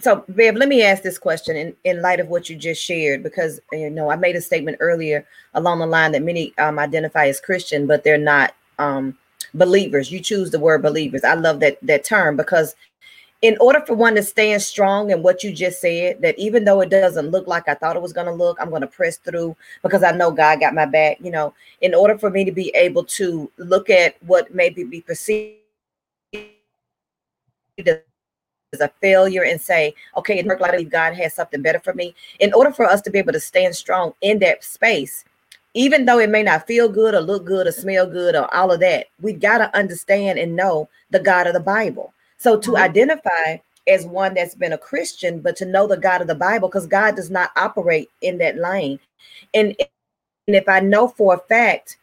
So, 0.00 0.24
Bev, 0.28 0.56
let 0.56 0.68
me 0.68 0.82
ask 0.82 1.02
this 1.02 1.18
question 1.18 1.56
in, 1.56 1.76
in 1.84 2.00
light 2.00 2.18
of 2.18 2.28
what 2.28 2.48
you 2.48 2.56
just 2.56 2.82
shared, 2.82 3.22
because 3.22 3.60
you 3.72 3.90
know 3.90 4.10
I 4.10 4.16
made 4.16 4.36
a 4.36 4.40
statement 4.40 4.78
earlier 4.80 5.26
along 5.54 5.80
the 5.80 5.86
line 5.86 6.12
that 6.12 6.22
many 6.22 6.56
um, 6.58 6.78
identify 6.78 7.26
as 7.26 7.40
Christian, 7.40 7.86
but 7.86 8.02
they're 8.02 8.18
not 8.18 8.54
um, 8.78 9.16
believers. 9.54 10.10
You 10.10 10.20
choose 10.20 10.50
the 10.50 10.58
word 10.58 10.82
believers. 10.82 11.24
I 11.24 11.34
love 11.34 11.60
that 11.60 11.78
that 11.82 12.04
term 12.04 12.36
because 12.36 12.74
in 13.42 13.56
order 13.58 13.80
for 13.84 13.94
one 13.94 14.14
to 14.14 14.22
stand 14.22 14.62
strong 14.62 15.10
in 15.10 15.20
what 15.22 15.42
you 15.42 15.52
just 15.52 15.80
said, 15.80 16.22
that 16.22 16.38
even 16.38 16.64
though 16.64 16.80
it 16.80 16.90
doesn't 16.90 17.30
look 17.30 17.48
like 17.48 17.68
I 17.68 17.74
thought 17.74 17.96
it 17.96 18.02
was 18.02 18.12
going 18.12 18.28
to 18.28 18.32
look, 18.32 18.56
I'm 18.60 18.70
going 18.70 18.82
to 18.82 18.86
press 18.86 19.16
through 19.16 19.56
because 19.82 20.04
I 20.04 20.12
know 20.12 20.30
God 20.30 20.60
got 20.60 20.74
my 20.74 20.86
back. 20.86 21.18
You 21.20 21.32
know, 21.32 21.52
in 21.80 21.92
order 21.92 22.16
for 22.16 22.30
me 22.30 22.44
to 22.44 22.52
be 22.52 22.70
able 22.76 23.02
to 23.04 23.50
look 23.58 23.90
at 23.90 24.14
what 24.22 24.54
maybe 24.54 24.84
be 24.84 25.00
perceived 25.00 25.58
as 28.72 28.80
a 28.80 28.90
failure 29.00 29.42
and 29.42 29.60
say, 29.60 29.92
okay, 30.16 30.38
it 30.38 30.46
worked 30.46 30.60
like 30.62 30.88
God 30.88 31.14
has 31.14 31.34
something 31.34 31.62
better 31.62 31.80
for 31.80 31.94
me. 31.94 32.14
In 32.38 32.54
order 32.54 32.72
for 32.72 32.86
us 32.86 33.00
to 33.02 33.10
be 33.10 33.18
able 33.18 33.32
to 33.32 33.40
stand 33.40 33.74
strong 33.74 34.14
in 34.20 34.38
that 34.38 34.62
space, 34.62 35.24
even 35.74 36.04
though 36.04 36.20
it 36.20 36.30
may 36.30 36.44
not 36.44 36.68
feel 36.68 36.88
good 36.88 37.14
or 37.14 37.20
look 37.20 37.44
good 37.44 37.66
or 37.66 37.72
smell 37.72 38.06
good 38.06 38.36
or 38.36 38.54
all 38.54 38.70
of 38.70 38.78
that, 38.80 39.06
we 39.20 39.32
got 39.32 39.58
to 39.58 39.76
understand 39.76 40.38
and 40.38 40.54
know 40.54 40.88
the 41.10 41.18
God 41.18 41.48
of 41.48 41.54
the 41.54 41.60
Bible. 41.60 42.14
So 42.42 42.58
to 42.58 42.72
mm-hmm. 42.72 42.82
identify 42.82 43.58
as 43.86 44.04
one 44.04 44.34
that's 44.34 44.56
been 44.56 44.72
a 44.72 44.78
Christian, 44.78 45.38
but 45.38 45.54
to 45.56 45.64
know 45.64 45.86
the 45.86 45.96
God 45.96 46.20
of 46.20 46.26
the 46.26 46.34
Bible, 46.34 46.68
because 46.68 46.88
God 46.88 47.14
does 47.14 47.30
not 47.30 47.52
operate 47.54 48.10
in 48.20 48.38
that 48.38 48.58
lane. 48.58 48.98
And, 49.54 49.76
and 50.48 50.56
if 50.56 50.68
I 50.68 50.80
know 50.80 51.06
for 51.06 51.34
a 51.34 51.38
fact 51.38 51.98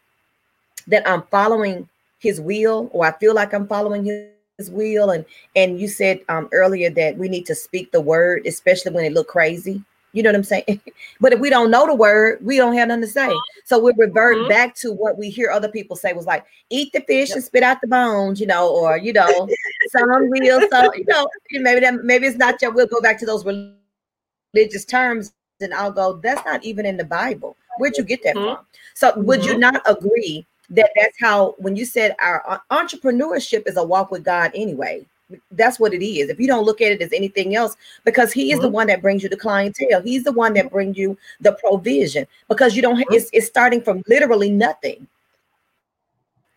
that 0.87 1.05
I'm 1.05 1.23
following 1.23 1.89
his 2.19 2.39
will, 2.39 2.89
or 2.93 3.05
I 3.05 3.11
feel 3.19 3.35
like 3.35 3.53
I'm 3.53 3.67
following 3.67 4.05
his, 4.05 4.29
his 4.57 4.71
will, 4.71 5.09
and 5.11 5.25
and 5.57 5.77
you 5.77 5.89
said 5.89 6.21
um, 6.29 6.47
earlier 6.53 6.89
that 6.89 7.17
we 7.17 7.27
need 7.27 7.45
to 7.47 7.55
speak 7.55 7.91
the 7.91 7.99
word, 7.99 8.45
especially 8.45 8.93
when 8.93 9.03
it 9.03 9.13
look 9.13 9.27
crazy. 9.27 9.83
You 10.13 10.23
know 10.23 10.29
what 10.29 10.37
I'm 10.37 10.43
saying? 10.43 10.81
but 11.19 11.33
if 11.33 11.39
we 11.39 11.49
don't 11.49 11.71
know 11.71 11.85
the 11.85 11.95
word, 11.95 12.39
we 12.41 12.57
don't 12.57 12.75
have 12.75 12.87
nothing 12.87 13.01
to 13.01 13.07
say. 13.07 13.29
So 13.65 13.79
we 13.79 13.93
revert 13.97 14.37
mm-hmm. 14.37 14.49
back 14.49 14.75
to 14.77 14.91
what 14.91 15.17
we 15.17 15.29
hear 15.29 15.51
other 15.51 15.69
people 15.69 15.95
say 15.95 16.13
was 16.13 16.25
like, 16.25 16.45
eat 16.69 16.91
the 16.93 17.01
fish 17.01 17.29
yep. 17.29 17.35
and 17.37 17.45
spit 17.45 17.63
out 17.63 17.81
the 17.81 17.87
bones, 17.87 18.39
you 18.39 18.47
know, 18.47 18.69
or 18.69 18.97
you 18.97 19.13
know, 19.13 19.27
some 19.89 20.09
will, 20.09 20.67
so 20.69 20.93
you 20.95 21.05
know, 21.07 21.27
maybe 21.51 21.79
that 21.81 22.03
maybe 22.03 22.27
it's 22.27 22.37
not 22.37 22.61
your. 22.61 22.71
We'll 22.71 22.87
go 22.87 23.01
back 23.01 23.19
to 23.19 23.25
those 23.25 23.45
religious 23.45 24.85
terms, 24.85 25.33
and 25.61 25.73
I'll 25.73 25.91
go. 25.91 26.13
That's 26.13 26.43
not 26.45 26.63
even 26.63 26.85
in 26.85 26.97
the 26.97 27.05
Bible. 27.05 27.55
Where'd 27.77 27.97
you 27.97 28.03
get 28.03 28.23
that 28.23 28.35
mm-hmm. 28.35 28.55
from? 28.55 28.65
So 28.95 29.11
mm-hmm. 29.11 29.25
would 29.25 29.45
you 29.45 29.51
mm-hmm. 29.51 29.61
not 29.61 29.81
agree 29.85 30.45
that 30.71 30.91
that's 30.95 31.17
how 31.19 31.55
when 31.57 31.75
you 31.75 31.85
said 31.85 32.15
our 32.19 32.61
entrepreneurship 32.71 33.67
is 33.67 33.77
a 33.77 33.83
walk 33.83 34.11
with 34.11 34.23
God 34.23 34.51
anyway? 34.53 35.05
That's 35.51 35.79
what 35.79 35.93
it 35.93 36.05
is. 36.05 36.29
If 36.29 36.39
you 36.39 36.47
don't 36.47 36.65
look 36.65 36.81
at 36.81 36.91
it 36.91 37.01
as 37.01 37.13
anything 37.13 37.55
else, 37.55 37.75
because 38.03 38.33
he 38.33 38.51
is 38.51 38.57
mm-hmm. 38.57 38.63
the 38.63 38.69
one 38.69 38.87
that 38.87 39.01
brings 39.01 39.23
you 39.23 39.29
the 39.29 39.37
clientele, 39.37 40.01
he's 40.01 40.23
the 40.23 40.31
one 40.31 40.53
that 40.53 40.71
brings 40.71 40.97
you 40.97 41.17
the 41.39 41.53
provision. 41.53 42.25
Because 42.47 42.75
you 42.75 42.81
don't, 42.81 42.97
mm-hmm. 42.97 43.13
it's, 43.13 43.29
it's 43.33 43.47
starting 43.47 43.81
from 43.81 44.03
literally 44.07 44.49
nothing. 44.49 45.07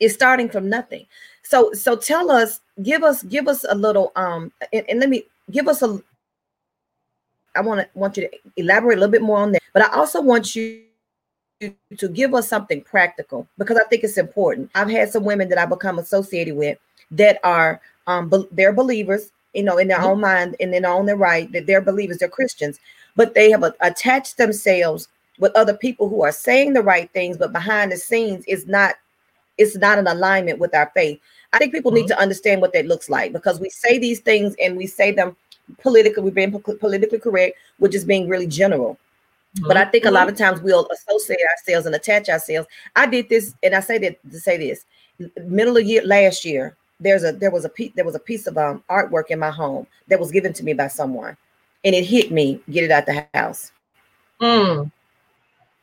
It's 0.00 0.14
starting 0.14 0.48
from 0.48 0.68
nothing. 0.68 1.06
So, 1.42 1.72
so 1.72 1.96
tell 1.96 2.30
us, 2.30 2.60
give 2.82 3.02
us, 3.02 3.22
give 3.24 3.48
us 3.48 3.64
a 3.68 3.74
little, 3.74 4.12
um, 4.16 4.52
and, 4.72 4.84
and 4.88 5.00
let 5.00 5.08
me 5.08 5.24
give 5.50 5.68
us 5.68 5.82
a. 5.82 6.00
I 7.54 7.60
want 7.60 7.80
to 7.80 7.88
want 7.92 8.16
you 8.16 8.28
to 8.28 8.38
elaborate 8.56 8.96
a 8.96 9.00
little 9.00 9.12
bit 9.12 9.20
more 9.20 9.38
on 9.38 9.52
that, 9.52 9.62
but 9.74 9.82
I 9.82 9.92
also 9.94 10.22
want 10.22 10.56
you 10.56 10.84
to 11.60 12.08
give 12.08 12.34
us 12.34 12.48
something 12.48 12.80
practical 12.80 13.46
because 13.58 13.76
I 13.76 13.84
think 13.88 14.04
it's 14.04 14.16
important. 14.16 14.70
I've 14.74 14.88
had 14.88 15.10
some 15.10 15.24
women 15.24 15.48
that 15.50 15.58
I 15.58 15.66
become 15.66 15.98
associated 15.98 16.56
with 16.56 16.78
that 17.12 17.38
are 17.44 17.80
um, 18.06 18.28
be- 18.28 18.48
they're 18.52 18.72
believers, 18.72 19.32
you 19.54 19.62
know, 19.62 19.78
in 19.78 19.88
their 19.88 19.98
mm-hmm. 19.98 20.06
own 20.06 20.20
mind 20.20 20.56
and 20.60 20.74
in 20.74 20.82
their 20.82 20.92
own 20.92 21.06
right 21.06 21.50
that 21.52 21.66
they're 21.66 21.80
believers, 21.80 22.18
they're 22.18 22.28
Christians, 22.28 22.78
but 23.16 23.34
they 23.34 23.50
have 23.50 23.64
attached 23.80 24.36
themselves 24.36 25.08
with 25.38 25.54
other 25.56 25.74
people 25.74 26.08
who 26.08 26.22
are 26.22 26.32
saying 26.32 26.72
the 26.72 26.82
right 26.82 27.10
things, 27.12 27.36
but 27.36 27.52
behind 27.52 27.92
the 27.92 27.96
scenes 27.96 28.44
is 28.46 28.66
not 28.66 28.94
it's 29.58 29.76
not 29.76 29.98
in 29.98 30.06
alignment 30.06 30.58
with 30.58 30.74
our 30.74 30.90
faith. 30.94 31.20
I 31.52 31.58
think 31.58 31.72
people 31.72 31.90
mm-hmm. 31.90 32.00
need 32.00 32.08
to 32.08 32.18
understand 32.18 32.60
what 32.60 32.72
that 32.72 32.86
looks 32.86 33.10
like 33.10 33.32
because 33.32 33.60
we 33.60 33.68
say 33.68 33.98
these 33.98 34.20
things 34.20 34.54
and 34.60 34.76
we 34.76 34.86
say 34.86 35.12
them 35.12 35.36
politically, 35.78 36.22
we've 36.22 36.34
been 36.34 36.58
politically 36.60 37.18
correct, 37.18 37.56
which 37.78 37.94
is 37.94 38.04
being 38.04 38.28
really 38.28 38.46
general. 38.46 38.98
Mm-hmm. 39.56 39.68
But 39.68 39.76
I 39.76 39.84
think 39.84 40.04
a 40.04 40.10
lot 40.10 40.22
mm-hmm. 40.22 40.30
of 40.30 40.38
times 40.38 40.60
we'll 40.60 40.88
associate 40.88 41.40
ourselves 41.50 41.86
and 41.86 41.94
attach 41.94 42.28
ourselves. 42.28 42.68
I 42.96 43.06
did 43.06 43.28
this, 43.28 43.54
and 43.62 43.74
I 43.74 43.80
say 43.80 43.98
that 43.98 44.18
to 44.30 44.40
say 44.40 44.56
this. 44.56 44.86
Middle 45.44 45.76
of 45.76 45.84
year 45.84 46.04
last 46.04 46.44
year, 46.44 46.76
there's 47.00 47.24
a 47.24 47.32
there 47.32 47.50
was 47.50 47.64
a 47.64 47.68
piece 47.68 47.92
there 47.94 48.04
was 48.04 48.14
a 48.14 48.20
piece 48.20 48.46
of 48.46 48.56
um 48.58 48.82
artwork 48.88 49.30
in 49.30 49.38
my 49.38 49.50
home 49.50 49.86
that 50.08 50.20
was 50.20 50.30
given 50.30 50.52
to 50.52 50.64
me 50.64 50.72
by 50.72 50.88
someone, 50.88 51.36
and 51.84 51.94
it 51.94 52.04
hit 52.04 52.30
me. 52.30 52.60
Get 52.70 52.84
it 52.84 52.90
out 52.90 53.06
the 53.06 53.26
house. 53.34 53.72
Mm. 54.40 54.90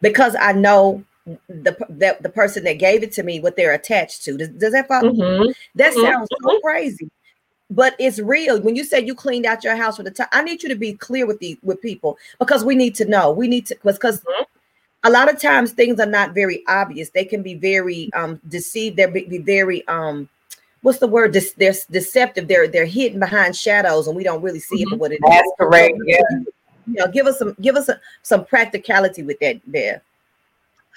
Because 0.01 0.35
I 0.39 0.53
know 0.53 1.03
the, 1.47 1.75
that 1.89 2.23
the 2.23 2.29
person 2.29 2.63
that 2.63 2.79
gave 2.79 3.03
it 3.03 3.11
to 3.13 3.23
me 3.23 3.39
what 3.39 3.55
they're 3.55 3.73
attached 3.73 4.23
to. 4.25 4.37
Does, 4.37 4.49
does 4.49 4.73
that 4.73 4.87
follow? 4.87 5.11
Mm-hmm. 5.11 5.51
That 5.75 5.93
mm-hmm. 5.93 6.01
sounds 6.01 6.29
so 6.31 6.49
mm-hmm. 6.49 6.61
crazy, 6.61 7.09
but 7.69 7.95
it's 7.99 8.19
real. 8.19 8.61
When 8.61 8.75
you 8.75 8.83
say 8.83 9.03
you 9.03 9.15
cleaned 9.15 9.45
out 9.45 9.63
your 9.63 9.75
house 9.75 9.97
for 9.97 10.03
the 10.03 10.11
time, 10.11 10.27
I 10.31 10.41
need 10.41 10.63
you 10.63 10.69
to 10.69 10.75
be 10.75 10.93
clear 10.93 11.25
with 11.25 11.39
the 11.39 11.57
with 11.63 11.81
people 11.81 12.17
because 12.39 12.63
we 12.63 12.75
need 12.75 12.95
to 12.95 13.05
know. 13.05 13.31
We 13.31 13.47
need 13.47 13.65
to 13.67 13.77
because 13.83 14.21
mm-hmm. 14.21 14.43
a 15.03 15.09
lot 15.09 15.31
of 15.31 15.39
times 15.39 15.71
things 15.71 15.99
are 15.99 16.05
not 16.05 16.33
very 16.33 16.63
obvious. 16.67 17.09
They 17.09 17.25
can 17.25 17.43
be 17.43 17.55
very 17.55 18.11
um 18.13 18.39
deceived. 18.47 18.97
They're 18.97 19.11
be, 19.11 19.25
be 19.25 19.39
very 19.39 19.87
um 19.87 20.29
what's 20.81 20.99
the 20.99 21.07
word? 21.07 21.33
This 21.33 21.53
they're 21.53 21.73
deceptive. 21.91 22.47
They're 22.47 22.67
they're 22.67 22.85
hidden 22.85 23.19
behind 23.19 23.55
shadows, 23.55 24.07
and 24.07 24.15
we 24.15 24.23
don't 24.23 24.41
really 24.41 24.59
see 24.59 24.83
mm-hmm. 24.83 24.93
it 24.93 24.95
for 24.95 24.97
what 24.97 25.11
it 25.11 25.19
That's 25.25 25.45
is. 25.45 25.53
correct. 25.57 25.95
So, 25.97 26.03
yeah. 26.05 26.39
You 26.87 26.93
know, 26.95 27.07
give 27.07 27.27
us 27.27 27.37
some 27.39 27.55
give 27.61 27.75
us 27.75 27.89
a, 27.89 27.99
some 28.23 28.45
practicality 28.45 29.23
with 29.23 29.39
that 29.39 29.61
there. 29.67 30.01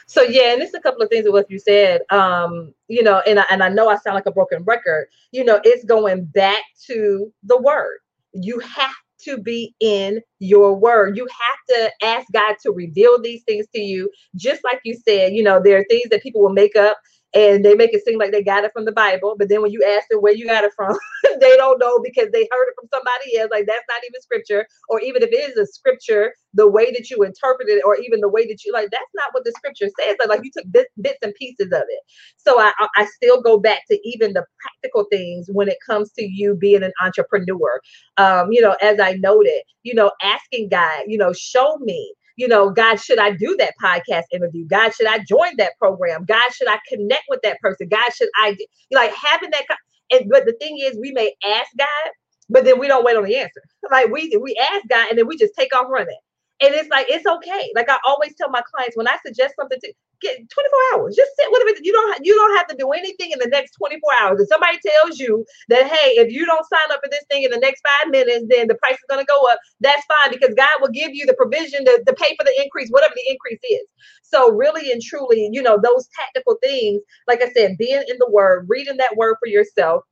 So 0.06 0.22
yeah, 0.22 0.52
and 0.52 0.62
it's 0.62 0.74
a 0.74 0.80
couple 0.80 1.02
of 1.02 1.08
things 1.08 1.26
of 1.26 1.32
what 1.32 1.50
you 1.50 1.58
said. 1.58 2.02
Um, 2.10 2.74
you 2.88 3.02
know, 3.02 3.22
and 3.26 3.40
I, 3.40 3.44
and 3.50 3.62
I 3.62 3.68
know 3.68 3.88
I 3.88 3.96
sound 3.96 4.14
like 4.14 4.26
a 4.26 4.32
broken 4.32 4.62
record. 4.64 5.08
You 5.30 5.44
know, 5.44 5.60
it's 5.64 5.84
going 5.84 6.24
back 6.26 6.62
to 6.86 7.32
the 7.44 7.58
word. 7.58 7.98
You 8.32 8.58
have 8.60 8.94
to 9.24 9.38
be 9.38 9.74
in 9.80 10.20
your 10.38 10.74
word. 10.74 11.16
You 11.16 11.26
have 11.26 11.76
to 11.76 12.06
ask 12.06 12.26
God 12.32 12.56
to 12.62 12.72
reveal 12.72 13.20
these 13.20 13.42
things 13.44 13.66
to 13.74 13.80
you. 13.80 14.10
Just 14.34 14.62
like 14.64 14.80
you 14.84 14.98
said, 15.06 15.32
you 15.32 15.42
know, 15.42 15.62
there 15.62 15.78
are 15.78 15.84
things 15.88 16.08
that 16.10 16.22
people 16.22 16.42
will 16.42 16.52
make 16.52 16.76
up 16.76 16.98
and 17.34 17.64
they 17.64 17.74
make 17.74 17.94
it 17.94 18.04
seem 18.04 18.18
like 18.18 18.30
they 18.30 18.42
got 18.42 18.64
it 18.64 18.72
from 18.72 18.84
the 18.84 18.92
Bible. 18.92 19.36
But 19.38 19.48
then 19.48 19.62
when 19.62 19.72
you 19.72 19.82
ask 19.84 20.08
them 20.08 20.20
where 20.20 20.34
you 20.34 20.46
got 20.46 20.64
it 20.64 20.72
from, 20.76 20.96
they 21.40 21.56
don't 21.56 21.78
know 21.78 21.98
because 22.02 22.30
they 22.32 22.48
heard 22.50 22.68
it 22.68 22.74
from 22.74 22.88
somebody 22.92 23.38
else. 23.38 23.50
Like 23.50 23.66
that's 23.66 23.84
not 23.88 24.02
even 24.08 24.20
scripture, 24.20 24.66
or 24.88 25.00
even 25.00 25.22
if 25.22 25.30
it 25.30 25.50
is 25.50 25.56
a 25.56 25.66
scripture, 25.66 26.34
the 26.54 26.68
way 26.68 26.92
that 26.92 27.10
you 27.10 27.22
interpret 27.22 27.68
it, 27.68 27.82
or 27.86 27.96
even 27.96 28.20
the 28.20 28.28
way 28.28 28.46
that 28.46 28.64
you 28.64 28.72
like, 28.72 28.90
that's 28.90 29.10
not 29.14 29.32
what 29.32 29.44
the 29.44 29.52
scripture 29.52 29.88
says. 30.00 30.16
Like, 30.18 30.28
like 30.28 30.40
you 30.44 30.50
took 30.56 30.70
bits, 30.70 30.90
bits 31.00 31.18
and 31.22 31.34
pieces 31.34 31.68
of 31.72 31.82
it. 31.88 32.00
So 32.36 32.60
I, 32.60 32.72
I 32.96 33.06
still 33.06 33.40
go 33.40 33.58
back 33.58 33.80
to 33.90 33.98
even 34.08 34.34
the 34.34 34.44
practical 34.60 35.06
things 35.10 35.48
when 35.52 35.68
it 35.68 35.78
comes 35.86 36.12
to 36.12 36.24
you 36.24 36.54
being 36.54 36.82
an 36.82 36.92
entrepreneur. 37.02 37.80
Um, 38.18 38.52
you 38.52 38.60
know, 38.60 38.76
as 38.82 39.00
I 39.00 39.14
noted, 39.14 39.62
you 39.84 39.94
know, 39.94 40.12
asking 40.22 40.68
God, 40.68 41.04
you 41.06 41.18
know, 41.18 41.32
show 41.32 41.78
me 41.78 42.14
you 42.36 42.48
know, 42.48 42.70
God, 42.70 43.00
should 43.00 43.18
I 43.18 43.30
do 43.32 43.56
that 43.58 43.74
podcast 43.82 44.24
interview? 44.32 44.66
God, 44.66 44.94
should 44.94 45.06
I 45.06 45.18
join 45.28 45.56
that 45.58 45.72
program? 45.78 46.24
God, 46.24 46.50
should 46.52 46.68
I 46.68 46.78
connect 46.88 47.24
with 47.28 47.40
that 47.42 47.60
person? 47.60 47.88
God, 47.88 48.12
should 48.14 48.28
I 48.36 48.56
like 48.92 49.12
having 49.14 49.50
that? 49.50 49.64
And 50.12 50.30
but 50.30 50.44
the 50.46 50.54
thing 50.60 50.78
is, 50.80 50.98
we 51.00 51.12
may 51.12 51.34
ask 51.44 51.68
God, 51.78 52.12
but 52.50 52.64
then 52.64 52.78
we 52.78 52.88
don't 52.88 53.04
wait 53.04 53.16
on 53.16 53.24
the 53.24 53.36
answer. 53.36 53.62
Like 53.90 54.10
we 54.10 54.34
we 54.40 54.56
ask 54.72 54.88
God 54.88 55.08
and 55.10 55.18
then 55.18 55.26
we 55.26 55.36
just 55.36 55.54
take 55.58 55.74
off 55.74 55.86
running. 55.90 56.18
And 56.62 56.74
it's 56.74 56.88
like 56.88 57.06
it's 57.10 57.26
okay. 57.26 57.72
Like 57.74 57.90
I 57.90 57.98
always 58.06 58.34
tell 58.36 58.48
my 58.50 58.62
clients 58.74 58.96
when 58.96 59.08
I 59.08 59.18
suggest 59.26 59.54
something 59.58 59.78
to 59.80 59.92
get 60.22 60.38
24 60.38 60.80
hours, 60.94 61.16
just 61.16 61.32
sit 61.38 61.48
with 61.50 61.62
it. 61.76 61.84
You 61.84 61.92
don't 61.92 62.26
you 62.26 62.34
don't 62.34 62.56
have 62.56 62.68
to 62.68 62.76
do 62.76 62.92
anything 62.92 63.32
in 63.32 63.40
the 63.40 63.48
next 63.48 63.72
24 63.72 64.00
hours. 64.22 64.40
If 64.40 64.48
somebody 64.48 64.78
tells 64.86 65.18
you 65.20 65.44
that 65.70 65.88
hey, 65.88 66.16
if 66.22 66.32
you 66.32 66.46
don't 66.46 66.66
sign 66.68 66.92
up 66.92 67.00
for 67.04 67.10
this 67.10 67.24
thing 67.30 67.44
in 67.44 67.52
the 67.52 67.58
next 67.60 67.82
five 67.82 68.10
minutes, 68.12 68.46
then 68.48 68.68
the 68.68 68.76
price 68.76 68.94
is 68.94 69.08
gonna 69.10 69.26
go 69.26 69.46
up, 69.50 69.58
that's 69.80 70.04
fine 70.06 70.32
because 70.32 70.54
God 70.56 70.70
will 70.80 70.90
give 70.90 71.10
you 71.14 71.26
the 71.26 71.34
provision 71.34 71.84
to, 71.84 72.02
to 72.06 72.14
pay 72.14 72.36
for 72.36 72.44
the 72.44 72.54
increase, 72.62 72.90
whatever 72.90 73.14
the 73.16 73.30
increase 73.30 73.60
is. 73.70 73.88
So 74.22 74.52
really 74.52 74.92
and 74.92 75.02
truly, 75.02 75.48
you 75.52 75.62
know, 75.62 75.78
those 75.82 76.08
tactical 76.16 76.56
things, 76.62 77.02
like 77.28 77.42
I 77.42 77.52
said, 77.52 77.78
being 77.78 78.04
in 78.08 78.18
the 78.18 78.30
word, 78.30 78.66
reading 78.68 78.98
that 78.98 79.16
word 79.16 79.36
for 79.40 79.48
yourself, 79.48 80.04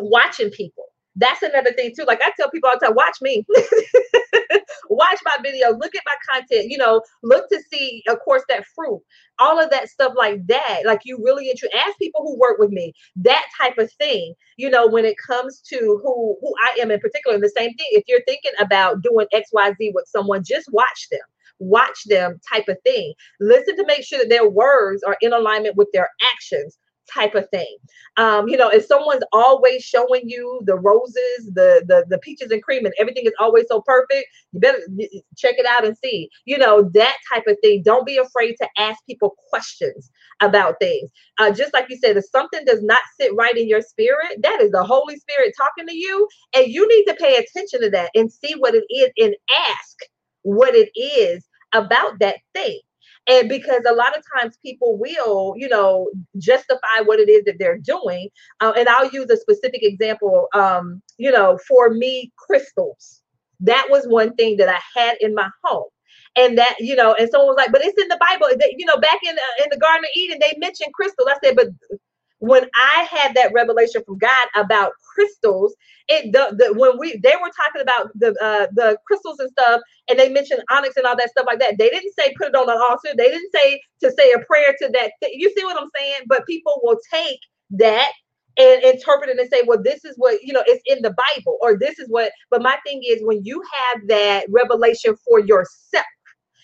watching 0.00 0.50
people 0.50 0.86
that's 1.16 1.42
another 1.42 1.72
thing 1.72 1.92
too. 1.96 2.04
Like 2.06 2.20
I 2.22 2.30
tell 2.36 2.50
people 2.50 2.68
all 2.68 2.78
the 2.78 2.86
time, 2.86 2.94
watch 2.94 3.16
me, 3.20 3.44
watch 4.90 5.18
my 5.24 5.36
videos, 5.44 5.78
look 5.80 5.94
at 5.94 6.02
my 6.06 6.14
content, 6.32 6.70
you 6.70 6.78
know, 6.78 7.02
look 7.22 7.48
to 7.50 7.60
see, 7.72 8.02
of 8.08 8.18
course, 8.20 8.42
that 8.48 8.64
fruit, 8.74 9.02
all 9.38 9.60
of 9.60 9.70
that 9.70 9.88
stuff 9.88 10.12
like 10.16 10.46
that. 10.46 10.82
Like 10.84 11.00
you 11.04 11.18
really 11.22 11.50
intro 11.50 11.68
ask 11.76 11.98
people 11.98 12.22
who 12.22 12.38
work 12.38 12.58
with 12.58 12.70
me, 12.70 12.92
that 13.16 13.44
type 13.60 13.78
of 13.78 13.92
thing, 13.94 14.34
you 14.56 14.70
know, 14.70 14.86
when 14.86 15.04
it 15.04 15.16
comes 15.26 15.60
to 15.68 16.00
who 16.02 16.36
who 16.40 16.54
I 16.62 16.80
am 16.80 16.90
in 16.90 17.00
particular. 17.00 17.34
And 17.34 17.44
the 17.44 17.52
same 17.56 17.74
thing, 17.74 17.86
if 17.90 18.04
you're 18.06 18.24
thinking 18.26 18.52
about 18.60 19.02
doing 19.02 19.26
XYZ 19.34 19.92
with 19.94 20.06
someone, 20.06 20.44
just 20.44 20.68
watch 20.72 21.08
them 21.10 21.20
watch 21.62 22.04
them 22.06 22.40
type 22.50 22.68
of 22.68 22.76
thing. 22.84 23.12
Listen 23.38 23.76
to 23.76 23.84
make 23.86 24.02
sure 24.02 24.18
that 24.18 24.30
their 24.30 24.48
words 24.48 25.02
are 25.02 25.18
in 25.20 25.34
alignment 25.34 25.76
with 25.76 25.88
their 25.92 26.08
actions 26.34 26.78
type 27.12 27.34
of 27.34 27.48
thing. 27.50 27.76
Um, 28.16 28.48
you 28.48 28.56
know, 28.56 28.68
if 28.68 28.84
someone's 28.86 29.24
always 29.32 29.82
showing 29.82 30.28
you 30.28 30.60
the 30.64 30.76
roses, 30.76 31.50
the 31.54 31.84
the 31.86 32.04
the 32.08 32.18
peaches 32.18 32.50
and 32.50 32.62
cream, 32.62 32.84
and 32.84 32.94
everything 32.98 33.26
is 33.26 33.32
always 33.38 33.66
so 33.68 33.82
perfect, 33.82 34.26
you 34.52 34.60
better 34.60 34.78
check 35.36 35.56
it 35.58 35.66
out 35.66 35.84
and 35.84 35.96
see. 36.02 36.28
You 36.44 36.58
know, 36.58 36.90
that 36.94 37.16
type 37.32 37.44
of 37.46 37.56
thing. 37.62 37.82
Don't 37.82 38.06
be 38.06 38.18
afraid 38.18 38.56
to 38.60 38.68
ask 38.78 38.98
people 39.06 39.34
questions 39.50 40.10
about 40.40 40.76
things. 40.80 41.10
Uh, 41.38 41.50
just 41.50 41.72
like 41.72 41.86
you 41.88 41.96
said, 41.96 42.16
if 42.16 42.24
something 42.26 42.64
does 42.64 42.82
not 42.82 43.00
sit 43.18 43.34
right 43.34 43.56
in 43.56 43.68
your 43.68 43.82
spirit, 43.82 44.42
that 44.42 44.60
is 44.60 44.70
the 44.72 44.84
Holy 44.84 45.16
Spirit 45.16 45.54
talking 45.60 45.86
to 45.86 45.96
you, 45.96 46.28
and 46.54 46.66
you 46.68 46.86
need 46.88 47.04
to 47.04 47.14
pay 47.14 47.36
attention 47.36 47.80
to 47.82 47.90
that 47.90 48.10
and 48.14 48.32
see 48.32 48.54
what 48.58 48.74
it 48.74 48.84
is 48.90 49.10
and 49.18 49.34
ask 49.68 49.96
what 50.42 50.74
it 50.74 50.90
is 50.96 51.46
about 51.72 52.18
that 52.20 52.36
thing 52.54 52.80
And 53.28 53.48
because 53.48 53.82
a 53.88 53.94
lot 53.94 54.16
of 54.16 54.24
times 54.36 54.58
people 54.64 54.98
will, 54.98 55.54
you 55.56 55.68
know, 55.68 56.10
justify 56.38 57.00
what 57.04 57.20
it 57.20 57.28
is 57.28 57.44
that 57.44 57.56
they're 57.58 57.78
doing. 57.78 58.28
Uh, 58.60 58.72
and 58.76 58.88
I'll 58.88 59.10
use 59.10 59.30
a 59.30 59.36
specific 59.36 59.82
example. 59.82 60.48
Um, 60.54 61.02
you 61.18 61.30
know, 61.30 61.58
for 61.68 61.90
me, 61.90 62.32
crystals. 62.36 63.22
That 63.60 63.88
was 63.90 64.06
one 64.06 64.34
thing 64.34 64.56
that 64.56 64.68
I 64.68 64.80
had 64.98 65.16
in 65.20 65.34
my 65.34 65.48
home 65.62 65.88
and 66.36 66.56
that 66.58 66.76
you 66.78 66.94
know 66.94 67.14
and 67.18 67.28
someone 67.30 67.48
was 67.48 67.56
like 67.56 67.72
but 67.72 67.82
it's 67.84 68.00
in 68.00 68.08
the 68.08 68.18
bible 68.20 68.46
you 68.76 68.86
know 68.86 68.96
back 68.98 69.18
in 69.22 69.34
uh, 69.34 69.62
in 69.64 69.68
the 69.70 69.76
garden 69.78 70.04
of 70.04 70.10
eden 70.16 70.38
they 70.40 70.54
mentioned 70.58 70.92
crystals 70.94 71.28
i 71.28 71.36
said 71.42 71.56
but 71.56 71.66
when 72.40 72.64
I 72.76 73.08
had 73.10 73.34
that 73.36 73.52
revelation 73.54 74.02
from 74.04 74.18
God 74.18 74.48
about 74.56 74.92
crystals, 75.14 75.74
it 76.08 76.32
the, 76.32 76.56
the 76.58 76.74
when 76.78 76.98
we 76.98 77.18
they 77.22 77.34
were 77.42 77.50
talking 77.56 77.82
about 77.82 78.10
the 78.16 78.30
uh, 78.42 78.68
the 78.74 78.98
crystals 79.06 79.40
and 79.40 79.50
stuff, 79.52 79.82
and 80.10 80.18
they 80.18 80.30
mentioned 80.30 80.62
onyx 80.70 80.96
and 80.98 81.06
all 81.06 81.16
that 81.16 81.30
stuff 81.30 81.46
like 81.48 81.60
that. 81.60 81.78
They 81.78 81.90
didn't 81.90 82.14
say 82.18 82.34
put 82.38 82.48
it 82.48 82.56
on 82.56 82.70
an 82.70 82.78
altar. 82.90 83.16
They 83.16 83.30
didn't 83.30 83.52
say 83.54 83.82
to 84.02 84.12
say 84.12 84.32
a 84.32 84.40
prayer 84.40 84.74
to 84.82 84.90
that. 84.94 85.12
Th- 85.22 85.34
you 85.36 85.52
see 85.56 85.64
what 85.64 85.80
I'm 85.82 85.90
saying? 85.98 86.22
But 86.28 86.46
people 86.46 86.80
will 86.84 86.98
take 87.12 87.40
that 87.72 88.12
and 88.58 88.82
interpret 88.84 89.30
it 89.30 89.38
and 89.38 89.50
say, 89.50 89.62
well, 89.66 89.82
this 89.82 90.04
is 90.04 90.14
what 90.18 90.42
you 90.42 90.52
know, 90.52 90.64
it's 90.66 90.82
in 90.86 91.02
the 91.02 91.14
Bible, 91.36 91.58
or 91.62 91.78
this 91.78 91.98
is 91.98 92.08
what. 92.10 92.32
But 92.50 92.62
my 92.62 92.78
thing 92.86 93.02
is, 93.08 93.20
when 93.22 93.44
you 93.44 93.62
have 93.78 94.08
that 94.08 94.46
revelation 94.50 95.16
for 95.28 95.40
yourself, 95.40 96.04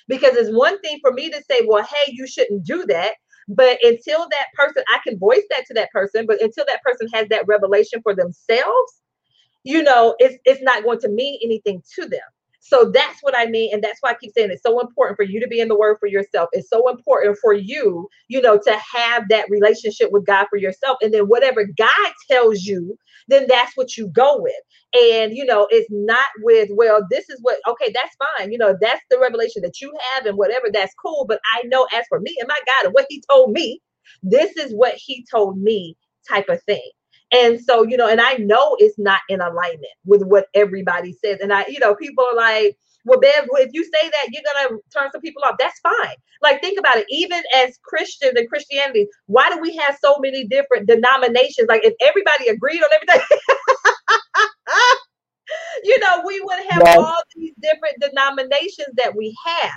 because 0.08 0.36
it's 0.36 0.54
one 0.56 0.80
thing 0.80 0.98
for 1.00 1.12
me 1.12 1.30
to 1.30 1.42
say, 1.50 1.60
well, 1.66 1.84
hey, 1.84 2.12
you 2.12 2.26
shouldn't 2.26 2.64
do 2.64 2.84
that. 2.88 3.14
But 3.48 3.78
until 3.82 4.28
that 4.28 4.46
person, 4.54 4.82
I 4.94 4.98
can 5.06 5.18
voice 5.18 5.44
that 5.50 5.66
to 5.66 5.74
that 5.74 5.90
person, 5.92 6.26
but 6.26 6.42
until 6.42 6.64
that 6.66 6.82
person 6.82 7.08
has 7.12 7.28
that 7.28 7.46
revelation 7.46 8.02
for 8.02 8.14
themselves, 8.14 9.02
you 9.64 9.82
know, 9.82 10.14
it's 10.18 10.36
it's 10.44 10.62
not 10.62 10.84
going 10.84 11.00
to 11.00 11.08
mean 11.08 11.38
anything 11.42 11.82
to 11.94 12.08
them. 12.08 12.20
So 12.60 12.90
that's 12.92 13.20
what 13.22 13.36
I 13.36 13.46
mean. 13.46 13.72
And 13.72 13.82
that's 13.82 13.98
why 14.00 14.10
I 14.10 14.14
keep 14.14 14.32
saying 14.34 14.50
it's 14.50 14.62
so 14.62 14.80
important 14.80 15.16
for 15.16 15.22
you 15.22 15.38
to 15.40 15.46
be 15.46 15.60
in 15.60 15.68
the 15.68 15.78
word 15.78 15.98
for 16.00 16.08
yourself. 16.08 16.48
It's 16.52 16.68
so 16.68 16.88
important 16.88 17.38
for 17.40 17.52
you, 17.52 18.08
you 18.28 18.42
know, 18.42 18.58
to 18.58 18.78
have 18.92 19.28
that 19.28 19.46
relationship 19.48 20.10
with 20.10 20.26
God 20.26 20.46
for 20.50 20.56
yourself. 20.56 20.98
And 21.00 21.14
then 21.14 21.24
whatever 21.28 21.64
God 21.64 22.12
tells 22.28 22.64
you, 22.64 22.98
then 23.28 23.46
that's 23.48 23.76
what 23.76 23.96
you 23.96 24.08
go 24.08 24.40
with. 24.40 24.54
And, 25.00 25.36
you 25.36 25.44
know, 25.44 25.66
it's 25.70 25.88
not 25.90 26.28
with, 26.42 26.70
well, 26.72 27.00
this 27.10 27.28
is 27.28 27.38
what, 27.42 27.58
okay, 27.68 27.92
that's 27.94 28.16
fine. 28.38 28.52
You 28.52 28.58
know, 28.58 28.76
that's 28.80 29.02
the 29.10 29.18
revelation 29.18 29.62
that 29.62 29.80
you 29.80 29.92
have 30.12 30.26
and 30.26 30.38
whatever, 30.38 30.66
that's 30.72 30.94
cool. 31.04 31.26
But 31.28 31.40
I 31.54 31.62
know 31.66 31.86
as 31.94 32.04
for 32.08 32.20
me 32.20 32.36
and 32.40 32.48
my 32.48 32.58
God 32.66 32.86
and 32.86 32.94
what 32.94 33.06
he 33.08 33.22
told 33.30 33.52
me, 33.52 33.80
this 34.22 34.56
is 34.56 34.72
what 34.72 34.94
he 34.96 35.26
told 35.30 35.58
me 35.60 35.96
type 36.28 36.48
of 36.48 36.62
thing. 36.64 36.90
And 37.32 37.60
so, 37.60 37.82
you 37.84 37.96
know, 37.96 38.08
and 38.08 38.20
I 38.20 38.34
know 38.34 38.76
it's 38.78 38.98
not 38.98 39.20
in 39.28 39.40
alignment 39.40 39.86
with 40.04 40.22
what 40.22 40.46
everybody 40.54 41.12
says. 41.24 41.40
And 41.40 41.52
I, 41.52 41.66
you 41.68 41.80
know, 41.80 41.94
people 41.94 42.24
are 42.24 42.36
like, 42.36 42.76
well, 43.06 43.20
Bev, 43.20 43.48
if 43.52 43.70
you 43.72 43.84
say 43.84 44.10
that, 44.10 44.28
you're 44.32 44.42
gonna 44.52 44.80
turn 44.92 45.10
some 45.12 45.20
people 45.20 45.42
off. 45.44 45.54
That's 45.58 45.78
fine. 45.80 46.16
Like, 46.42 46.60
think 46.60 46.78
about 46.78 46.96
it. 46.96 47.06
Even 47.08 47.40
as 47.54 47.78
Christians 47.84 48.32
and 48.36 48.48
Christianity, 48.48 49.06
why 49.26 49.48
do 49.48 49.60
we 49.60 49.76
have 49.76 49.96
so 50.02 50.16
many 50.18 50.44
different 50.44 50.88
denominations? 50.88 51.68
Like, 51.68 51.84
if 51.84 51.94
everybody 52.00 52.48
agreed 52.48 52.82
on 52.82 52.88
everything, 52.94 53.26
you 55.84 55.98
know, 56.00 56.22
we 56.26 56.40
would 56.40 56.58
have 56.70 56.82
yes. 56.84 56.98
all 56.98 57.22
these 57.36 57.54
different 57.60 58.00
denominations 58.00 58.88
that 58.96 59.14
we 59.14 59.36
have. 59.44 59.70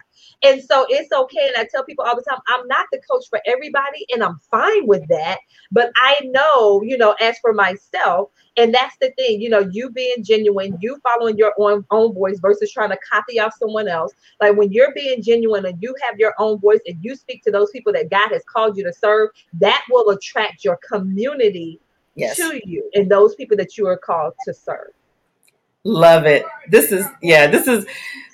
And 0.43 0.63
so 0.63 0.85
it's 0.89 1.11
okay. 1.11 1.47
And 1.47 1.57
I 1.57 1.67
tell 1.69 1.83
people 1.83 2.05
all 2.05 2.15
the 2.15 2.23
time, 2.27 2.39
I'm 2.47 2.67
not 2.67 2.85
the 2.91 3.01
coach 3.09 3.25
for 3.29 3.41
everybody, 3.45 4.05
and 4.13 4.23
I'm 4.23 4.39
fine 4.49 4.87
with 4.87 5.07
that. 5.09 5.39
But 5.71 5.91
I 5.97 6.19
know, 6.25 6.81
you 6.81 6.97
know, 6.97 7.15
as 7.19 7.37
for 7.39 7.53
myself, 7.53 8.29
and 8.57 8.73
that's 8.73 8.95
the 9.01 9.11
thing, 9.11 9.41
you 9.41 9.49
know, 9.49 9.69
you 9.71 9.89
being 9.89 10.23
genuine, 10.23 10.77
you 10.81 10.99
following 11.03 11.37
your 11.37 11.53
own 11.57 11.85
own 11.91 12.13
voice 12.13 12.39
versus 12.39 12.71
trying 12.71 12.89
to 12.89 12.97
copy 13.09 13.39
off 13.39 13.53
someone 13.57 13.87
else. 13.87 14.13
Like 14.41 14.55
when 14.55 14.71
you're 14.71 14.93
being 14.93 15.21
genuine 15.21 15.65
and 15.65 15.77
you 15.81 15.95
have 16.07 16.19
your 16.19 16.33
own 16.39 16.59
voice 16.59 16.81
and 16.87 16.97
you 17.01 17.15
speak 17.15 17.43
to 17.43 17.51
those 17.51 17.71
people 17.71 17.93
that 17.93 18.09
God 18.09 18.29
has 18.31 18.43
called 18.51 18.77
you 18.77 18.83
to 18.83 18.93
serve, 18.93 19.29
that 19.53 19.83
will 19.89 20.09
attract 20.09 20.63
your 20.63 20.77
community 20.77 21.79
yes. 22.15 22.37
to 22.37 22.59
you 22.65 22.89
and 22.93 23.09
those 23.09 23.35
people 23.35 23.57
that 23.57 23.77
you 23.77 23.87
are 23.87 23.97
called 23.97 24.33
to 24.45 24.53
serve. 24.53 24.91
Love 25.83 26.25
it. 26.25 26.45
This 26.69 26.91
is 26.91 27.07
yeah. 27.21 27.47
This 27.47 27.67
is 27.67 27.85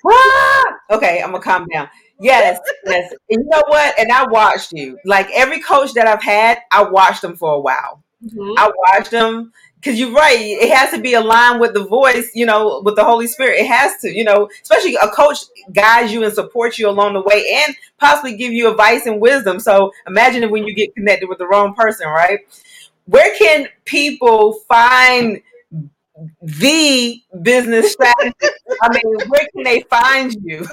ah! 0.05 0.63
okay. 0.91 1.21
I'm 1.21 1.31
gonna 1.31 1.43
calm 1.43 1.67
down. 1.71 1.89
Yes, 2.19 2.59
yes. 2.85 3.11
And 3.29 3.43
you 3.43 3.49
know 3.49 3.63
what? 3.67 3.99
And 3.99 4.11
I 4.11 4.25
watched 4.27 4.71
you. 4.71 4.97
Like 5.05 5.29
every 5.33 5.61
coach 5.61 5.93
that 5.93 6.07
I've 6.07 6.23
had, 6.23 6.59
I 6.71 6.83
watched 6.83 7.21
them 7.21 7.35
for 7.35 7.53
a 7.53 7.59
while. 7.59 8.03
Mm-hmm. 8.23 8.53
I 8.57 8.71
watched 8.87 9.11
them 9.11 9.51
because 9.75 9.99
you're 9.99 10.13
right. 10.13 10.39
It 10.39 10.75
has 10.75 10.91
to 10.91 10.99
be 10.99 11.13
aligned 11.13 11.59
with 11.59 11.75
the 11.75 11.85
voice, 11.85 12.31
you 12.33 12.45
know, 12.45 12.81
with 12.83 12.95
the 12.95 13.03
Holy 13.03 13.27
Spirit. 13.27 13.59
It 13.59 13.67
has 13.67 13.97
to, 14.01 14.09
you 14.09 14.23
know, 14.23 14.49
especially 14.63 14.95
a 14.95 15.09
coach 15.09 15.39
guides 15.73 16.11
you 16.11 16.23
and 16.23 16.33
supports 16.33 16.79
you 16.79 16.89
along 16.89 17.13
the 17.13 17.21
way 17.21 17.63
and 17.63 17.75
possibly 17.99 18.35
give 18.35 18.51
you 18.51 18.71
advice 18.71 19.05
and 19.05 19.21
wisdom. 19.21 19.59
So 19.59 19.91
imagine 20.07 20.49
when 20.49 20.65
you 20.65 20.73
get 20.73 20.95
connected 20.95 21.29
with 21.29 21.37
the 21.37 21.47
wrong 21.47 21.75
person, 21.75 22.07
right? 22.07 22.39
Where 23.05 23.37
can 23.37 23.67
people 23.83 24.53
find 24.67 25.41
the 26.41 27.21
business 27.41 27.93
strategist. 27.93 28.53
I 28.81 28.89
mean, 28.89 29.01
where 29.27 29.47
can 29.53 29.63
they 29.63 29.81
find 29.89 30.35
you? 30.43 30.67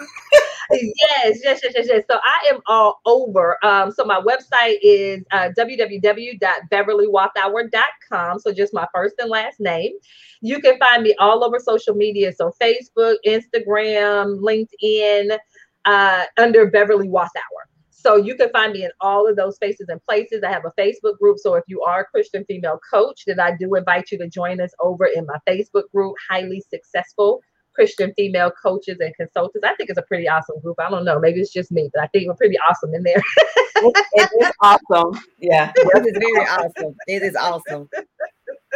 yes, 0.70 1.40
yes, 1.42 1.60
yes, 1.62 1.72
yes, 1.74 1.86
yes. 1.88 2.04
So 2.08 2.18
I 2.22 2.50
am 2.52 2.60
all 2.66 3.00
over. 3.04 3.58
Um, 3.64 3.90
so 3.90 4.04
my 4.04 4.20
website 4.20 4.76
is 4.82 5.24
uh, 5.32 5.48
www.beverlywalthour.com. 5.58 8.38
So 8.38 8.52
just 8.52 8.74
my 8.74 8.86
first 8.94 9.16
and 9.18 9.30
last 9.30 9.58
name. 9.60 9.92
You 10.40 10.60
can 10.60 10.78
find 10.78 11.02
me 11.02 11.16
all 11.18 11.42
over 11.44 11.58
social 11.58 11.94
media. 11.94 12.32
So 12.32 12.54
Facebook, 12.60 13.16
Instagram, 13.26 14.40
LinkedIn, 14.40 15.36
uh, 15.84 16.24
under 16.38 16.70
Beverly 16.70 17.08
Walthour. 17.08 17.71
So 18.02 18.16
you 18.16 18.34
can 18.34 18.50
find 18.50 18.72
me 18.72 18.84
in 18.84 18.90
all 19.00 19.28
of 19.28 19.36
those 19.36 19.54
spaces 19.54 19.86
and 19.88 20.04
places. 20.04 20.42
I 20.42 20.50
have 20.50 20.64
a 20.64 20.72
Facebook 20.80 21.18
group. 21.18 21.38
So 21.38 21.54
if 21.54 21.62
you 21.68 21.82
are 21.82 22.00
a 22.00 22.04
Christian 22.04 22.44
female 22.46 22.80
coach, 22.92 23.22
then 23.26 23.38
I 23.38 23.56
do 23.56 23.76
invite 23.76 24.10
you 24.10 24.18
to 24.18 24.28
join 24.28 24.60
us 24.60 24.72
over 24.80 25.06
in 25.06 25.24
my 25.24 25.38
Facebook 25.48 25.84
group, 25.94 26.16
Highly 26.28 26.60
Successful 26.68 27.40
Christian 27.74 28.12
Female 28.16 28.50
Coaches 28.50 28.98
and 28.98 29.14
Consultants. 29.14 29.64
I 29.64 29.74
think 29.76 29.88
it's 29.88 30.00
a 30.00 30.02
pretty 30.02 30.28
awesome 30.28 30.58
group. 30.60 30.80
I 30.80 30.90
don't 30.90 31.04
know. 31.04 31.20
Maybe 31.20 31.40
it's 31.40 31.52
just 31.52 31.70
me, 31.70 31.90
but 31.94 32.02
I 32.02 32.08
think 32.08 32.26
we're 32.26 32.34
pretty 32.34 32.58
awesome 32.68 32.92
in 32.92 33.04
there. 33.04 33.22
it 33.76 34.30
is 34.40 34.52
awesome. 34.60 35.22
Yeah. 35.38 35.72
It 35.94 36.06
is 36.06 36.18
very 36.18 36.46
awesome. 36.48 36.96
It 37.06 37.22
is 37.22 37.36
awesome. 37.36 37.88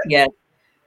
Yes. 0.06 0.28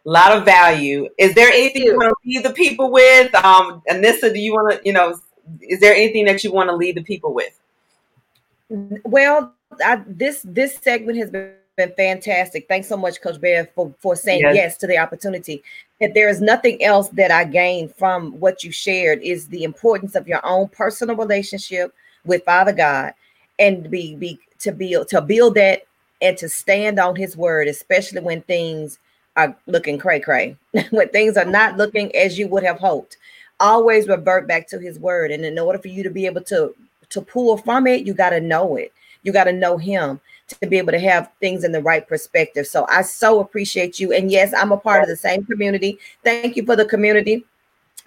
A 0.06 0.10
lot 0.10 0.32
of 0.32 0.46
value. 0.46 1.10
Is 1.18 1.36
there 1.36 1.50
anything 1.50 1.84
you 1.84 1.98
want 1.98 2.10
to 2.10 2.16
leave 2.26 2.44
the 2.44 2.54
people 2.54 2.90
with? 2.90 3.36
Um, 3.36 3.82
Anissa, 3.90 4.34
do 4.34 4.40
you 4.40 4.54
want 4.54 4.74
to, 4.74 4.82
you 4.86 4.94
know, 4.94 5.20
is 5.62 5.82
there 5.82 5.94
anything 5.94 6.26
that 6.26 6.44
you 6.44 6.54
want 6.54 6.70
to 6.70 6.76
leave 6.76 6.96
the 6.96 7.04
people 7.04 7.34
with? 7.34 7.59
Well, 8.70 9.54
I, 9.84 10.04
this 10.08 10.42
this 10.44 10.78
segment 10.78 11.18
has 11.18 11.32
been, 11.32 11.54
been 11.76 11.94
fantastic. 11.98 12.68
Thanks 12.68 12.88
so 12.88 12.98
much, 12.98 13.22
Coach 13.22 13.42
Bear, 13.42 13.70
for 13.74 13.94
for 14.00 14.16
saying 14.16 14.42
yes. 14.42 14.56
yes 14.56 14.78
to 14.78 14.88
the 14.88 14.98
opportunity. 14.98 15.64
If 16.00 16.14
there 16.14 16.30
is 16.30 16.40
nothing 16.40 16.84
else 16.84 17.10
that 17.10 17.32
I 17.32 17.44
gained 17.46 17.96
from 17.96 18.40
what 18.40 18.64
you 18.64 18.72
shared, 18.72 19.22
is 19.22 19.48
the 19.48 19.64
importance 19.64 20.16
of 20.16 20.28
your 20.28 20.46
own 20.46 20.68
personal 20.70 21.16
relationship 21.16 21.94
with 22.26 22.44
Father 22.44 22.74
God, 22.74 23.14
and 23.58 23.90
be 23.90 24.16
be 24.16 24.40
to 24.60 24.72
build 24.72 25.08
to 25.10 25.22
build 25.22 25.56
that 25.56 25.84
and 26.22 26.38
to 26.38 26.50
stand 26.50 27.00
on 27.00 27.16
His 27.16 27.36
word, 27.36 27.68
especially 27.68 28.22
when 28.22 28.42
things 28.44 29.00
are 29.36 29.56
looking 29.66 29.98
cray 29.98 30.20
cray, 30.20 30.58
when 30.92 31.10
things 31.10 31.38
are 31.38 31.46
not 31.46 31.78
looking 31.78 32.16
as 32.16 32.38
you 32.38 32.48
would 32.48 32.64
have 32.64 32.80
hoped. 32.80 33.18
Always 33.62 34.08
revert 34.08 34.48
back 34.48 34.68
to 34.68 34.80
His 34.80 35.00
word, 35.00 35.32
and 35.32 35.44
in 35.44 35.58
order 35.58 35.80
for 35.80 35.88
you 35.88 36.04
to 36.04 36.10
be 36.10 36.28
able 36.28 36.44
to 36.44 36.76
to 37.10 37.22
pull 37.22 37.58
from 37.58 37.88
it, 37.88 38.06
you 38.06 38.14
got 38.14 38.32
to 38.32 38.40
know 38.40 38.76
it. 38.76 38.94
You 39.24 39.32
got 39.32 39.46
to 39.46 39.54
know 39.54 39.78
him 39.78 40.20
to 40.48 40.68
be 40.68 40.78
able 40.78 40.92
to 40.92 41.00
have 41.00 41.30
things 41.40 41.64
in 41.64 41.72
the 41.72 41.82
right 41.82 42.08
perspective. 42.08 42.66
So 42.68 42.86
I 42.90 43.02
so 43.02 43.40
appreciate 43.40 44.00
you. 44.00 44.14
And 44.14 44.32
yes, 44.32 44.54
I'm 44.54 44.72
a 44.72 44.78
part 44.78 45.04
of 45.04 45.10
the 45.10 45.16
same 45.16 45.46
community. 45.46 46.00
Thank 46.24 46.56
you 46.56 46.66
for 46.66 46.76
the 46.76 46.86
community. 46.86 47.46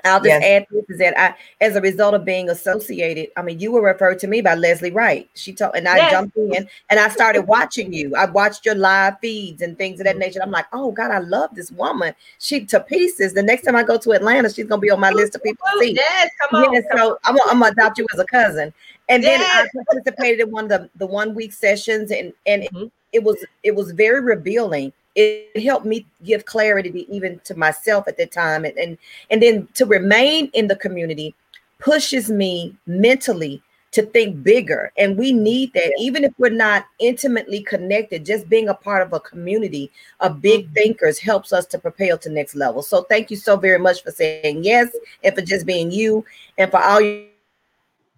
I'll 0.05 0.19
just 0.19 0.27
yes. 0.27 0.43
add 0.45 0.67
this 0.71 0.85
is 0.89 0.99
that 0.99 1.19
I, 1.19 1.35
as 1.61 1.77
a 1.77 1.81
result 1.81 2.15
of 2.15 2.25
being 2.25 2.49
associated, 2.49 3.29
I 3.37 3.43
mean, 3.43 3.61
you 3.61 3.71
were 3.71 3.83
referred 3.83 4.19
to 4.21 4.27
me 4.27 4.41
by 4.41 4.55
Leslie 4.55 4.91
Wright. 4.91 5.31
She 5.35 5.53
told, 5.53 5.77
and 5.77 5.87
I 5.87 5.97
yes. 5.97 6.11
jumped 6.11 6.37
in 6.37 6.69
and 6.91 7.01
I 7.01 7.09
started 7.09 7.43
watching 7.43 7.93
you. 7.93 8.15
I 8.17 8.27
watched 8.27 8.67
your 8.67 8.75
live 8.75 9.21
feeds 9.21 9.63
and 9.63 9.79
things 9.79 10.01
of 10.01 10.05
that 10.05 10.19
nature. 10.19 10.41
I'm 10.43 10.51
like, 10.51 10.67
oh 10.73 10.91
God, 10.91 11.13
I 11.13 11.19
love 11.19 11.51
this 11.55 11.71
woman. 11.71 12.15
She 12.39 12.65
to 12.67 12.81
pieces. 12.81 13.33
The 13.33 13.43
next 13.43 13.63
time 13.63 13.77
I 13.77 13.85
go 13.85 13.97
to 13.99 14.13
Atlanta, 14.13 14.51
she's 14.51 14.67
gonna 14.67 14.81
be 14.81 14.91
on 14.91 14.99
my 14.99 15.11
list 15.11 15.37
of 15.37 15.43
people 15.43 15.65
to 15.73 15.79
see. 15.79 15.95
Yes, 15.95 16.31
come 16.41 16.65
on. 16.65 16.73
Yes, 16.73 16.85
so 16.97 17.19
I'm, 17.25 17.37
I'm 17.49 17.61
gonna 17.61 17.73
adopt 17.73 17.99
you 17.99 18.07
as 18.13 18.19
a 18.19 18.27
cousin. 18.27 18.73
And 19.09 19.23
then 19.23 19.41
I 19.41 19.67
participated 19.91 20.41
in 20.41 20.51
one 20.51 20.65
of 20.65 20.71
the, 20.71 20.91
the 20.97 21.07
one 21.07 21.35
week 21.35 21.53
sessions, 21.53 22.11
and 22.11 22.33
and 22.47 22.63
mm-hmm. 22.63 22.85
it, 22.85 22.93
it 23.13 23.25
was 23.25 23.45
it 23.63 23.75
was 23.75 23.93
very 23.93 24.21
revealing. 24.21 24.93
It 25.15 25.63
helped 25.63 25.85
me 25.85 26.07
give 26.25 26.47
clarity 26.47 27.07
even 27.11 27.39
to 27.45 27.55
myself 27.55 28.09
at 28.09 28.17
that 28.17 28.33
time. 28.33 28.65
And, 28.65 28.79
and 28.79 28.99
and 29.31 29.43
then 29.43 29.69
to 29.75 29.85
remain 29.85 30.51
in 30.55 30.69
the 30.69 30.77
community 30.77 31.35
pushes 31.79 32.31
me 32.31 32.75
mentally 32.87 33.63
to 33.93 34.03
think 34.03 34.43
bigger. 34.43 34.91
And 34.97 35.19
we 35.19 35.33
need 35.33 35.75
that. 35.75 35.93
Even 35.99 36.25
if 36.25 36.33
we're 36.39 36.49
not 36.49 36.87
intimately 36.99 37.61
connected 37.63 38.25
just 38.25 38.49
being 38.49 38.69
a 38.69 38.75
part 38.75 39.03
of 39.03 39.13
a 39.13 39.21
community 39.21 39.91
of 40.21 40.41
big 40.41 40.65
mm-hmm. 40.65 40.75
thinkers 40.75 41.19
helps 41.19 41.53
us 41.53 41.67
to 41.67 41.79
propel 41.79 42.17
to 42.19 42.31
next 42.31 42.55
level. 42.55 42.83
So 42.83 43.03
thank 43.03 43.31
you 43.31 43.37
so 43.37 43.57
very 43.57 43.79
much 43.79 44.03
for 44.03 44.11
saying 44.11 44.65
yes 44.65 44.89
and 45.23 45.35
for 45.35 45.43
just 45.43 45.67
being 45.67 45.91
you 45.91 46.25
and 46.57 46.71
for 46.71 46.83
all 46.83 47.01
your 47.01 47.27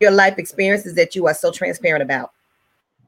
your 0.05 0.13
life 0.13 0.39
experiences 0.39 0.95
that 0.95 1.17
you 1.17 1.27
are 1.27 1.35
so 1.35 1.51
transparent 1.51 2.03
about. 2.03 2.31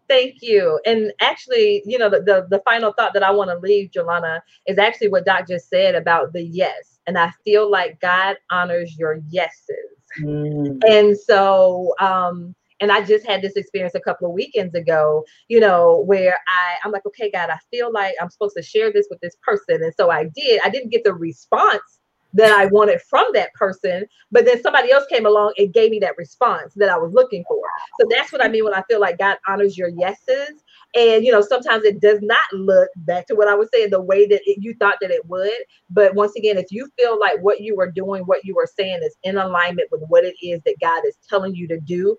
Thank 0.09 0.37
you. 0.41 0.81
And 0.87 1.13
actually, 1.21 1.83
you 1.85 1.99
know, 1.99 2.09
the, 2.09 2.21
the, 2.21 2.47
the 2.49 2.63
final 2.65 2.93
thought 2.93 3.13
that 3.13 3.23
I 3.23 3.31
want 3.31 3.51
to 3.51 3.59
leave, 3.59 3.91
Jelana, 3.91 4.41
is 4.67 4.79
actually 4.79 5.09
what 5.09 5.27
Doc 5.27 5.49
just 5.49 5.69
said 5.69 5.95
about 5.95 6.33
the 6.33 6.43
yes. 6.43 6.99
And 7.07 7.19
I 7.19 7.33
feel 7.45 7.71
like 7.71 8.01
God 8.01 8.37
honors 8.51 8.97
your 8.99 9.21
yeses. 9.29 9.93
Mm. 10.21 10.81
And 10.89 11.19
so, 11.19 11.95
um, 12.01 12.55
and 12.81 12.93
I 12.93 13.03
just 13.03 13.27
had 13.27 13.43
this 13.43 13.57
experience 13.57 13.95
a 13.95 14.01
couple 14.01 14.29
of 14.29 14.35
weekends 14.35 14.75
ago, 14.75 15.25
you 15.49 15.61
know, 15.61 16.05
where 16.07 16.39
I, 16.49 16.77
I'm 16.85 16.93
like, 16.93 17.07
okay, 17.07 17.31
God, 17.31 17.51
I 17.51 17.59
feel 17.71 17.93
like 17.93 18.15
I'm 18.21 18.31
supposed 18.31 18.57
to 18.57 18.63
share 18.63 18.93
this 18.93 19.07
with 19.11 19.21
this 19.21 19.37
person. 19.43 19.83
And 19.83 19.93
so 19.99 20.11
I 20.11 20.25
did. 20.35 20.61
I 20.65 20.71
didn't 20.71 20.91
get 20.91 21.05
the 21.05 21.15
response 21.15 22.01
that 22.37 22.53
I 22.53 22.67
wanted 22.67 23.01
from 23.03 23.27
that 23.33 23.53
person, 23.55 24.05
but 24.31 24.45
then 24.45 24.63
somebody 24.63 24.93
else 24.93 25.05
came 25.11 25.27
along 25.27 25.55
and 25.57 25.73
gave 25.73 25.91
me 25.91 25.99
that 26.01 26.17
response 26.19 26.75
that 26.75 26.91
I 26.91 26.99
was 26.99 27.13
looking 27.13 27.45
for. 27.49 27.61
So 27.99 28.07
that's 28.11 28.31
what 28.31 28.45
I 28.45 28.49
mean 28.49 28.65
when 28.65 28.75
I 28.75 28.83
feel 28.89 29.01
like 29.01 29.19
God 29.19 29.39
honors 29.49 29.77
your 29.77 29.89
yeses. 29.89 30.63
And 30.95 31.25
you 31.25 31.33
know, 31.33 31.41
sometimes 31.41 31.85
it 31.85 32.01
does 32.01 32.21
not 32.23 32.45
look 32.53 32.91
back 32.99 33.27
to 33.29 33.35
what 33.35 33.49
I 33.49 33.55
was 33.55 33.69
saying 33.73 33.91
the 33.91 34.01
way 34.01 34.27
that 34.27 34.41
it, 34.45 34.59
you 34.61 34.75
thought 34.79 34.97
that 35.01 35.11
it 35.11 35.25
would. 35.27 35.51
But 35.91 36.15
once 36.15 36.33
again, 36.37 36.59
if 36.59 36.67
you 36.71 36.89
feel 36.99 37.19
like 37.19 37.41
what 37.41 37.61
you 37.61 37.81
are 37.81 37.91
doing, 37.91 38.23
what 38.25 38.45
you 38.45 38.59
are 38.59 38.69
saying 38.79 39.01
is 39.03 39.17
in 39.23 39.39
alignment 39.39 39.89
with 39.91 40.03
what 40.09 40.25
it 40.25 40.35
is 40.43 40.61
that 40.67 40.77
God 40.81 41.03
is 41.07 41.17
telling 41.29 41.55
you 41.55 41.67
to 41.69 41.81
do, 41.81 42.17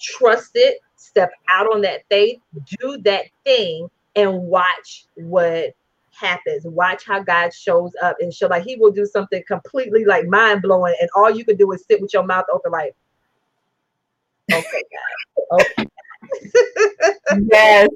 trust 0.00 0.52
it, 0.54 0.78
step 0.96 1.30
out 1.50 1.66
on 1.66 1.82
that 1.82 2.02
faith, 2.10 2.38
do 2.80 2.98
that 3.04 3.24
thing, 3.44 3.88
and 4.16 4.38
watch 4.38 5.06
what 5.14 5.74
happens. 6.18 6.64
Watch 6.66 7.04
how 7.04 7.22
God 7.22 7.52
shows 7.52 7.92
up 8.02 8.16
and 8.20 8.32
show 8.32 8.46
like 8.46 8.64
he 8.64 8.76
will 8.76 8.90
do 8.90 9.06
something 9.06 9.42
completely 9.46 10.04
like 10.04 10.26
mind 10.26 10.62
blowing, 10.62 10.94
and 11.00 11.08
all 11.14 11.30
you 11.30 11.44
can 11.44 11.56
do 11.56 11.70
is 11.72 11.84
sit 11.88 12.00
with 12.00 12.12
your 12.12 12.24
mouth 12.24 12.46
open, 12.52 12.72
like, 12.72 12.94
okay, 14.52 14.82
God. 14.92 15.60
Okay. 15.60 15.86
yes. 17.52 17.88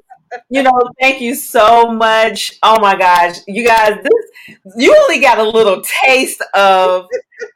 You 0.49 0.63
know, 0.63 0.81
thank 0.99 1.21
you 1.21 1.35
so 1.35 1.91
much. 1.91 2.53
Oh 2.63 2.79
my 2.79 2.95
gosh. 2.95 3.37
You 3.47 3.65
guys, 3.65 3.99
this 4.01 4.57
you 4.77 4.95
only 5.03 5.19
got 5.19 5.37
a 5.37 5.43
little 5.43 5.83
taste 6.03 6.43
of 6.53 7.07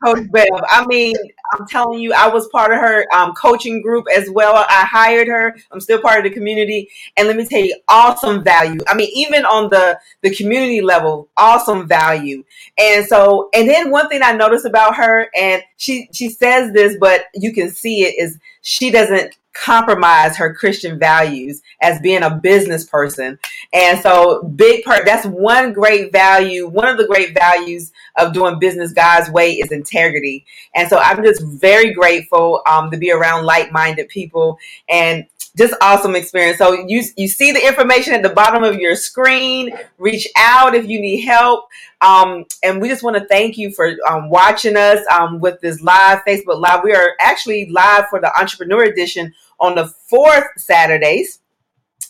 Coach 0.03 0.29
Bev. 0.31 0.47
I 0.69 0.85
mean, 0.87 1.15
I'm 1.53 1.67
telling 1.67 1.99
you, 1.99 2.13
I 2.13 2.27
was 2.27 2.47
part 2.49 2.71
of 2.71 2.79
her 2.79 3.05
um, 3.15 3.33
coaching 3.33 3.81
group 3.81 4.05
as 4.15 4.29
well. 4.29 4.55
I 4.55 4.85
hired 4.85 5.27
her. 5.27 5.55
I'm 5.71 5.79
still 5.79 6.01
part 6.01 6.19
of 6.19 6.23
the 6.23 6.29
community, 6.29 6.89
and 7.15 7.27
let 7.27 7.37
me 7.37 7.45
tell 7.45 7.61
you, 7.63 7.75
awesome 7.87 8.43
value. 8.43 8.79
I 8.87 8.95
mean, 8.95 9.09
even 9.13 9.45
on 9.45 9.69
the 9.69 9.99
the 10.21 10.33
community 10.35 10.81
level, 10.81 11.29
awesome 11.37 11.87
value. 11.87 12.43
And 12.77 13.05
so, 13.05 13.49
and 13.53 13.69
then 13.69 13.91
one 13.91 14.09
thing 14.09 14.21
I 14.23 14.33
noticed 14.33 14.65
about 14.65 14.95
her, 14.95 15.29
and 15.37 15.61
she 15.77 16.09
she 16.11 16.29
says 16.29 16.73
this, 16.73 16.97
but 16.99 17.25
you 17.33 17.53
can 17.53 17.69
see 17.69 18.03
it 18.03 18.15
is 18.21 18.37
she 18.61 18.91
doesn't 18.91 19.37
compromise 19.63 20.37
her 20.37 20.53
Christian 20.53 20.99
values 20.99 21.61
as 21.81 21.99
being 22.01 22.23
a 22.23 22.35
business 22.35 22.85
person. 22.85 23.39
And 23.73 23.99
so 23.99 24.43
big 24.43 24.83
part 24.83 25.05
that's 25.05 25.25
one 25.25 25.73
great 25.73 26.11
value, 26.11 26.67
one 26.67 26.87
of 26.87 26.97
the 26.97 27.07
great 27.07 27.33
values 27.33 27.91
of 28.17 28.33
doing 28.33 28.59
business 28.59 28.93
God's 28.93 29.29
way 29.29 29.53
is 29.53 29.71
integrity. 29.71 30.45
And 30.75 30.89
so 30.89 30.97
I'm 30.97 31.23
just 31.23 31.43
very 31.43 31.93
grateful 31.93 32.61
um, 32.67 32.91
to 32.91 32.97
be 32.97 33.11
around 33.11 33.45
like-minded 33.45 34.09
people 34.09 34.57
and 34.89 35.25
just 35.57 35.73
awesome 35.81 36.15
experience. 36.15 36.59
So 36.59 36.85
you 36.87 37.03
you 37.15 37.27
see 37.27 37.51
the 37.51 37.65
information 37.65 38.13
at 38.13 38.21
the 38.21 38.29
bottom 38.29 38.63
of 38.63 38.75
your 38.75 38.95
screen. 38.95 39.75
Reach 39.97 40.27
out 40.37 40.75
if 40.75 40.87
you 40.87 41.01
need 41.01 41.21
help. 41.21 41.67
Um, 41.99 42.45
and 42.61 42.79
we 42.79 42.89
just 42.89 43.01
want 43.01 43.17
to 43.17 43.25
thank 43.25 43.57
you 43.57 43.71
for 43.71 43.95
um, 44.07 44.29
watching 44.29 44.77
us 44.77 45.03
um, 45.11 45.39
with 45.39 45.59
this 45.61 45.81
live 45.81 46.19
Facebook 46.27 46.61
Live. 46.61 46.83
We 46.83 46.93
are 46.93 47.15
actually 47.19 47.71
live 47.71 48.07
for 48.09 48.21
the 48.21 48.31
Entrepreneur 48.39 48.83
Edition 48.83 49.33
on 49.59 49.75
the 49.75 49.87
fourth 49.87 50.47
Saturdays 50.57 51.39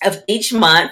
of 0.03 0.23
each 0.27 0.53
month. 0.53 0.91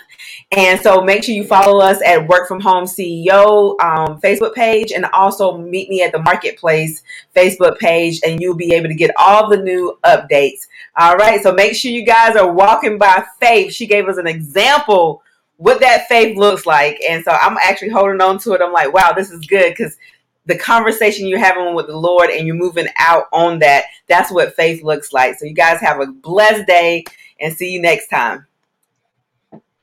And 0.51 0.79
so 0.79 1.01
make 1.01 1.23
sure 1.23 1.35
you 1.35 1.45
follow 1.45 1.79
us 1.79 2.01
at 2.03 2.27
Work 2.27 2.47
From 2.47 2.59
Home 2.61 2.85
CEO 2.85 3.79
um, 3.81 4.19
Facebook 4.21 4.53
page 4.53 4.91
and 4.91 5.05
also 5.05 5.57
meet 5.57 5.89
me 5.89 6.01
at 6.01 6.11
the 6.11 6.21
Marketplace 6.21 7.03
Facebook 7.35 7.77
page 7.77 8.19
and 8.25 8.41
you'll 8.41 8.55
be 8.55 8.73
able 8.73 8.87
to 8.87 8.95
get 8.95 9.11
all 9.17 9.49
the 9.49 9.57
new 9.57 9.97
updates. 10.03 10.67
All 10.97 11.15
right. 11.17 11.41
So 11.41 11.53
make 11.53 11.75
sure 11.75 11.91
you 11.91 12.05
guys 12.05 12.35
are 12.35 12.51
walking 12.51 12.97
by 12.97 13.25
faith. 13.39 13.73
She 13.73 13.85
gave 13.85 14.07
us 14.07 14.17
an 14.17 14.27
example 14.27 15.21
what 15.57 15.79
that 15.79 16.07
faith 16.07 16.37
looks 16.37 16.65
like. 16.65 16.99
And 17.07 17.23
so 17.23 17.31
I'm 17.31 17.57
actually 17.63 17.89
holding 17.89 18.21
on 18.21 18.39
to 18.39 18.53
it. 18.53 18.61
I'm 18.61 18.73
like, 18.73 18.93
wow, 18.93 19.13
this 19.15 19.31
is 19.31 19.45
good 19.45 19.71
because 19.71 19.97
the 20.45 20.57
conversation 20.57 21.27
you're 21.27 21.39
having 21.39 21.73
with 21.73 21.87
the 21.87 21.97
Lord 21.97 22.29
and 22.29 22.45
you're 22.45 22.55
moving 22.55 22.87
out 22.99 23.25
on 23.33 23.59
that, 23.59 23.85
that's 24.07 24.31
what 24.31 24.55
faith 24.55 24.83
looks 24.83 25.11
like. 25.11 25.37
So 25.37 25.45
you 25.45 25.53
guys 25.53 25.79
have 25.81 25.99
a 25.99 26.07
blessed 26.07 26.67
day 26.67 27.03
and 27.39 27.53
see 27.53 27.69
you 27.69 27.81
next 27.81 28.07
time. 28.07 28.45